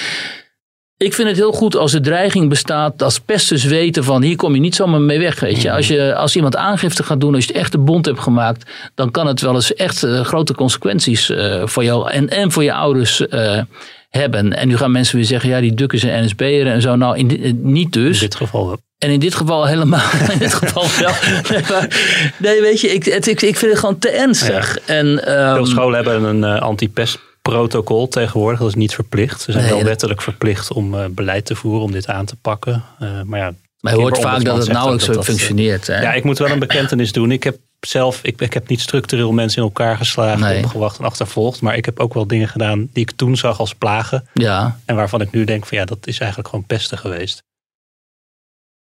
Ik 0.99 1.15
vind 1.15 1.29
het 1.29 1.37
heel 1.37 1.53
goed 1.53 1.77
als 1.77 1.93
de 1.93 2.01
dreiging 2.01 2.49
bestaat, 2.49 3.03
als 3.03 3.19
pesters 3.21 3.65
weten 3.65 4.05
van 4.05 4.23
hier 4.23 4.37
kom 4.37 4.55
je 4.55 4.61
niet 4.61 4.75
zomaar 4.75 5.01
mee 5.01 5.19
weg. 5.19 5.41
Weet 5.41 5.63
je. 5.63 5.73
Als, 5.73 5.89
je, 5.89 6.15
als 6.15 6.37
iemand 6.37 6.57
aangifte 6.57 7.03
gaat 7.03 7.21
doen, 7.21 7.35
als 7.35 7.45
je 7.45 7.53
het 7.53 7.61
echt 7.61 7.75
een 7.75 7.85
bond 7.85 8.07
hebt 8.07 8.21
gemaakt, 8.21 8.71
dan 8.95 9.11
kan 9.11 9.27
het 9.27 9.41
wel 9.41 9.55
eens 9.55 9.75
echt 9.75 10.03
eh, 10.03 10.21
grote 10.25 10.55
consequenties 10.55 11.31
eh, 11.31 11.63
voor 11.67 11.85
jou 11.85 12.11
en, 12.11 12.29
en 12.29 12.53
voor 12.53 12.63
je 12.63 12.73
ouders 12.73 13.29
eh, 13.29 13.61
hebben. 14.11 14.53
En 14.57 14.69
nu 14.69 14.77
gaan 14.77 14.91
mensen 14.93 15.17
weer 15.17 15.25
zeggen, 15.25 15.51
ja 15.51 15.61
die 15.61 15.75
dukken 15.75 15.99
zijn 15.99 16.25
NSB'er 16.25 16.67
en 16.67 16.81
zo. 16.83 16.97
Nou, 16.97 17.17
in 17.19 17.27
di- 17.29 17.53
niet 17.63 17.93
dus. 17.93 18.15
In 18.15 18.29
dit 18.29 18.35
geval 18.35 18.67
wel. 18.67 18.79
En 18.99 19.11
in 19.11 19.21
dit 19.21 19.35
geval 19.35 19.67
helemaal. 19.67 20.11
In 20.33 20.39
dit 20.39 20.55
geval 20.55 20.85
wel. 21.01 21.13
Nee, 21.51 21.63
maar- 21.71 21.89
nee, 22.39 22.61
weet 22.61 22.81
je, 22.81 22.89
ik, 22.89 23.05
het, 23.05 23.27
ik, 23.27 23.43
ik 23.43 23.57
vind 23.57 23.71
het 23.71 23.81
gewoon 23.81 23.99
te 23.99 24.09
ernstig. 24.11 24.79
En, 24.85 25.27
ehm, 25.27 25.55
Veel 25.55 25.67
scholen 25.67 25.95
hebben 26.05 26.23
een 26.25 26.45
eh, 26.45 26.63
anti-pestprotocol 27.55 28.09
tegenwoordig. 28.09 28.59
Dat 28.61 28.69
is 28.69 28.75
niet 28.75 28.95
verplicht. 28.95 29.41
Ze 29.41 29.53
zijn 29.53 29.65
Nee, 29.65 29.75
wel 29.75 29.85
wettelijk 29.85 30.23
verplicht 30.23 30.73
om 30.73 30.95
eh, 30.95 31.05
beleid 31.11 31.45
te 31.45 31.55
voeren 31.55 31.83
om 31.83 31.93
dit 31.93 32.07
aan 32.09 32.25
te 32.27 32.37
pakken. 32.37 32.85
Eh, 32.99 33.23
maar 33.23 33.39
ja, 33.39 33.55
maar 33.81 33.93
je 33.95 33.99
hoort 34.01 34.19
vaak 34.19 34.45
dat 34.45 34.59
het 34.59 34.69
nauwelijks 34.73 35.05
zegt 35.05 35.17
zo 35.17 35.23
dat 35.25 35.31
eh, 35.31 35.35
functioneert. 35.37 35.87
Hè? 35.87 36.01
Ja, 36.01 36.13
ik 36.13 36.25
moet 36.25 36.39
wel 36.39 36.51
een 36.51 36.59
bekentenis 36.59 37.13
doen. 37.13 37.31
Ik 37.33 37.43
heb 37.45 37.59
zelf, 37.81 38.21
ik, 38.23 38.41
ik 38.41 38.53
heb 38.53 38.69
niet 38.69 38.81
structureel 38.81 39.33
mensen 39.33 39.59
in 39.59 39.65
elkaar 39.65 39.97
geslagen, 39.97 40.41
Nee. 40.41 40.65
opgewacht 40.65 40.99
en 40.99 41.05
achtervolgd. 41.05 41.61
Maar 41.61 41.77
ik 41.77 41.85
heb 41.85 41.99
ook 41.99 42.15
wel 42.15 42.27
dingen 42.27 42.49
gedaan 42.49 42.89
die 42.93 43.03
ik 43.03 43.11
toen 43.11 43.37
zag 43.37 43.59
als 43.59 43.75
plagen. 43.75 44.29
ja. 44.35 44.79
En 44.85 44.97
waarvan 44.97 45.21
ik 45.21 45.31
nu 45.31 45.45
denk 45.45 45.67
van 45.67 45.79
ja, 45.79 45.85
dat 45.85 46.07
is 46.07 46.19
eigenlijk 46.19 46.49
gewoon 46.51 46.65
pesten 46.67 46.99
geweest. 46.99 47.43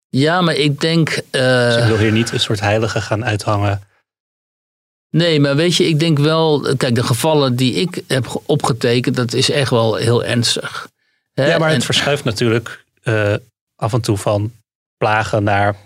ja, 0.08 0.40
maar 0.40 0.54
ik 0.54 0.80
denk. 0.80 1.08
Dus 1.30 1.76
ik 1.76 1.84
wil 1.84 1.96
hier 1.98 2.12
niet 2.12 2.32
een 2.32 2.40
soort 2.40 2.60
heilige 2.60 3.00
gaan 3.00 3.24
uithangen. 3.24 3.82
Nee, 5.10 5.40
maar 5.40 5.56
weet 5.56 5.76
je, 5.76 5.88
ik 5.88 5.98
denk 5.98 6.18
wel. 6.18 6.74
Kijk, 6.76 6.94
de 6.94 7.02
gevallen 7.02 7.56
die 7.56 7.74
ik 7.74 8.02
heb 8.06 8.26
ge- 8.26 8.40
opgetekend, 8.46 9.16
dat 9.16 9.32
is 9.32 9.50
echt 9.50 9.70
wel 9.70 9.94
heel 9.94 10.24
ernstig. 10.24 10.88
Hè? 11.34 11.46
Ja, 11.46 11.58
maar 11.58 11.68
het 11.68 11.76
En- 11.78 11.84
verschuift 11.84 12.24
natuurlijk 12.24 12.84
eh, 13.02 13.34
af 13.76 13.92
en 13.92 14.00
toe 14.00 14.16
van 14.16 14.52
plagen 14.96 15.42
naar 15.42 15.76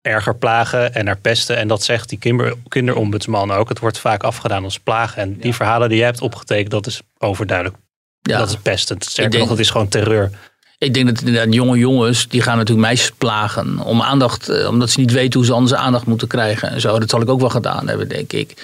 erger 0.00 0.34
plagen 0.36 0.94
en 0.94 1.04
naar 1.04 1.16
pesten. 1.18 1.56
En 1.56 1.68
dat 1.68 1.82
zegt 1.82 2.08
die 2.08 2.18
kinder, 2.18 2.54
kinderombudsman 2.68 3.50
ook. 3.52 3.68
Het 3.68 3.78
wordt 3.78 3.98
vaak 3.98 4.22
afgedaan 4.22 4.64
als 4.64 4.78
plagen. 4.78 5.22
En 5.22 5.36
die 5.36 5.54
verhalen 5.54 5.88
die 5.88 5.98
jij 5.98 6.06
hebt 6.06 6.20
opgetekend, 6.20 6.70
dat 6.70 6.86
is 6.86 7.00
overduidelijk. 7.18 7.76
ja. 8.22 8.38
Dat 8.38 8.48
is 8.48 8.56
pestend. 8.56 9.04
Sterker 9.04 9.30
denk- 9.30 9.42
nog, 9.42 9.50
het 9.52 9.60
is 9.60 9.70
gewoon 9.70 9.88
terreur. 9.88 10.30
Ik 10.82 10.94
denk 10.94 11.06
dat 11.06 11.18
inderdaad 11.18 11.54
jonge 11.54 11.78
jongens, 11.78 12.28
die 12.28 12.42
gaan 12.42 12.56
natuurlijk 12.56 12.86
meisjes 12.86 13.10
plagen. 13.10 13.78
Om 13.78 14.02
aandacht, 14.02 14.48
eh, 14.48 14.68
omdat 14.68 14.90
ze 14.90 15.00
niet 15.00 15.12
weten 15.12 15.38
hoe 15.38 15.48
ze 15.48 15.52
anders 15.52 15.74
aandacht 15.74 16.06
moeten 16.06 16.28
krijgen. 16.28 16.70
En 16.70 16.80
zo. 16.80 16.98
Dat 16.98 17.10
zal 17.10 17.20
ik 17.20 17.28
ook 17.28 17.40
wel 17.40 17.48
gedaan 17.48 17.88
hebben, 17.88 18.08
denk 18.08 18.32
ik. 18.32 18.54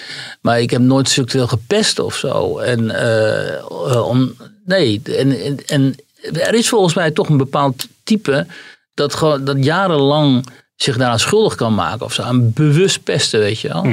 Maar 0.41 0.61
ik 0.61 0.69
heb 0.69 0.81
nooit 0.81 1.09
structureel 1.09 1.47
gepest 1.47 1.99
of 1.99 2.15
zo. 2.15 2.57
En, 2.57 2.91
eh, 2.91 3.57
eh, 3.57 4.07
om, 4.07 4.35
nee, 4.65 5.01
en, 5.03 5.41
en, 5.41 5.57
en 5.65 5.95
er 6.33 6.53
is 6.53 6.69
volgens 6.69 6.93
mij 6.93 7.11
toch 7.11 7.29
een 7.29 7.37
bepaald 7.37 7.87
type. 8.03 8.45
Dat, 8.93 9.15
gewoon, 9.15 9.43
dat 9.43 9.63
jarenlang 9.63 10.45
zich 10.75 10.97
daaraan 10.97 11.19
schuldig 11.19 11.55
kan 11.55 11.75
maken 11.75 12.05
of 12.05 12.13
zo. 12.13 12.21
Aan 12.21 12.53
bewust 12.53 13.03
pesten, 13.03 13.39
weet 13.39 13.59
je 13.59 13.67
wel. 13.67 13.85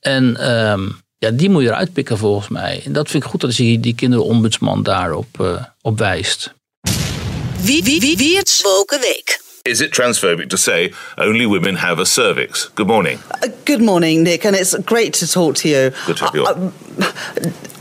En 0.00 0.36
ehm, 0.36 0.88
ja, 1.18 1.30
die 1.30 1.50
moet 1.50 1.62
je 1.62 1.68
eruit 1.68 1.92
pikken 1.92 2.18
volgens 2.18 2.48
mij. 2.48 2.82
En 2.84 2.92
dat 2.92 3.10
vind 3.10 3.24
ik 3.24 3.30
goed 3.30 3.40
dat 3.40 3.50
die, 3.50 3.80
die 3.80 3.94
kinderombudsman 3.94 4.82
daarop 4.82 5.40
eh, 5.40 5.64
op 5.80 5.98
wijst. 5.98 6.54
Wie, 7.64 7.82
wie, 7.84 8.00
wie, 8.00 8.16
wie 8.16 8.36
het 8.36 8.62
Woken 8.62 9.00
Week. 9.00 9.38
Is 9.64 9.80
it 9.80 9.92
transphobic 9.92 10.48
to 10.50 10.56
say 10.56 10.92
only 11.18 11.46
women 11.46 11.76
have 11.76 11.98
a 11.98 12.04
cervix? 12.04 12.70
Good 12.74 12.86
morning. 12.86 13.18
Uh, 13.42 13.48
Good 13.64 13.80
morning, 13.80 14.22
Nick, 14.22 14.44
and 14.44 14.54
it's 14.54 14.74
great 14.84 15.14
to 15.14 15.26
talk 15.26 15.56
to 15.56 15.68
you. 15.68 15.90
Good 16.06 16.18
to 16.18 16.24
have 16.24 16.34
you 16.34 16.46
I, 16.46 16.52
on. 16.52 16.72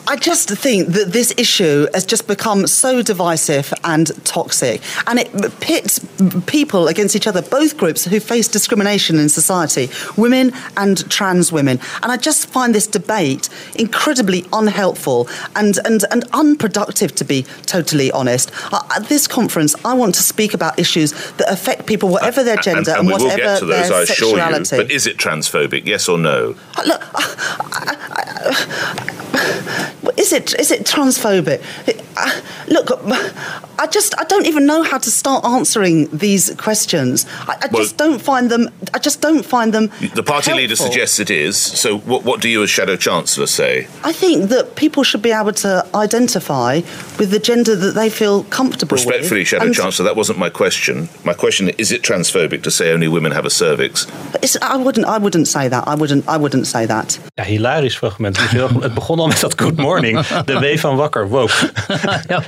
I- 0.07 0.15
I 0.15 0.17
just 0.17 0.49
think 0.49 0.93
that 0.93 1.11
this 1.11 1.33
issue 1.35 1.87
has 1.93 2.05
just 2.05 2.25
become 2.25 2.67
so 2.67 3.01
divisive 3.01 3.73
and 3.83 4.11
toxic, 4.23 4.81
and 5.07 5.19
it 5.19 5.29
pits 5.59 5.99
people 6.45 6.87
against 6.87 7.15
each 7.17 7.27
other, 7.27 7.41
both 7.41 7.75
groups 7.75 8.05
who 8.05 8.19
face 8.21 8.47
discrimination 8.47 9.19
in 9.19 9.27
society, 9.27 9.89
women 10.15 10.53
and 10.77 11.09
trans 11.11 11.51
women. 11.51 11.79
And 12.01 12.11
I 12.13 12.17
just 12.17 12.47
find 12.47 12.73
this 12.73 12.87
debate 12.87 13.49
incredibly 13.75 14.45
unhelpful 14.53 15.27
and, 15.53 15.77
and, 15.83 16.05
and 16.11 16.23
unproductive, 16.31 17.13
to 17.15 17.25
be 17.25 17.45
totally 17.65 18.09
honest. 18.13 18.51
At 18.95 19.09
this 19.09 19.27
conference, 19.27 19.75
I 19.83 19.93
want 19.95 20.15
to 20.15 20.23
speak 20.23 20.53
about 20.53 20.79
issues 20.79 21.11
that 21.37 21.51
affect 21.51 21.87
people, 21.87 22.07
whatever 22.09 22.41
their 22.43 22.55
And- 22.55 22.63
gender 22.63 22.91
and, 22.91 22.99
and, 22.99 23.07
will 23.09 23.19
whatever 23.27 23.65
those, 23.65 23.89
their 23.89 23.93
I 23.99 24.01
assure 24.03 24.29
you. 24.29 24.35
sexuality. 24.35 24.77
But 24.77 24.91
is 24.91 25.07
it 25.07 25.17
transphobic? 25.17 25.85
Yes 25.85 26.07
or 26.07 26.17
no? 26.17 26.55
Look, 26.85 27.01
is 30.17 30.31
it 30.31 30.53
is 30.59 30.71
it 30.71 30.85
transphobic? 30.85 31.59
Uh, 32.17 32.31
Look, 32.67 32.89
I 33.77 33.87
just 33.95 34.15
I 34.17 34.23
don't 34.23 34.47
even 34.47 34.65
know 34.65 34.81
how 34.83 34.97
to 34.99 35.09
start 35.11 35.43
answering 35.45 36.07
these 36.17 36.53
questions. 36.57 37.25
I, 37.47 37.53
I 37.61 37.67
Well- 37.71 37.83
just 37.83 37.97
don't 37.97 38.19
find 38.21 38.49
them. 38.49 38.69
I 38.93 38.99
just 39.05 39.21
don't 39.21 39.45
find 39.45 39.71
them. 39.73 39.89
The 40.15 40.23
party 40.23 40.53
leader 40.53 40.75
suggests 40.75 41.19
it 41.19 41.29
is. 41.29 41.57
So, 41.57 41.97
what, 42.05 42.23
what 42.23 42.41
do 42.41 42.47
you, 42.47 42.63
as 42.63 42.69
Shadow 42.69 42.95
Chancellor, 42.97 43.47
say? 43.47 43.87
I 44.03 44.13
think 44.13 44.49
that 44.49 44.75
people 44.75 45.03
should 45.03 45.21
be 45.21 45.31
able 45.31 45.53
to 45.53 45.85
identify 45.93 46.81
with 47.19 47.29
the 47.31 47.39
gender 47.39 47.75
that 47.75 47.93
they 47.95 48.09
feel 48.09 48.43
comfortable 48.49 48.95
Respectfully, 48.95 49.41
with. 49.41 49.47
Shadow 49.49 49.65
And 49.65 49.75
Chancellor, 49.75 50.05
that 50.05 50.15
wasn't 50.15 50.37
my 50.39 50.49
question. 50.49 51.07
My 51.23 51.33
question 51.33 51.69
is: 51.77 51.91
It 51.91 52.01
transphobic 52.01 52.61
to 52.63 52.69
say 52.71 52.93
only 52.93 53.07
women 53.07 53.31
have 53.31 53.45
a 53.45 53.49
cervix? 53.49 54.07
it's- 54.41 54.57
I 54.61 54.77
wouldn't. 54.77 55.05
I 55.05 55.17
wouldn't 55.19 55.47
say 55.47 55.69
that. 55.69 55.83
I 55.87 55.95
wouldn't. 55.95 56.23
I 56.27 56.37
wouldn't 56.37 56.65
say 56.67 56.85
that. 56.87 57.19
Ja, 57.37 57.43
hilarisch 57.43 57.97
fragment. 57.97 58.37
Het 58.37 58.45
is 58.45 58.51
heel- 58.51 58.81
Het 58.81 58.93
begon 58.93 59.19
al 59.19 59.27
met 59.27 59.39
dat 59.39 59.53
good 59.61 59.77
morning. 59.77 59.94
De 60.45 60.59
W 60.59 60.77
van 60.77 60.95
wakker, 60.95 61.27
woke. 61.27 61.53
Ja. 62.27 62.43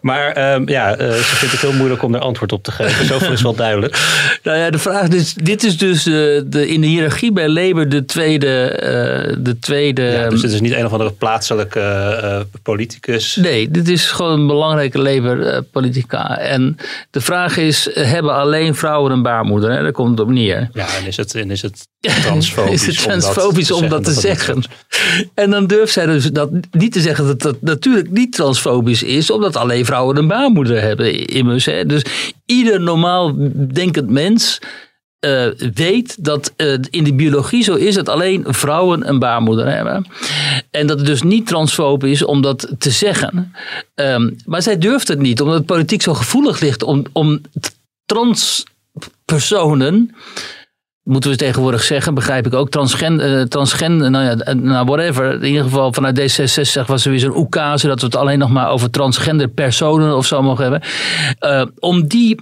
Maar 0.00 0.32
ehm, 0.32 0.68
ja, 0.68 0.96
eh, 0.96 1.12
ze 1.12 1.36
vindt 1.36 1.52
het 1.52 1.60
heel 1.60 1.72
moeilijk 1.72 2.02
om 2.02 2.14
er 2.14 2.20
antwoord 2.20 2.52
op 2.52 2.62
te 2.62 2.72
geven. 2.72 3.06
Zoveel 3.06 3.32
is 3.32 3.42
wel 3.42 3.54
duidelijk. 3.54 3.98
Nou 4.42 4.58
ja, 4.58 4.70
de 4.70 4.78
vraag 4.78 5.08
is, 5.08 5.34
dit 5.34 5.64
is 5.64 5.78
dus 5.78 6.06
eh, 6.06 6.12
de, 6.44 6.68
in 6.68 6.80
de 6.80 6.86
hiërarchie 6.86 7.32
bij 7.32 7.48
Labour 7.48 7.88
de 7.88 8.04
tweede, 8.04 8.68
eh, 8.68 9.36
de 9.38 9.58
tweede 9.58 10.02
Ja, 10.02 10.28
dus 10.28 10.42
het 10.42 10.52
is 10.52 10.60
niet 10.60 10.72
een 10.72 10.84
of 10.84 10.92
andere 10.92 11.12
plaatselijke 11.12 12.46
politicus. 12.62 13.36
Nee, 13.36 13.70
dit 13.70 13.88
is 13.88 14.10
gewoon 14.10 14.40
een 14.40 14.46
belangrijke 14.46 14.98
Labour-politica. 14.98 16.38
en 16.38 16.76
de 17.10 17.20
vraag 17.20 17.56
is, 17.56 17.88
hebben 17.94 18.34
alleen 18.34 18.74
vrouwen 18.74 19.12
een 19.12 19.22
baarmoeder? 19.22 19.70
Hè? 19.70 19.82
Daar 19.82 19.92
komt 19.92 20.10
het 20.10 20.20
op 20.20 20.28
neer. 20.28 20.68
Ja, 20.72 20.86
en 21.00 21.06
is 21.06 21.16
het, 21.16 21.34
en 21.34 21.50
is 21.50 21.62
het 21.62 21.90
transfobisch, 22.10 22.82
is 22.86 22.86
het 22.86 23.04
transfobisch 23.04 23.70
om 23.70 23.88
dat 23.88 24.04
te 24.04 24.12
zeggen? 24.12 24.62
En 25.34 25.50
dan 25.50 25.66
durft 25.66 25.92
zij 25.92 26.06
dus 26.06 26.24
dat 26.24 26.50
niet 26.70 26.92
te 26.92 27.00
zeggen 27.00 27.26
dat 27.26 27.42
dat 27.42 27.56
natuurlijk 27.60 28.10
niet 28.10 28.32
transfobisch 28.32 29.02
is, 29.02 29.30
omdat 29.30 29.56
alleen 29.56 29.84
vrouwen 29.84 30.16
een 30.16 30.28
baarmoeder 30.28 30.80
hebben 30.80 31.26
immers. 31.26 31.64
Hè? 31.64 31.86
Dus 31.86 32.04
ieder 32.46 32.80
normaal 32.80 33.34
denkend 33.72 34.10
mens 34.10 34.60
eh, 35.22 35.46
weet 35.74 36.24
dat 36.24 36.52
eh, 36.56 36.74
in 36.90 37.04
de 37.04 37.14
biologie 37.14 37.62
zo 37.62 37.74
is 37.74 37.94
dat 37.94 38.08
alleen 38.08 38.44
vrouwen 38.48 39.08
een 39.08 39.18
baarmoeder 39.18 39.74
hebben. 39.74 40.06
En 40.70 40.86
dat 40.86 40.98
het 40.98 41.06
dus 41.06 41.22
niet 41.22 41.46
transfobisch 41.46 42.10
is 42.10 42.24
om 42.24 42.42
dat 42.42 42.74
te 42.78 42.90
zeggen. 42.90 43.54
Ehm, 43.94 44.30
maar 44.44 44.62
zij 44.62 44.78
durft 44.78 45.08
het 45.08 45.18
niet, 45.18 45.40
omdat 45.40 45.56
het 45.56 45.66
politiek 45.66 46.02
zo 46.02 46.14
gevoelig 46.14 46.60
ligt 46.60 46.82
om, 46.82 47.04
om 47.12 47.40
transpersonen 48.04 50.14
moeten 51.04 51.30
we 51.30 51.36
tegenwoordig 51.36 51.82
zeggen, 51.82 52.14
begrijp 52.14 52.46
ik 52.46 52.54
ook, 52.54 52.70
transgender, 52.70 53.38
uh, 53.38 53.42
transgender 53.42 54.10
nou 54.10 54.24
ja, 54.24 54.52
nou 54.54 54.86
whatever. 54.86 55.32
In 55.32 55.44
ieder 55.44 55.62
geval 55.62 55.92
vanuit 55.92 56.20
D66 56.20 56.86
was 56.86 57.04
er 57.04 57.10
weer 57.10 57.20
zo'n 57.20 57.36
oekase 57.36 57.86
dat 57.86 58.00
we 58.00 58.06
het 58.06 58.16
alleen 58.16 58.38
nog 58.38 58.50
maar 58.50 58.70
over 58.70 58.90
transgender 58.90 59.48
personen 59.48 60.16
of 60.16 60.26
zo 60.26 60.42
mogen 60.42 60.62
hebben. 60.62 60.82
Om 61.78 62.06
die 62.06 62.40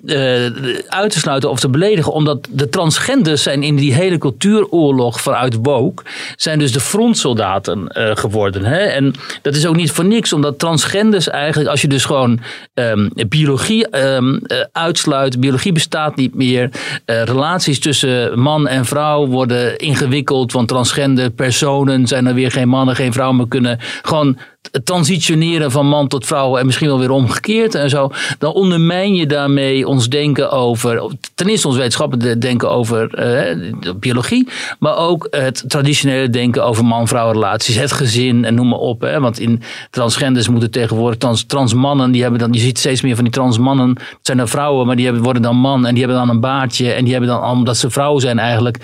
uit 0.88 1.10
te 1.10 1.18
sluiten 1.18 1.50
of 1.50 1.60
te 1.60 1.68
beledigen, 1.68 2.12
omdat 2.12 2.48
de 2.50 2.68
transgenders 2.68 3.42
zijn 3.42 3.62
in 3.62 3.76
die 3.76 3.94
hele 3.94 4.18
cultuuroorlog 4.18 5.20
vanuit 5.20 5.56
woke, 5.62 6.02
zijn 6.36 6.58
dus 6.58 6.72
de 6.72 6.80
frontsoldaten 6.80 7.84
geworden. 8.14 8.64
Hè? 8.64 8.78
En 8.78 9.14
dat 9.42 9.54
is 9.54 9.66
ook 9.66 9.76
niet 9.76 9.92
voor 9.92 10.04
niks, 10.04 10.32
omdat 10.32 10.58
transgenders 10.58 11.28
eigenlijk, 11.28 11.70
als 11.70 11.80
je 11.80 11.88
dus 11.88 12.04
gewoon 12.04 12.40
um, 12.74 13.10
biologie 13.28 13.98
um, 14.14 14.40
uitsluit, 14.72 15.40
biologie 15.40 15.72
bestaat 15.72 16.16
niet 16.16 16.34
meer, 16.34 16.70
relaties 17.04 17.80
tussen 17.80 18.40
man 18.50 18.68
en 18.68 18.84
vrouw 18.84 19.26
worden 19.26 19.78
ingewikkeld, 19.78 20.52
want 20.52 20.68
transgender 20.68 21.30
personen 21.30 22.06
zijn 22.06 22.26
er 22.26 22.34
weer 22.34 22.50
geen 22.50 22.68
mannen, 22.68 22.96
geen 22.96 23.12
vrouwen, 23.12 23.36
maar 23.36 23.48
kunnen. 23.48 23.78
Gewoon 24.02 24.38
transitioneren 24.84 25.70
van 25.70 25.86
man 25.86 26.08
tot 26.08 26.26
vrouw 26.26 26.56
en 26.56 26.66
misschien 26.66 26.88
wel 26.88 26.98
weer 26.98 27.10
omgekeerd 27.10 27.74
en 27.74 27.90
zo, 27.90 28.10
dan 28.38 28.52
ondermijn 28.52 29.14
je 29.14 29.26
daarmee 29.26 29.88
ons 29.88 30.08
denken 30.08 30.50
over, 30.50 31.02
ten 31.34 31.48
eerste 31.48 31.68
ons 31.68 31.76
wetenschappelijk 31.76 32.40
denken 32.40 32.70
over 32.70 33.18
uh, 33.18 33.94
biologie, 33.96 34.48
maar 34.78 34.96
ook 34.96 35.26
het 35.30 35.64
traditionele 35.66 36.30
denken 36.30 36.64
over 36.64 36.84
man-vrouw 36.84 37.32
relaties, 37.32 37.74
het 37.74 37.92
gezin 37.92 38.44
en 38.44 38.54
noem 38.54 38.68
maar 38.68 38.78
op. 38.78 39.00
Hè? 39.00 39.20
Want 39.20 39.38
in 39.38 39.62
transgenders 39.90 40.48
moeten 40.48 40.70
tegenwoordig 40.70 41.18
trans, 41.18 41.44
transmannen, 41.44 42.10
die 42.10 42.22
hebben 42.22 42.40
dan, 42.40 42.52
je 42.52 42.60
ziet 42.60 42.78
steeds 42.78 43.02
meer 43.02 43.14
van 43.14 43.24
die 43.24 43.32
transmannen, 43.32 43.88
het 43.88 44.18
zijn 44.22 44.38
dan 44.38 44.48
vrouwen, 44.48 44.86
maar 44.86 44.96
die 44.96 45.04
hebben, 45.04 45.22
worden 45.22 45.42
dan 45.42 45.56
man 45.56 45.86
en 45.86 45.94
die 45.94 46.04
hebben 46.04 46.26
dan 46.26 46.34
een 46.34 46.40
baardje 46.40 46.92
en 46.92 47.04
die 47.04 47.12
hebben 47.12 47.30
dan, 47.30 47.42
omdat 47.44 47.76
ze 47.76 47.90
vrouw 47.90 48.18
zijn 48.18 48.38
eigenlijk, 48.38 48.78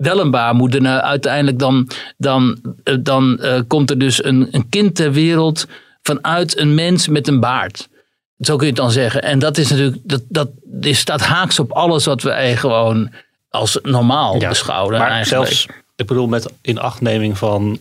wel 0.00 0.20
een 0.20 0.30
baarmoeder. 0.30 0.80
Nou, 0.80 1.00
uiteindelijk 1.00 1.58
dan, 1.58 1.88
dan, 2.16 2.60
dan 3.00 3.38
uh, 3.40 3.60
komt 3.66 3.90
er 3.90 3.98
dus 3.98 4.24
een, 4.24 4.48
een 4.50 4.68
kind 4.68 4.94
ter 4.94 5.12
wereld 5.12 5.66
vanuit 6.02 6.58
een 6.58 6.74
mens 6.74 7.08
met 7.08 7.28
een 7.28 7.40
baard. 7.40 7.88
Zo 8.38 8.56
kun 8.56 8.66
je 8.66 8.72
het 8.72 8.80
dan 8.80 8.90
zeggen. 8.90 9.22
En 9.22 9.38
dat 9.38 9.58
is 9.58 9.70
natuurlijk, 9.70 9.96
dat, 10.02 10.22
dat 10.28 10.48
is, 10.80 10.98
staat 10.98 11.20
haaks 11.20 11.58
op 11.58 11.72
alles 11.72 12.04
wat 12.04 12.22
we 12.22 12.52
gewoon 12.56 13.10
als 13.50 13.78
normaal 13.82 14.40
ja, 14.40 14.48
beschouwen. 14.48 14.98
Maar 14.98 15.10
eigenlijk. 15.10 15.46
zelfs, 15.48 15.66
ik 15.96 16.06
bedoel, 16.06 16.26
met 16.26 16.52
inachtneming 16.62 17.38
van 17.38 17.78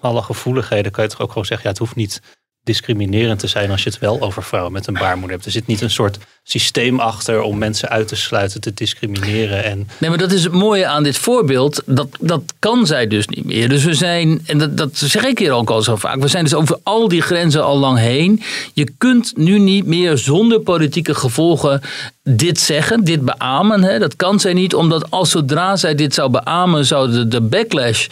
alle 0.00 0.22
gevoeligheden 0.22 0.92
kan 0.92 1.04
je 1.04 1.10
toch 1.10 1.20
ook 1.20 1.28
gewoon 1.28 1.44
zeggen, 1.44 1.66
ja, 1.66 1.70
het 1.70 1.80
hoeft 1.80 1.96
niet 1.96 2.22
discriminerend 2.62 3.38
te 3.38 3.46
zijn 3.46 3.70
als 3.70 3.82
je 3.82 3.90
het 3.90 3.98
wel 3.98 4.20
over 4.20 4.42
vrouwen 4.42 4.72
met 4.72 4.86
een 4.86 4.94
baarmoeder 4.94 5.30
hebt. 5.30 5.44
Er 5.44 5.50
zit 5.52 5.66
niet 5.66 5.80
een 5.80 5.90
soort 5.90 6.18
systeem 6.42 7.00
achter 7.00 7.42
om 7.42 7.58
mensen 7.58 7.88
uit 7.88 8.08
te 8.08 8.16
sluiten, 8.16 8.60
te 8.60 8.74
discrimineren. 8.74 9.64
En... 9.64 9.88
Nee, 9.98 10.10
maar 10.10 10.18
dat 10.18 10.32
is 10.32 10.44
het 10.44 10.52
mooie 10.52 10.86
aan 10.86 11.02
dit 11.02 11.18
voorbeeld. 11.18 11.82
Dat, 11.86 12.08
dat 12.20 12.42
kan 12.58 12.86
zij 12.86 13.06
dus 13.06 13.26
niet 13.26 13.44
meer. 13.44 13.68
Dus 13.68 13.84
we 13.84 13.94
zijn, 13.94 14.40
en 14.46 14.58
dat, 14.58 14.76
dat 14.76 14.96
zeg 14.96 15.24
ik 15.24 15.38
hier 15.38 15.52
ook 15.52 15.70
al 15.70 15.82
zo 15.82 15.96
vaak, 15.96 16.20
we 16.20 16.28
zijn 16.28 16.44
dus 16.44 16.54
over 16.54 16.78
al 16.82 17.08
die 17.08 17.22
grenzen 17.22 17.64
al 17.64 17.78
lang 17.78 17.98
heen. 17.98 18.42
Je 18.72 18.92
kunt 18.98 19.36
nu 19.36 19.58
niet 19.58 19.86
meer 19.86 20.18
zonder 20.18 20.60
politieke 20.60 21.14
gevolgen 21.14 21.80
dit 22.22 22.60
zeggen, 22.60 23.04
dit 23.04 23.24
beamen. 23.24 23.82
Hè? 23.82 23.98
Dat 23.98 24.16
kan 24.16 24.40
zij 24.40 24.52
niet, 24.52 24.74
omdat 24.74 25.10
als 25.10 25.30
zodra 25.30 25.76
zij 25.76 25.94
dit 25.94 26.14
zou 26.14 26.30
beamen, 26.30 26.86
zou 26.86 27.10
de, 27.10 27.28
de 27.28 27.40
backlash 27.40 28.06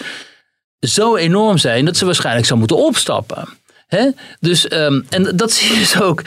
zo 0.81 1.17
enorm 1.17 1.59
zijn 1.59 1.85
dat 1.85 1.97
ze 1.97 2.05
waarschijnlijk 2.05 2.47
zou 2.47 2.59
moeten 2.59 2.77
opstappen. 2.77 3.49
Dus, 4.41 4.73
um, 4.73 5.07
en 5.09 5.37
dat 5.37 5.53
zie 5.57 5.73
je 5.73 5.79
dus 5.79 6.01
ook, 6.01 6.23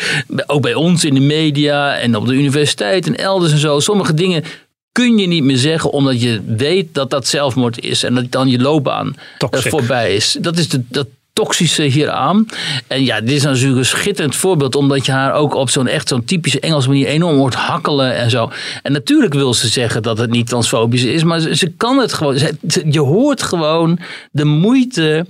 ook 0.45 0.61
bij 0.61 0.73
ons 0.73 1.05
in 1.05 1.13
de 1.13 1.19
media 1.19 1.97
en 1.97 2.15
op 2.15 2.27
de 2.27 2.33
universiteit 2.33 3.07
en 3.07 3.17
elders 3.17 3.51
en 3.51 3.57
zo. 3.57 3.79
Sommige 3.79 4.13
dingen 4.13 4.43
kun 4.91 5.17
je 5.17 5.27
niet 5.27 5.43
meer 5.43 5.57
zeggen 5.57 5.91
omdat 5.91 6.21
je 6.21 6.41
weet 6.45 6.93
dat 6.93 7.09
dat 7.09 7.27
zelfmoord 7.27 7.83
is 7.83 8.03
en 8.03 8.15
dat 8.15 8.31
dan 8.31 8.47
je 8.47 8.59
loopbaan 8.59 9.15
uh, 9.53 9.59
voorbij 9.61 10.15
is. 10.15 10.37
Dat 10.41 10.57
is 10.57 10.69
de, 10.69 10.83
dat 10.87 11.07
toxische 11.33 11.83
hieraan. 11.83 12.45
En 12.87 13.03
ja, 13.03 13.21
dit 13.21 13.31
is 13.31 13.43
natuurlijk 13.43 13.79
een 13.79 13.85
schitterend 13.85 14.35
voorbeeld, 14.35 14.75
omdat 14.75 15.05
je 15.05 15.11
haar 15.11 15.33
ook 15.33 15.53
op 15.53 15.69
zo'n 15.69 15.87
echt 15.87 16.07
zo'n 16.07 16.25
typische 16.25 16.59
Engelse 16.59 16.87
manier 16.87 17.07
enorm 17.07 17.37
hoort 17.37 17.53
hakkelen 17.53 18.15
en 18.15 18.29
zo. 18.29 18.51
En 18.83 18.91
natuurlijk 18.91 19.33
wil 19.33 19.53
ze 19.53 19.67
zeggen 19.67 20.03
dat 20.03 20.17
het 20.17 20.29
niet 20.29 20.47
transfobisch 20.47 21.03
is, 21.03 21.23
maar 21.23 21.39
ze, 21.39 21.55
ze 21.55 21.71
kan 21.77 21.97
het 21.97 22.13
gewoon. 22.13 22.37
Ze, 22.37 22.55
je 22.89 22.99
hoort 22.99 23.43
gewoon 23.43 23.99
de 24.31 24.45
moeite 24.45 25.25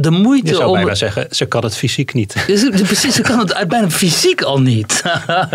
de 0.00 0.10
moeite 0.10 0.48
je 0.48 0.54
zou 0.54 0.68
om. 0.68 0.74
bijna 0.74 0.94
zeggen, 0.94 1.26
ze 1.30 1.46
kan 1.46 1.64
het 1.64 1.76
fysiek 1.76 2.14
niet. 2.14 2.34
Precies, 2.86 3.14
ze 3.14 3.22
kan 3.22 3.38
het 3.38 3.68
bijna 3.68 3.90
fysiek 3.90 4.42
al 4.42 4.60
niet. 4.60 5.02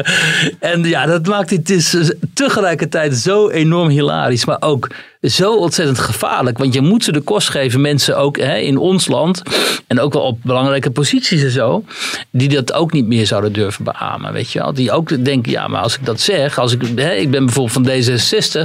en 0.60 0.84
ja, 0.84 1.06
dat 1.06 1.28
maakt 1.28 1.50
het 1.50 1.70
is 1.70 1.96
tegelijkertijd 2.34 3.16
zo 3.16 3.50
enorm 3.50 3.89
hilarisch, 3.89 4.46
maar 4.46 4.62
ook 4.62 4.89
zo 5.24 5.55
ontzettend 5.55 5.99
gevaarlijk. 5.99 6.57
Want 6.57 6.74
je 6.74 6.82
moet 6.82 7.03
ze 7.03 7.11
de 7.11 7.21
kost 7.21 7.49
geven, 7.49 7.82
mensen 7.82 8.17
ook 8.17 8.38
hè, 8.38 8.57
in 8.57 8.78
ons 8.78 9.07
land. 9.07 9.41
En 9.88 9.99
ook 9.99 10.13
wel 10.13 10.21
op 10.21 10.39
belangrijke 10.41 10.91
posities 10.91 11.43
en 11.43 11.51
zo. 11.51 11.84
Die 12.30 12.49
dat 12.49 12.74
ook 12.74 12.91
niet 12.91 13.07
meer 13.07 13.28
zouden 13.28 13.53
durven 13.53 13.84
beamen. 13.84 14.34
Weet 14.34 14.51
je 14.51 14.59
wel? 14.59 14.74
Die 14.74 14.91
ook 14.91 15.26
denken, 15.26 15.51
ja, 15.51 15.67
maar 15.67 15.82
als 15.82 15.97
ik 15.97 16.05
dat 16.05 16.19
zeg. 16.19 16.59
Als 16.59 16.74
ik, 16.74 16.82
hè, 16.95 17.13
ik 17.13 17.32
ben 17.32 17.45
bijvoorbeeld 17.45 17.88
van 17.88 18.17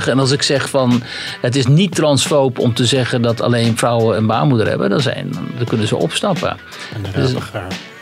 D66. 0.03 0.09
En 0.09 0.19
als 0.19 0.31
ik 0.31 0.43
zeg 0.43 0.69
van 0.69 1.03
het 1.41 1.57
is 1.57 1.67
niet 1.67 1.95
transfoob 1.95 2.59
om 2.59 2.75
te 2.75 2.87
zeggen 2.87 3.23
dat 3.23 3.41
alleen 3.41 3.77
vrouwen 3.77 4.17
een 4.17 4.27
baarmoeder 4.27 4.69
hebben. 4.69 4.91
Dan, 4.91 5.01
zijn, 5.01 5.33
dan 5.57 5.67
kunnen 5.67 5.87
ze 5.87 5.97
opstappen. 5.97 6.57
Dus- 7.15 7.35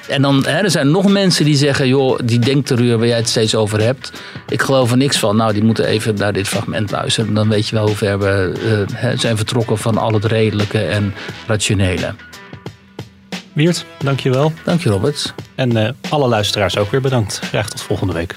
en 0.09 0.22
dan 0.22 0.46
hè, 0.46 0.59
er 0.59 0.70
zijn 0.70 0.90
nog 0.90 1.09
mensen 1.09 1.44
die 1.44 1.57
zeggen, 1.57 1.88
joh, 1.88 2.18
die 2.24 2.38
denkterreur 2.38 2.98
waar 2.98 3.07
jij 3.07 3.16
het 3.16 3.28
steeds 3.28 3.54
over 3.54 3.80
hebt. 3.80 4.12
Ik 4.48 4.62
geloof 4.62 4.90
er 4.90 4.96
niks 4.96 5.18
van. 5.18 5.36
Nou, 5.36 5.52
die 5.52 5.64
moeten 5.64 5.86
even 5.86 6.14
naar 6.14 6.32
dit 6.32 6.48
fragment 6.48 6.90
luisteren. 6.90 7.34
Dan 7.34 7.48
weet 7.48 7.68
je 7.68 7.76
wel 7.76 7.86
hoe 7.86 7.96
ver 7.96 8.18
we 8.18 8.52
eh, 9.00 9.18
zijn 9.18 9.36
vertrokken 9.36 9.78
van 9.78 9.98
al 9.98 10.12
het 10.12 10.24
redelijke 10.24 10.78
en 10.78 11.14
rationele. 11.46 12.14
Wiert, 13.52 13.84
dankjewel. 13.98 14.52
Dank 14.64 14.82
je, 14.82 14.88
Robert. 14.88 15.34
En 15.54 15.76
eh, 15.76 15.92
alle 16.09 16.28
luisteraars 16.28 16.78
ook 16.78 16.90
weer 16.90 17.00
bedankt. 17.00 17.40
Graag 17.42 17.68
tot 17.68 17.82
volgende 17.82 18.12
week. 18.12 18.36